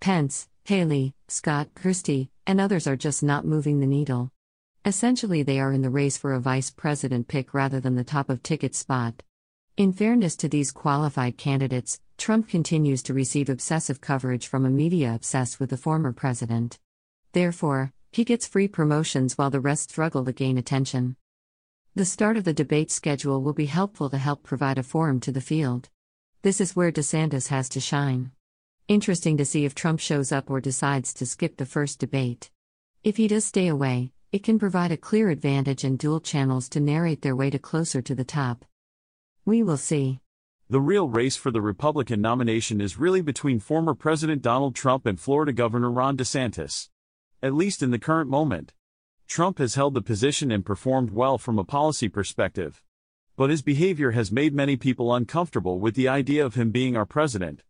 Pence, 0.00 0.48
Haley, 0.64 1.14
Scott, 1.28 1.68
Christie, 1.74 2.30
and 2.46 2.60
others 2.60 2.86
are 2.86 2.96
just 2.96 3.22
not 3.22 3.44
moving 3.44 3.80
the 3.80 3.86
needle. 3.86 4.32
Essentially, 4.84 5.42
they 5.42 5.60
are 5.60 5.72
in 5.72 5.82
the 5.82 5.90
race 5.90 6.16
for 6.16 6.32
a 6.32 6.40
vice 6.40 6.70
president 6.70 7.28
pick 7.28 7.52
rather 7.52 7.80
than 7.80 7.96
the 7.96 8.04
top 8.04 8.30
of 8.30 8.42
ticket 8.42 8.74
spot. 8.74 9.22
In 9.76 9.92
fairness 9.92 10.36
to 10.36 10.48
these 10.48 10.72
qualified 10.72 11.36
candidates, 11.36 12.00
Trump 12.18 12.48
continues 12.48 13.02
to 13.02 13.14
receive 13.14 13.48
obsessive 13.48 14.00
coverage 14.00 14.46
from 14.46 14.64
a 14.64 14.70
media 14.70 15.14
obsessed 15.14 15.60
with 15.60 15.70
the 15.70 15.76
former 15.76 16.12
president. 16.12 16.78
Therefore, 17.32 17.92
he 18.16 18.24
gets 18.24 18.46
free 18.46 18.66
promotions 18.66 19.36
while 19.36 19.50
the 19.50 19.60
rest 19.60 19.90
struggle 19.90 20.24
to 20.24 20.32
gain 20.32 20.56
attention. 20.56 21.16
The 21.94 22.06
start 22.06 22.38
of 22.38 22.44
the 22.44 22.54
debate 22.54 22.90
schedule 22.90 23.42
will 23.42 23.52
be 23.52 23.66
helpful 23.66 24.08
to 24.08 24.16
help 24.16 24.42
provide 24.42 24.78
a 24.78 24.82
forum 24.82 25.20
to 25.20 25.30
the 25.30 25.42
field. 25.42 25.90
This 26.40 26.58
is 26.58 26.74
where 26.74 26.90
DeSantis 26.90 27.48
has 27.48 27.68
to 27.68 27.78
shine. 27.78 28.30
Interesting 28.88 29.36
to 29.36 29.44
see 29.44 29.66
if 29.66 29.74
Trump 29.74 30.00
shows 30.00 30.32
up 30.32 30.48
or 30.48 30.62
decides 30.62 31.12
to 31.12 31.26
skip 31.26 31.58
the 31.58 31.66
first 31.66 31.98
debate. 31.98 32.50
If 33.04 33.18
he 33.18 33.28
does 33.28 33.44
stay 33.44 33.68
away, 33.68 34.12
it 34.32 34.42
can 34.42 34.58
provide 34.58 34.92
a 34.92 34.96
clear 34.96 35.28
advantage 35.28 35.84
and 35.84 35.98
dual 35.98 36.20
channels 36.20 36.70
to 36.70 36.80
narrate 36.80 37.20
their 37.20 37.36
way 37.36 37.50
to 37.50 37.58
closer 37.58 38.00
to 38.00 38.14
the 38.14 38.24
top. 38.24 38.64
We 39.44 39.62
will 39.62 39.76
see. 39.76 40.20
The 40.70 40.80
real 40.80 41.10
race 41.10 41.36
for 41.36 41.50
the 41.50 41.60
Republican 41.60 42.22
nomination 42.22 42.80
is 42.80 42.98
really 42.98 43.20
between 43.20 43.60
former 43.60 43.92
President 43.92 44.40
Donald 44.40 44.74
Trump 44.74 45.04
and 45.04 45.20
Florida 45.20 45.52
Governor 45.52 45.90
Ron 45.90 46.16
DeSantis. 46.16 46.88
At 47.42 47.54
least 47.54 47.82
in 47.82 47.90
the 47.90 47.98
current 47.98 48.30
moment. 48.30 48.72
Trump 49.28 49.58
has 49.58 49.74
held 49.74 49.94
the 49.94 50.02
position 50.02 50.50
and 50.50 50.64
performed 50.64 51.10
well 51.10 51.38
from 51.38 51.58
a 51.58 51.64
policy 51.64 52.08
perspective. 52.08 52.82
But 53.36 53.50
his 53.50 53.62
behavior 53.62 54.12
has 54.12 54.32
made 54.32 54.54
many 54.54 54.76
people 54.76 55.14
uncomfortable 55.14 55.78
with 55.78 55.94
the 55.94 56.08
idea 56.08 56.44
of 56.44 56.54
him 56.54 56.70
being 56.70 56.96
our 56.96 57.06
president. 57.06 57.62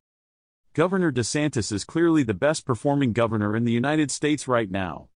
Governor 0.75 1.11
DeSantis 1.11 1.73
is 1.73 1.85
clearly 1.85 2.23
the 2.23 2.35
best 2.35 2.67
performing 2.67 3.13
governor 3.13 3.57
in 3.57 3.65
the 3.65 3.73
United 3.73 4.11
States 4.11 4.47
right 4.47 4.71
now. 4.71 5.09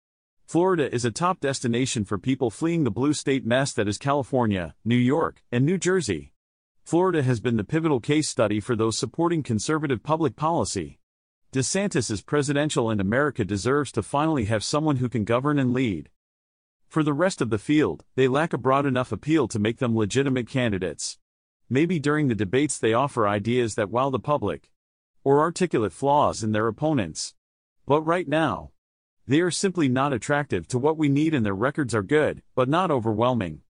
Florida 0.47 0.93
is 0.93 1.05
a 1.05 1.11
top 1.11 1.39
destination 1.39 2.05
for 2.05 2.19
people 2.19 2.51
fleeing 2.51 2.83
the 2.83 2.91
blue 2.91 3.13
state 3.13 3.47
mess 3.47 3.73
that 3.75 3.87
is 3.87 3.99
California, 3.99 4.75
New 4.85 4.97
York, 4.97 5.43
and 5.53 5.65
New 5.65 5.79
Jersey. 5.79 6.33
Florida 6.83 7.23
has 7.23 7.41
been 7.41 7.57
the 7.57 7.63
pivotal 7.63 8.01
case 8.01 8.29
study 8.29 8.59
for 8.59 8.75
those 8.75 8.99
supporting 8.99 9.43
conservative 9.45 10.03
public 10.03 10.35
policy. 10.35 11.00
DeSantis 11.53 12.13
is 12.13 12.23
presidential 12.23 12.91
and 12.91 13.01
America 13.01 13.45
deserves 13.45 13.91
to 13.91 14.05
finally 14.05 14.45
have 14.45 14.63
someone 14.63 14.99
who 14.99 15.09
can 15.09 15.25
govern 15.25 15.59
and 15.59 15.75
lead. 15.75 16.09
For 16.87 17.03
the 17.03 17.13
rest 17.13 17.41
of 17.41 17.51
the 17.51 17.59
field, 17.59 18.05
they 18.15 18.29
lack 18.29 18.53
a 18.53 18.59
broad 18.59 18.87
enough 18.87 19.11
appeal 19.11 19.49
to 19.49 19.59
make 19.59 19.79
them 19.79 19.97
legitimate 19.97 20.49
candidates. 20.49 21.19
Maybe 21.69 21.99
during 21.99 22.29
the 22.29 22.37
debates 22.37 22.79
they 22.79 22.93
offer 22.93 23.27
ideas 23.27 23.75
that 23.75 23.91
wow 23.91 24.11
the 24.11 24.21
public. 24.21 24.71
Or 25.25 25.41
articulate 25.41 25.93
flaws 25.93 26.45
in 26.45 26.53
their 26.53 26.69
opponents. 26.69 27.35
But 27.85 28.03
right 28.03 28.29
now, 28.29 28.71
they 29.27 29.41
are 29.41 29.51
simply 29.51 29.89
not 29.89 30.13
attractive 30.13 30.69
to 30.69 30.79
what 30.79 30.97
we 30.97 31.09
need 31.09 31.35
and 31.35 31.45
their 31.45 31.53
records 31.53 31.97
are 31.97 32.05
good, 32.05 32.45
but 32.55 32.69
not 32.69 32.93
overwhelming. 32.93 33.63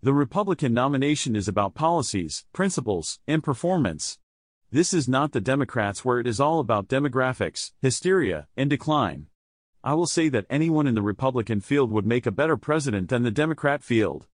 The 0.00 0.14
Republican 0.14 0.72
nomination 0.72 1.34
is 1.34 1.48
about 1.48 1.74
policies, 1.74 2.44
principles, 2.52 3.18
and 3.26 3.42
performance. 3.42 4.19
This 4.72 4.94
is 4.94 5.08
not 5.08 5.32
the 5.32 5.40
Democrats 5.40 6.04
where 6.04 6.20
it 6.20 6.28
is 6.28 6.38
all 6.38 6.60
about 6.60 6.86
demographics, 6.86 7.72
hysteria, 7.82 8.46
and 8.56 8.70
decline. 8.70 9.26
I 9.82 9.94
will 9.94 10.06
say 10.06 10.28
that 10.28 10.46
anyone 10.48 10.86
in 10.86 10.94
the 10.94 11.02
Republican 11.02 11.60
field 11.60 11.90
would 11.90 12.06
make 12.06 12.24
a 12.24 12.30
better 12.30 12.56
president 12.56 13.08
than 13.08 13.24
the 13.24 13.32
Democrat 13.32 13.82
field. 13.82 14.28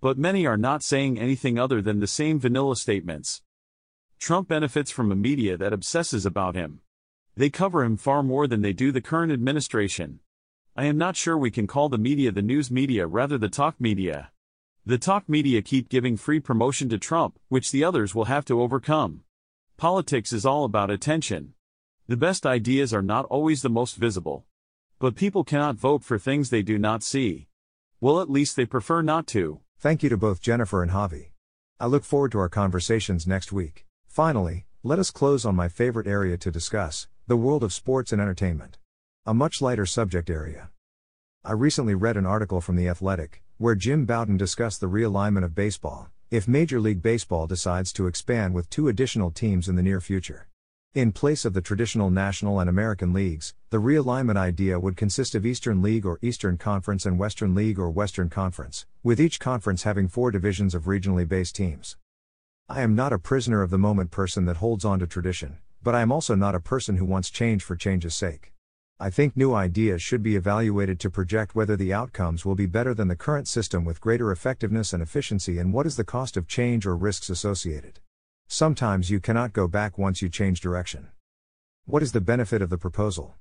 But 0.00 0.16
many 0.16 0.46
are 0.46 0.56
not 0.56 0.84
saying 0.84 1.18
anything 1.18 1.58
other 1.58 1.82
than 1.82 1.98
the 1.98 2.06
same 2.06 2.38
vanilla 2.38 2.76
statements. 2.76 3.42
Trump 4.20 4.46
benefits 4.46 4.92
from 4.92 5.10
a 5.10 5.16
media 5.16 5.56
that 5.56 5.72
obsesses 5.72 6.24
about 6.24 6.54
him. 6.54 6.82
They 7.36 7.50
cover 7.50 7.82
him 7.82 7.96
far 7.96 8.22
more 8.22 8.46
than 8.46 8.62
they 8.62 8.72
do 8.72 8.92
the 8.92 9.00
current 9.00 9.32
administration. 9.32 10.20
I 10.76 10.84
am 10.84 10.98
not 10.98 11.16
sure 11.16 11.36
we 11.36 11.50
can 11.50 11.66
call 11.66 11.88
the 11.88 11.98
media 11.98 12.30
the 12.30 12.42
news 12.42 12.70
media 12.70 13.08
rather 13.08 13.38
the 13.38 13.48
talk 13.48 13.80
media. 13.80 14.30
The 14.86 14.98
talk 14.98 15.28
media 15.28 15.62
keep 15.62 15.88
giving 15.88 16.16
free 16.16 16.38
promotion 16.38 16.88
to 16.90 16.98
Trump, 16.98 17.40
which 17.48 17.72
the 17.72 17.82
others 17.82 18.14
will 18.14 18.26
have 18.26 18.44
to 18.44 18.62
overcome. 18.62 19.24
Politics 19.80 20.34
is 20.34 20.44
all 20.44 20.66
about 20.66 20.90
attention. 20.90 21.54
The 22.06 22.14
best 22.14 22.44
ideas 22.44 22.92
are 22.92 23.00
not 23.00 23.24
always 23.30 23.62
the 23.62 23.70
most 23.70 23.96
visible. 23.96 24.44
But 24.98 25.14
people 25.14 25.42
cannot 25.42 25.76
vote 25.76 26.04
for 26.04 26.18
things 26.18 26.50
they 26.50 26.60
do 26.60 26.78
not 26.78 27.02
see. 27.02 27.48
Well, 27.98 28.20
at 28.20 28.28
least 28.28 28.56
they 28.56 28.66
prefer 28.66 29.00
not 29.00 29.26
to. 29.28 29.60
Thank 29.78 30.02
you 30.02 30.10
to 30.10 30.18
both 30.18 30.42
Jennifer 30.42 30.82
and 30.82 30.92
Javi. 30.92 31.30
I 31.80 31.86
look 31.86 32.04
forward 32.04 32.30
to 32.32 32.40
our 32.40 32.50
conversations 32.50 33.26
next 33.26 33.52
week. 33.52 33.86
Finally, 34.06 34.66
let 34.82 34.98
us 34.98 35.10
close 35.10 35.46
on 35.46 35.56
my 35.56 35.68
favorite 35.68 36.06
area 36.06 36.36
to 36.36 36.50
discuss 36.50 37.08
the 37.26 37.38
world 37.38 37.64
of 37.64 37.72
sports 37.72 38.12
and 38.12 38.20
entertainment. 38.20 38.76
A 39.24 39.32
much 39.32 39.62
lighter 39.62 39.86
subject 39.86 40.28
area. 40.28 40.68
I 41.42 41.52
recently 41.52 41.94
read 41.94 42.18
an 42.18 42.26
article 42.26 42.60
from 42.60 42.76
The 42.76 42.86
Athletic, 42.88 43.42
where 43.56 43.74
Jim 43.74 44.04
Bowden 44.04 44.36
discussed 44.36 44.82
the 44.82 44.90
realignment 44.90 45.44
of 45.44 45.54
baseball, 45.54 46.10
if 46.30 46.46
Major 46.46 46.78
League 46.78 47.02
Baseball 47.02 47.48
decides 47.48 47.92
to 47.92 48.06
expand 48.06 48.54
with 48.54 48.70
two 48.70 48.86
additional 48.86 49.32
teams 49.32 49.68
in 49.68 49.74
the 49.74 49.82
near 49.82 50.00
future. 50.00 50.46
In 50.94 51.10
place 51.10 51.44
of 51.44 51.54
the 51.54 51.60
traditional 51.60 52.08
National 52.08 52.60
and 52.60 52.70
American 52.70 53.12
leagues, 53.12 53.52
the 53.70 53.78
realignment 53.78 54.36
idea 54.36 54.78
would 54.78 54.96
consist 54.96 55.34
of 55.34 55.44
Eastern 55.44 55.82
League 55.82 56.06
or 56.06 56.20
Eastern 56.22 56.56
Conference 56.56 57.04
and 57.04 57.18
Western 57.18 57.52
League 57.52 57.80
or 57.80 57.90
Western 57.90 58.28
Conference, 58.28 58.86
with 59.02 59.20
each 59.20 59.40
conference 59.40 59.82
having 59.82 60.06
four 60.06 60.30
divisions 60.30 60.72
of 60.72 60.84
regionally 60.84 61.26
based 61.26 61.56
teams. 61.56 61.96
I 62.68 62.82
am 62.82 62.94
not 62.94 63.12
a 63.12 63.18
prisoner 63.18 63.60
of 63.60 63.70
the 63.70 63.78
moment 63.78 64.12
person 64.12 64.44
that 64.44 64.58
holds 64.58 64.84
on 64.84 65.00
to 65.00 65.08
tradition, 65.08 65.58
but 65.82 65.96
I 65.96 66.00
am 66.00 66.12
also 66.12 66.36
not 66.36 66.54
a 66.54 66.60
person 66.60 66.98
who 66.98 67.04
wants 67.04 67.28
change 67.28 67.64
for 67.64 67.74
change's 67.74 68.14
sake. 68.14 68.52
I 69.02 69.08
think 69.08 69.34
new 69.34 69.54
ideas 69.54 70.02
should 70.02 70.22
be 70.22 70.36
evaluated 70.36 71.00
to 71.00 71.08
project 71.08 71.54
whether 71.54 71.74
the 71.74 71.90
outcomes 71.90 72.44
will 72.44 72.54
be 72.54 72.66
better 72.66 72.92
than 72.92 73.08
the 73.08 73.16
current 73.16 73.48
system 73.48 73.82
with 73.82 73.98
greater 73.98 74.30
effectiveness 74.30 74.92
and 74.92 75.02
efficiency 75.02 75.56
and 75.56 75.72
what 75.72 75.86
is 75.86 75.96
the 75.96 76.04
cost 76.04 76.36
of 76.36 76.46
change 76.46 76.84
or 76.84 76.94
risks 76.94 77.30
associated. 77.30 78.00
Sometimes 78.46 79.08
you 79.08 79.18
cannot 79.18 79.54
go 79.54 79.66
back 79.66 79.96
once 79.96 80.20
you 80.20 80.28
change 80.28 80.60
direction. 80.60 81.08
What 81.86 82.02
is 82.02 82.12
the 82.12 82.20
benefit 82.20 82.60
of 82.60 82.68
the 82.68 82.76
proposal? 82.76 83.36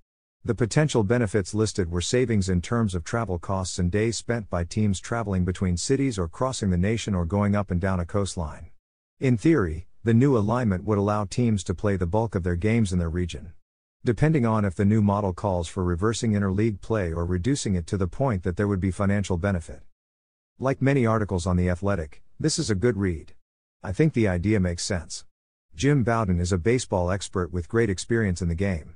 The 0.46 0.56
potential 0.56 1.04
benefits 1.04 1.54
listed 1.54 1.92
were 1.92 2.00
savings 2.00 2.48
in 2.48 2.62
terms 2.62 2.96
of 2.96 3.04
travel 3.04 3.38
costs 3.38 3.80
and 3.80 3.92
days 3.92 4.16
spent 4.16 4.50
by 4.50 4.64
teams 4.64 5.02
traveling 5.02 5.44
between 5.44 5.76
cities 5.76 6.18
or 6.18 6.30
crossing 6.30 6.70
the 6.70 6.78
nation 6.78 7.14
or 7.14 7.26
going 7.26 7.54
up 7.54 7.70
and 7.70 7.82
down 7.82 8.00
a 8.00 8.06
coastline. 8.06 8.70
In 9.20 9.36
theory, 9.36 9.90
the 10.06 10.14
new 10.14 10.38
alignment 10.38 10.86
would 10.86 10.98
allow 10.98 11.26
teams 11.26 11.66
to 11.66 11.76
play 11.76 11.98
the 11.98 12.08
bulk 12.08 12.34
of 12.34 12.44
their 12.44 12.56
games 12.56 12.94
in 12.94 13.00
their 13.00 13.10
region 13.10 13.52
depending 14.06 14.46
on 14.46 14.64
if 14.64 14.76
the 14.76 14.86
new 14.86 15.02
model 15.02 15.34
calls 15.34 15.68
for 15.68 15.84
reversing 15.84 16.32
interleague 16.32 16.80
play 16.80 17.12
or 17.12 17.26
reducing 17.26 17.76
it 17.76 17.86
to 17.86 17.98
the 17.98 18.08
point 18.08 18.44
that 18.44 18.56
there 18.56 18.68
would 18.68 18.80
be 18.80 18.92
financial 18.92 19.36
benefit. 19.36 19.82
Like 20.58 20.82
many 20.82 21.06
articles 21.06 21.46
on 21.46 21.58
The 21.58 21.70
Athletic, 21.70 22.24
this 22.40 22.58
is 22.58 22.70
a 22.70 22.76
good 22.76 22.96
read. 22.96 23.34
I 23.84 23.92
think 23.92 24.14
the 24.14 24.30
idea 24.30 24.62
makes 24.62 24.86
sense. 24.86 25.26
Jim 25.76 26.04
Bowden 26.04 26.40
is 26.40 26.54
a 26.54 26.58
baseball 26.58 27.12
expert 27.12 27.52
with 27.52 27.68
great 27.68 27.90
experience 27.90 28.42
in 28.42 28.48
the 28.48 28.56
game. 28.56 28.96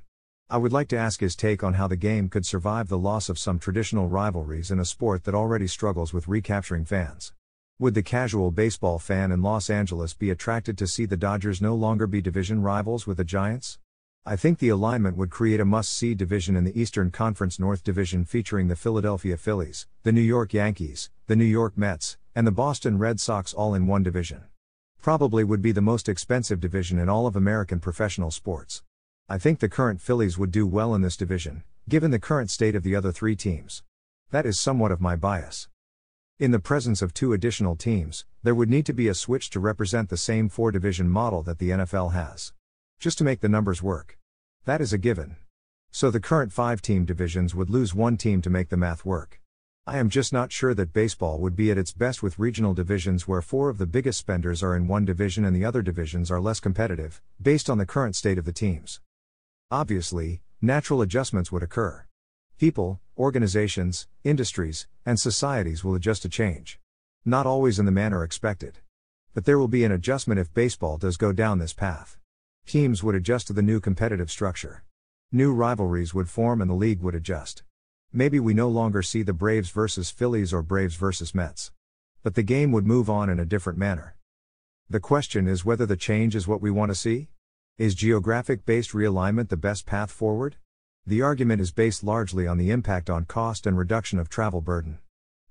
I 0.50 0.56
would 0.56 0.72
like 0.72 0.88
to 0.90 0.98
ask 0.98 1.20
his 1.20 1.36
take 1.36 1.66
on 1.66 1.74
how 1.74 1.88
the 1.88 1.98
game 1.98 2.30
could 2.30 2.46
survive 2.46 2.88
the 2.88 2.98
loss 2.98 3.28
of 3.28 3.38
some 3.38 3.60
traditional 3.60 4.08
rivalries 4.08 4.72
in 4.72 4.80
a 4.80 4.86
sport 4.86 5.26
that 5.26 5.36
already 5.36 5.68
struggles 5.68 6.14
with 6.14 6.30
recapturing 6.30 6.86
fans. 6.86 7.34
Would 7.78 7.94
the 7.94 8.04
casual 8.04 8.52
baseball 8.52 9.00
fan 9.00 9.34
in 9.34 9.42
Los 9.42 9.70
Angeles 9.70 10.14
be 10.14 10.30
attracted 10.30 10.78
to 10.78 10.88
see 10.88 11.06
the 11.06 11.18
Dodgers 11.18 11.62
no 11.62 11.76
longer 11.76 12.08
be 12.08 12.22
division 12.22 12.62
rivals 12.62 13.06
with 13.06 13.18
the 13.18 13.26
Giants? 13.26 13.80
I 14.26 14.38
think 14.38 14.60
the 14.60 14.70
alignment 14.70 15.18
would 15.18 15.30
create 15.30 15.60
a 15.60 15.66
must 15.66 15.92
see 15.92 16.16
division 16.16 16.56
in 16.56 16.64
the 16.64 16.80
Eastern 16.80 17.12
Conference 17.12 17.60
North 17.60 17.84
Division 17.84 18.24
featuring 18.24 18.70
the 18.70 18.76
Philadelphia 18.78 19.36
Phillies, 19.36 19.86
the 20.04 20.14
New 20.14 20.22
York 20.22 20.54
Yankees, 20.54 21.10
the 21.28 21.36
New 21.36 21.44
York 21.44 21.78
Mets, 21.78 22.18
and 22.34 22.48
the 22.48 22.52
Boston 22.52 22.98
Red 22.98 23.20
Sox 23.20 23.54
all 23.54 23.76
in 23.76 23.86
one 23.86 24.02
division. 24.02 24.46
Probably 25.02 25.44
would 25.44 25.62
be 25.62 25.74
the 25.74 25.82
most 25.82 26.08
expensive 26.08 26.62
division 26.62 27.00
in 27.00 27.10
all 27.10 27.28
of 27.28 27.36
American 27.36 27.82
professional 27.82 28.32
sports. 28.32 28.82
I 29.28 29.38
think 29.38 29.60
the 29.60 29.68
current 29.68 30.00
Phillies 30.00 30.38
would 30.38 30.52
do 30.52 30.66
well 30.66 30.96
in 30.96 31.02
this 31.02 31.18
division, 31.18 31.64
given 31.90 32.12
the 32.12 32.18
current 32.18 32.50
state 32.50 32.76
of 32.76 32.84
the 32.84 32.96
other 32.96 33.12
three 33.12 33.36
teams. 33.36 33.84
That 34.32 34.46
is 34.46 34.58
somewhat 34.58 34.94
of 34.94 35.02
my 35.02 35.18
bias. 35.18 35.68
In 36.40 36.52
the 36.52 36.60
presence 36.60 37.02
of 37.02 37.14
two 37.14 37.34
additional 37.34 37.76
teams, 37.76 38.24
there 38.42 38.56
would 38.56 38.70
need 38.70 38.86
to 38.86 38.94
be 38.94 39.10
a 39.10 39.14
switch 39.14 39.50
to 39.50 39.60
represent 39.60 40.08
the 40.08 40.16
same 40.16 40.48
four 40.48 40.72
division 40.72 41.10
model 41.10 41.44
that 41.44 41.60
the 41.60 41.72
NFL 41.72 42.14
has. 42.14 42.54
Just 43.04 43.18
to 43.18 43.26
make 43.26 43.42
the 43.42 43.50
numbers 43.50 43.84
work. 43.84 44.18
That 44.64 44.80
is 44.80 44.94
a 44.94 44.98
given. 44.98 45.36
So 45.92 46.10
the 46.10 46.22
current 46.22 46.54
five 46.54 46.82
team 46.82 47.04
divisions 47.04 47.54
would 47.54 47.70
lose 47.70 47.94
one 47.94 48.16
team 48.16 48.42
to 48.42 48.50
make 48.50 48.70
the 48.70 48.78
math 48.78 49.04
work. 49.04 49.42
I 49.86 49.98
am 49.98 50.08
just 50.08 50.32
not 50.32 50.54
sure 50.54 50.74
that 50.74 50.94
baseball 50.94 51.40
would 51.40 51.54
be 51.54 51.70
at 51.70 51.78
its 51.78 51.92
best 51.92 52.24
with 52.24 52.40
regional 52.40 52.74
divisions 52.74 53.28
where 53.28 53.42
four 53.42 53.68
of 53.68 53.78
the 53.78 53.86
biggest 53.86 54.20
spenders 54.20 54.64
are 54.64 54.74
in 54.74 54.88
one 54.88 55.04
division 55.04 55.44
and 55.44 55.54
the 55.54 55.66
other 55.66 55.82
divisions 55.82 56.32
are 56.32 56.40
less 56.40 56.62
competitive, 56.62 57.22
based 57.42 57.70
on 57.70 57.78
the 57.78 57.86
current 57.86 58.16
state 58.16 58.38
of 58.38 58.46
the 58.46 58.54
teams. 58.54 59.02
Obviously, 59.70 60.42
natural 60.62 61.02
adjustments 61.02 61.52
would 61.52 61.62
occur. 61.62 62.06
People, 62.58 63.02
organizations, 63.18 64.08
industries, 64.24 64.88
and 65.06 65.20
societies 65.20 65.84
will 65.84 65.96
adjust 65.96 66.22
to 66.22 66.30
change. 66.30 66.80
Not 67.26 67.46
always 67.46 67.80
in 67.80 67.86
the 67.86 67.92
manner 67.92 68.24
expected. 68.24 68.78
But 69.34 69.44
there 69.44 69.60
will 69.60 69.68
be 69.68 69.84
an 69.84 69.92
adjustment 69.92 70.40
if 70.40 70.54
baseball 70.54 70.96
does 70.96 71.18
go 71.18 71.34
down 71.34 71.60
this 71.60 71.74
path. 71.74 72.18
Teams 72.66 73.04
would 73.04 73.16
adjust 73.16 73.48
to 73.48 73.54
the 73.54 73.62
new 73.62 73.80
competitive 73.80 74.32
structure. 74.32 74.84
New 75.32 75.54
rivalries 75.54 76.14
would 76.14 76.30
form 76.30 76.62
and 76.62 76.70
the 76.70 76.76
league 76.76 77.02
would 77.02 77.16
adjust. 77.16 77.64
Maybe 78.12 78.40
we 78.40 78.54
no 78.54 78.70
longer 78.70 79.02
see 79.02 79.22
the 79.22 79.34
Braves 79.34 79.70
versus 79.70 80.10
Phillies 80.10 80.54
or 80.54 80.64
Braves 80.64 80.96
versus 80.96 81.36
Mets. 81.36 81.72
But 82.24 82.36
the 82.36 82.44
game 82.44 82.72
would 82.72 82.86
move 82.86 83.10
on 83.10 83.30
in 83.30 83.40
a 83.40 83.46
different 83.46 83.78
manner. 83.78 84.16
The 84.90 85.00
question 85.00 85.48
is 85.48 85.66
whether 85.66 85.86
the 85.86 85.98
change 85.98 86.36
is 86.36 86.48
what 86.48 86.62
we 86.62 86.72
want 86.72 86.90
to 86.90 86.96
see? 86.96 87.30
Is 87.78 87.96
geographic 87.96 88.66
based 88.66 88.92
realignment 88.92 89.50
the 89.50 89.58
best 89.58 89.86
path 89.86 90.12
forward? 90.12 90.56
The 91.06 91.22
argument 91.22 91.62
is 91.62 91.72
based 91.72 92.04
largely 92.04 92.48
on 92.48 92.58
the 92.58 92.72
impact 92.72 93.10
on 93.10 93.26
cost 93.26 93.68
and 93.68 93.78
reduction 93.78 94.20
of 94.20 94.30
travel 94.30 94.62
burden. 94.62 95.00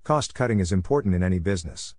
Cost 0.02 0.34
cutting 0.34 0.60
is 0.60 0.72
important 0.72 1.14
in 1.14 1.22
any 1.22 1.38
business. 1.38 1.94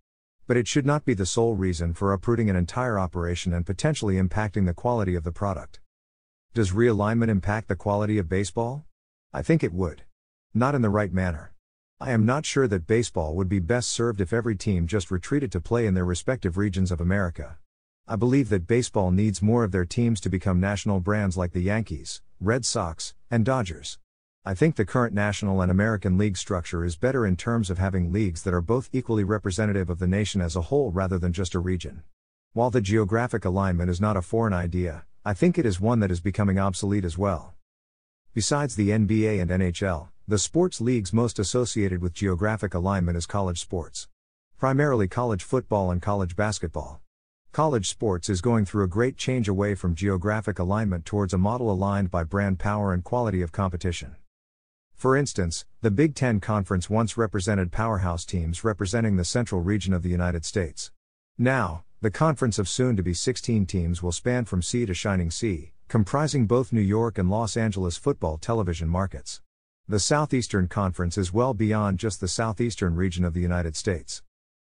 But 0.45 0.57
it 0.57 0.67
should 0.67 0.85
not 0.85 1.05
be 1.05 1.13
the 1.13 1.25
sole 1.25 1.55
reason 1.55 1.93
for 1.93 2.11
uprooting 2.11 2.49
an 2.49 2.55
entire 2.55 2.99
operation 2.99 3.53
and 3.53 3.65
potentially 3.65 4.15
impacting 4.15 4.65
the 4.65 4.73
quality 4.73 5.15
of 5.15 5.23
the 5.23 5.31
product. 5.31 5.79
Does 6.53 6.71
realignment 6.71 7.29
impact 7.29 7.69
the 7.69 7.75
quality 7.75 8.17
of 8.17 8.27
baseball? 8.27 8.85
I 9.31 9.41
think 9.41 9.63
it 9.63 9.73
would. 9.73 10.03
Not 10.53 10.75
in 10.75 10.81
the 10.81 10.89
right 10.89 11.13
manner. 11.13 11.53
I 11.99 12.11
am 12.11 12.25
not 12.25 12.45
sure 12.45 12.67
that 12.67 12.85
baseball 12.85 13.35
would 13.35 13.47
be 13.47 13.59
best 13.59 13.89
served 13.89 14.19
if 14.19 14.33
every 14.33 14.55
team 14.57 14.85
just 14.85 15.09
retreated 15.09 15.51
to 15.53 15.61
play 15.61 15.85
in 15.85 15.93
their 15.93 16.03
respective 16.03 16.57
regions 16.57 16.91
of 16.91 16.99
America. 16.99 17.57
I 18.05 18.17
believe 18.17 18.49
that 18.49 18.67
baseball 18.67 19.11
needs 19.11 19.41
more 19.41 19.63
of 19.63 19.71
their 19.71 19.85
teams 19.85 20.19
to 20.21 20.29
become 20.29 20.59
national 20.59 20.99
brands 20.99 21.37
like 21.37 21.53
the 21.53 21.61
Yankees, 21.61 22.21
Red 22.41 22.65
Sox, 22.65 23.13
and 23.31 23.45
Dodgers. 23.45 23.97
I 24.45 24.53
think 24.53 24.75
the 24.75 24.83
current 24.83 25.13
National 25.13 25.61
and 25.61 25.71
American 25.71 26.17
League 26.17 26.35
structure 26.35 26.83
is 26.83 26.97
better 26.97 27.25
in 27.25 27.37
terms 27.37 27.69
of 27.69 27.77
having 27.77 28.11
leagues 28.11 28.43
that 28.43 28.53
are 28.53 28.59
both 28.59 28.89
equally 28.91 29.23
representative 29.23 29.89
of 29.89 29.99
the 29.99 30.07
nation 30.07 30.41
as 30.41 30.57
a 30.57 30.63
whole 30.63 30.91
rather 30.91 31.17
than 31.17 31.31
just 31.31 31.55
a 31.55 31.59
region. 31.59 32.03
While 32.51 32.69
the 32.69 32.81
geographic 32.81 33.45
alignment 33.45 33.89
is 33.89 34.01
not 34.01 34.17
a 34.17 34.21
foreign 34.21 34.51
idea, 34.51 35.05
I 35.23 35.33
think 35.33 35.57
it 35.57 35.65
is 35.65 35.79
one 35.79 36.01
that 36.01 36.11
is 36.11 36.19
becoming 36.19 36.59
obsolete 36.59 37.05
as 37.05 37.17
well. 37.17 37.53
Besides 38.33 38.75
the 38.75 38.89
NBA 38.89 39.41
and 39.41 39.49
NHL, 39.49 40.09
the 40.27 40.37
sports 40.37 40.81
leagues 40.81 41.13
most 41.13 41.39
associated 41.39 42.01
with 42.01 42.13
geographic 42.13 42.73
alignment 42.73 43.15
is 43.15 43.25
college 43.25 43.61
sports. 43.61 44.09
Primarily 44.57 45.07
college 45.07 45.43
football 45.43 45.89
and 45.89 46.01
college 46.01 46.35
basketball. 46.35 46.99
College 47.53 47.87
sports 47.87 48.27
is 48.27 48.41
going 48.41 48.65
through 48.65 48.83
a 48.83 48.89
great 48.89 49.15
change 49.15 49.47
away 49.47 49.73
from 49.73 49.95
geographic 49.95 50.59
alignment 50.59 51.05
towards 51.05 51.33
a 51.33 51.37
model 51.37 51.71
aligned 51.71 52.11
by 52.11 52.25
brand 52.25 52.59
power 52.59 52.91
and 52.91 53.05
quality 53.05 53.41
of 53.41 53.53
competition. 53.53 54.17
For 54.95 55.17
instance, 55.17 55.65
the 55.81 55.91
Big 55.91 56.15
Ten 56.15 56.39
Conference 56.39 56.89
once 56.89 57.17
represented 57.17 57.71
powerhouse 57.71 58.25
teams 58.25 58.63
representing 58.63 59.17
the 59.17 59.25
central 59.25 59.61
region 59.61 59.93
of 59.93 60.03
the 60.03 60.09
United 60.09 60.45
States. 60.45 60.91
Now, 61.37 61.83
the 62.01 62.11
conference 62.11 62.59
of 62.59 62.67
soon 62.67 62.95
to 62.97 63.03
be 63.03 63.13
16 63.13 63.65
teams 63.65 64.03
will 64.03 64.11
span 64.11 64.45
from 64.45 64.61
sea 64.61 64.85
to 64.85 64.93
shining 64.93 65.31
sea, 65.31 65.71
comprising 65.87 66.47
both 66.47 66.73
New 66.73 66.81
York 66.81 67.17
and 67.17 67.29
Los 67.29 67.55
Angeles 67.55 67.97
football 67.97 68.37
television 68.37 68.89
markets. 68.89 69.41
The 69.87 69.99
Southeastern 69.99 70.67
Conference 70.67 71.17
is 71.17 71.33
well 71.33 71.53
beyond 71.53 71.99
just 71.99 72.21
the 72.21 72.27
southeastern 72.27 72.95
region 72.95 73.25
of 73.25 73.33
the 73.33 73.41
United 73.41 73.75
States. 73.75 74.21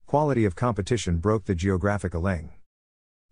Quality 0.05 0.45
of 0.45 0.55
competition 0.55 1.17
broke 1.17 1.45
the 1.45 1.55
geographic 1.55 2.13
align. 2.13 2.51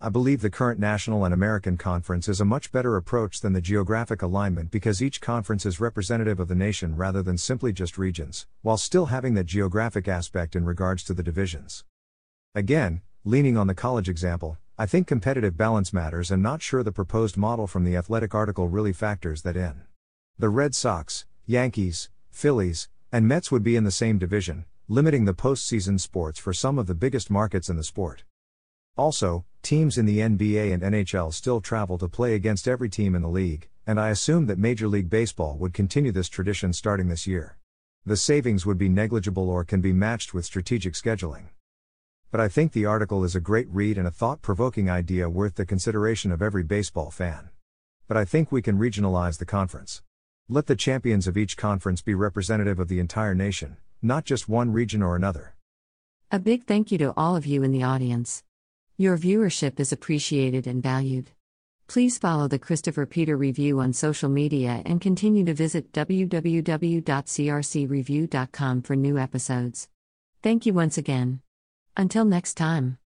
I 0.05 0.09
believe 0.09 0.41
the 0.41 0.51
current 0.51 0.79
National 0.79 1.25
and 1.25 1.33
American 1.33 1.77
Conference 1.77 2.29
is 2.29 2.39
a 2.39 2.45
much 2.45 2.71
better 2.71 2.95
approach 2.95 3.41
than 3.41 3.53
the 3.53 3.59
geographic 3.59 4.21
alignment 4.21 4.69
because 4.69 5.01
each 5.01 5.19
conference 5.19 5.65
is 5.65 5.79
representative 5.79 6.39
of 6.39 6.47
the 6.47 6.53
nation 6.53 6.95
rather 6.95 7.23
than 7.23 7.39
simply 7.39 7.73
just 7.73 7.97
regions, 7.97 8.45
while 8.61 8.77
still 8.77 9.07
having 9.07 9.33
that 9.33 9.47
geographic 9.47 10.07
aspect 10.07 10.55
in 10.55 10.63
regards 10.63 11.03
to 11.05 11.15
the 11.15 11.23
divisions. 11.23 11.83
Again, 12.53 13.01
Leaning 13.27 13.57
on 13.57 13.65
the 13.65 13.73
college 13.73 14.07
example, 14.07 14.59
I 14.77 14.85
think 14.85 15.07
competitive 15.07 15.57
balance 15.57 15.91
matters 15.91 16.29
and 16.29 16.43
not 16.43 16.61
sure 16.61 16.83
the 16.83 16.91
proposed 16.91 17.37
model 17.37 17.65
from 17.65 17.83
the 17.83 17.95
athletic 17.95 18.35
article 18.35 18.67
really 18.67 18.93
factors 18.93 19.41
that 19.41 19.57
in. 19.57 19.81
The 20.37 20.49
Red 20.49 20.75
Sox, 20.75 21.25
Yankees, 21.47 22.11
Phillies, 22.29 22.87
and 23.11 23.27
Mets 23.27 23.51
would 23.51 23.63
be 23.63 23.75
in 23.75 23.83
the 23.83 23.89
same 23.89 24.19
division, 24.19 24.65
limiting 24.87 25.25
the 25.25 25.33
postseason 25.33 25.99
sports 25.99 26.37
for 26.37 26.53
some 26.53 26.77
of 26.77 26.85
the 26.85 26.93
biggest 26.93 27.31
markets 27.31 27.67
in 27.67 27.77
the 27.77 27.83
sport. 27.83 28.25
Also, 28.97 29.45
teams 29.61 29.97
in 29.97 30.05
the 30.05 30.19
NBA 30.19 30.73
and 30.73 30.83
NHL 30.83 31.33
still 31.33 31.61
travel 31.61 31.97
to 31.97 32.07
play 32.07 32.35
against 32.35 32.67
every 32.67 32.89
team 32.89 33.15
in 33.15 33.21
the 33.21 33.27
league, 33.27 33.69
and 33.85 33.99
I 33.99 34.09
assume 34.09 34.45
that 34.47 34.57
Major 34.57 34.87
League 34.87 35.09
Baseball 35.09 35.57
would 35.57 35.73
continue 35.73 36.11
this 36.11 36.29
tradition 36.29 36.73
starting 36.73 37.07
this 37.07 37.27
year. 37.27 37.57
The 38.05 38.17
savings 38.17 38.65
would 38.65 38.77
be 38.77 38.89
negligible 38.89 39.49
or 39.49 39.63
can 39.63 39.81
be 39.81 39.93
matched 39.93 40.33
with 40.33 40.45
strategic 40.45 40.93
scheduling 40.93 41.49
but 42.35 42.41
I 42.41 42.49
think 42.49 42.73
the 42.73 42.85
article 42.85 43.23
is 43.23 43.33
a 43.33 43.39
great 43.39 43.69
read 43.69 43.97
and 43.97 44.05
a 44.05 44.11
thought 44.11 44.41
provoking 44.41 44.89
idea 44.89 45.29
worth 45.29 45.55
the 45.55 45.65
consideration 45.65 46.33
of 46.33 46.41
every 46.41 46.63
baseball 46.63 47.09
fan. 47.09 47.47
But 48.09 48.17
I 48.17 48.25
think 48.25 48.51
we 48.51 48.61
can 48.61 48.77
regionalize 48.77 49.37
the 49.37 49.45
conference. 49.45 50.01
Let 50.49 50.65
the 50.65 50.75
champions 50.75 51.27
of 51.27 51.37
each 51.37 51.55
conference 51.55 52.01
be 52.01 52.13
representative 52.13 52.77
of 52.77 52.89
the 52.89 52.99
entire 52.99 53.35
nation, 53.35 53.77
not 54.01 54.25
just 54.25 54.49
one 54.49 54.73
region 54.73 55.01
or 55.01 55.15
another. 55.15 55.55
A 56.29 56.37
big 56.37 56.65
thank 56.65 56.91
you 56.91 56.97
to 56.97 57.13
all 57.15 57.37
of 57.37 57.45
you 57.45 57.63
in 57.63 57.71
the 57.71 57.83
audience. 57.83 58.43
Your 58.97 59.17
viewership 59.17 59.77
is 59.81 59.91
appreciated 59.91 60.67
and 60.67 60.81
valued. 60.81 61.31
Please 61.87 62.17
follow 62.17 62.47
the 62.47 62.57
Christopher 62.57 63.05
Peter 63.05 63.35
Review 63.35 63.81
on 63.81 63.91
social 63.91 64.29
media 64.29 64.81
and 64.85 65.01
continue 65.01 65.43
to 65.43 65.53
visit 65.53 65.91
www.crcreview.com 65.91 68.81
for 68.81 68.95
new 68.95 69.17
episodes. 69.17 69.89
Thank 70.41 70.65
you 70.65 70.73
once 70.73 70.97
again. 70.97 71.41
Until 71.97 72.23
next 72.23 72.53
time. 72.53 72.97